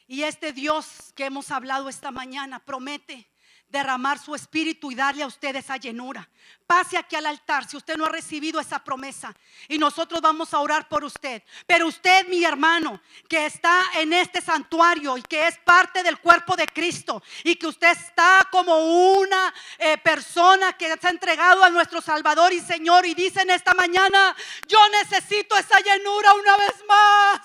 Y 0.07 0.23
este 0.23 0.53
Dios 0.53 1.11
que 1.15 1.25
hemos 1.25 1.51
hablado 1.51 1.89
esta 1.89 2.11
mañana 2.11 2.63
promete 2.63 3.27
derramar 3.69 4.17
su 4.19 4.33
espíritu 4.33 4.91
y 4.91 4.95
darle 4.95 5.23
a 5.23 5.27
usted 5.27 5.55
esa 5.55 5.77
llenura. 5.77 6.27
Pase 6.65 6.97
aquí 6.97 7.15
al 7.15 7.25
altar 7.25 7.67
si 7.67 7.77
usted 7.77 7.95
no 7.95 8.05
ha 8.05 8.09
recibido 8.09 8.59
esa 8.59 8.83
promesa 8.83 9.33
y 9.67 9.77
nosotros 9.77 10.21
vamos 10.21 10.53
a 10.53 10.59
orar 10.59 10.87
por 10.87 11.03
usted. 11.03 11.41
Pero 11.65 11.87
usted, 11.87 12.27
mi 12.27 12.43
hermano, 12.43 13.01
que 13.29 13.45
está 13.45 13.83
en 13.95 14.13
este 14.13 14.41
santuario 14.41 15.17
y 15.17 15.21
que 15.21 15.47
es 15.47 15.57
parte 15.59 16.03
del 16.03 16.19
cuerpo 16.19 16.55
de 16.55 16.67
Cristo 16.67 17.21
y 17.43 17.55
que 17.55 17.67
usted 17.67 17.91
está 17.91 18.47
como 18.51 18.77
una 19.13 19.53
eh, 19.77 19.97
persona 19.97 20.73
que 20.73 20.93
se 20.97 21.07
ha 21.07 21.09
entregado 21.09 21.63
a 21.63 21.69
nuestro 21.69 22.01
Salvador 22.01 22.51
y 22.53 22.59
Señor 22.59 23.05
y 23.05 23.13
dice 23.13 23.41
en 23.41 23.49
esta 23.49 23.73
mañana, 23.73 24.35
yo 24.67 24.79
necesito 24.89 25.57
esa 25.57 25.79
llenura 25.79 26.33
una 26.33 26.57
vez 26.57 26.75
más. 26.87 27.41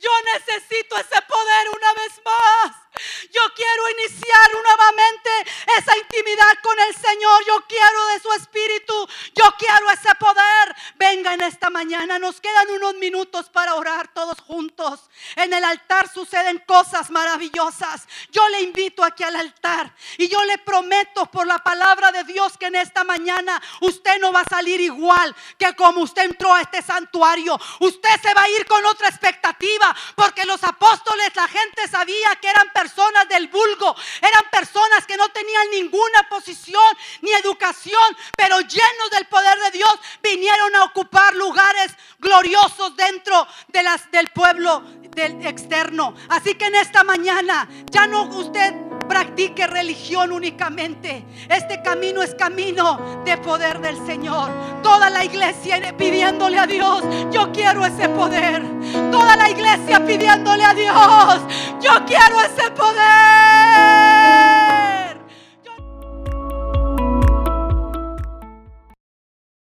Yo 0.00 0.10
necesito 0.34 0.96
ese 0.96 1.22
poder 1.22 1.68
una 1.74 1.92
vez 1.94 2.20
más. 2.24 2.85
Yo 3.32 3.42
quiero 3.54 3.90
iniciar 3.90 4.50
nuevamente 4.52 5.30
esa 5.78 5.96
intimidad 5.98 6.58
con 6.62 6.78
el 6.80 6.94
Señor. 6.94 7.44
Yo 7.46 7.64
quiero 7.68 8.06
de 8.06 8.20
su 8.20 8.32
espíritu. 8.32 9.08
Yo 9.34 9.44
quiero 9.58 9.90
ese 9.90 10.14
poder. 10.16 10.74
Venga 10.96 11.34
en 11.34 11.42
esta 11.42 11.70
mañana. 11.70 12.18
Nos 12.18 12.40
quedan 12.40 12.70
unos 12.70 12.94
minutos 12.94 13.50
para 13.50 13.74
orar 13.74 14.08
todos 14.08 14.40
juntos. 14.40 15.00
En 15.36 15.52
el 15.52 15.64
altar 15.64 16.08
suceden 16.12 16.62
cosas 16.66 17.10
maravillosas. 17.10 18.06
Yo 18.30 18.48
le 18.48 18.62
invito 18.62 19.04
aquí 19.04 19.22
al 19.22 19.36
altar 19.36 19.94
y 20.18 20.28
yo 20.28 20.42
le 20.44 20.58
prometo 20.58 21.26
por 21.26 21.46
la 21.46 21.58
palabra 21.58 22.12
de 22.12 22.24
Dios 22.24 22.56
que 22.56 22.66
en 22.66 22.76
esta 22.76 23.04
mañana 23.04 23.60
usted 23.80 24.18
no 24.20 24.32
va 24.32 24.40
a 24.40 24.48
salir 24.48 24.80
igual 24.80 25.34
que 25.58 25.74
como 25.74 26.00
usted 26.00 26.22
entró 26.24 26.54
a 26.54 26.62
este 26.62 26.82
santuario. 26.82 27.58
Usted 27.80 28.20
se 28.22 28.34
va 28.34 28.42
a 28.42 28.48
ir 28.50 28.66
con 28.66 28.84
otra 28.86 29.08
expectativa 29.08 29.94
porque 30.14 30.44
los 30.44 30.62
apóstoles, 30.64 31.34
la 31.34 31.48
gente 31.48 31.86
sabía 31.88 32.36
que 32.40 32.48
eran 32.48 32.70
personas 32.70 32.85
personas 32.86 33.28
del 33.28 33.48
vulgo, 33.48 33.96
eran 34.22 34.44
personas 34.50 35.04
que 35.06 35.16
no 35.16 35.28
tenían 35.30 35.70
ninguna 35.70 36.28
posición 36.28 36.80
ni 37.20 37.32
educación, 37.32 38.16
pero 38.36 38.60
llenos 38.60 39.10
del 39.10 39.26
poder 39.26 39.58
de 39.58 39.70
Dios, 39.72 39.92
vinieron 40.22 40.74
a 40.76 40.84
ocupar 40.84 41.34
lugares 41.34 41.92
gloriosos 42.20 42.96
dentro 42.96 43.46
de 43.68 43.82
las, 43.82 44.08
del 44.12 44.28
pueblo 44.28 44.82
del 45.10 45.44
externo. 45.44 46.14
Así 46.28 46.54
que 46.54 46.66
en 46.66 46.76
esta 46.76 47.02
mañana 47.02 47.68
ya 47.90 48.06
no 48.06 48.22
usted 48.24 48.95
practique 49.08 49.66
religión 49.66 50.32
únicamente. 50.32 51.24
Este 51.48 51.82
camino 51.82 52.22
es 52.22 52.34
camino 52.34 53.22
de 53.24 53.36
poder 53.38 53.80
del 53.80 53.96
Señor. 54.06 54.50
Toda 54.82 55.10
la 55.10 55.24
iglesia 55.24 55.94
pidiéndole 55.96 56.58
a 56.58 56.66
Dios, 56.66 57.02
yo 57.30 57.52
quiero 57.52 57.84
ese 57.84 58.08
poder. 58.08 58.62
Toda 59.10 59.36
la 59.36 59.50
iglesia 59.50 60.04
pidiéndole 60.04 60.64
a 60.64 60.74
Dios, 60.74 61.40
yo 61.80 62.04
quiero 62.06 62.40
ese 62.42 62.70
poder. 62.70 64.55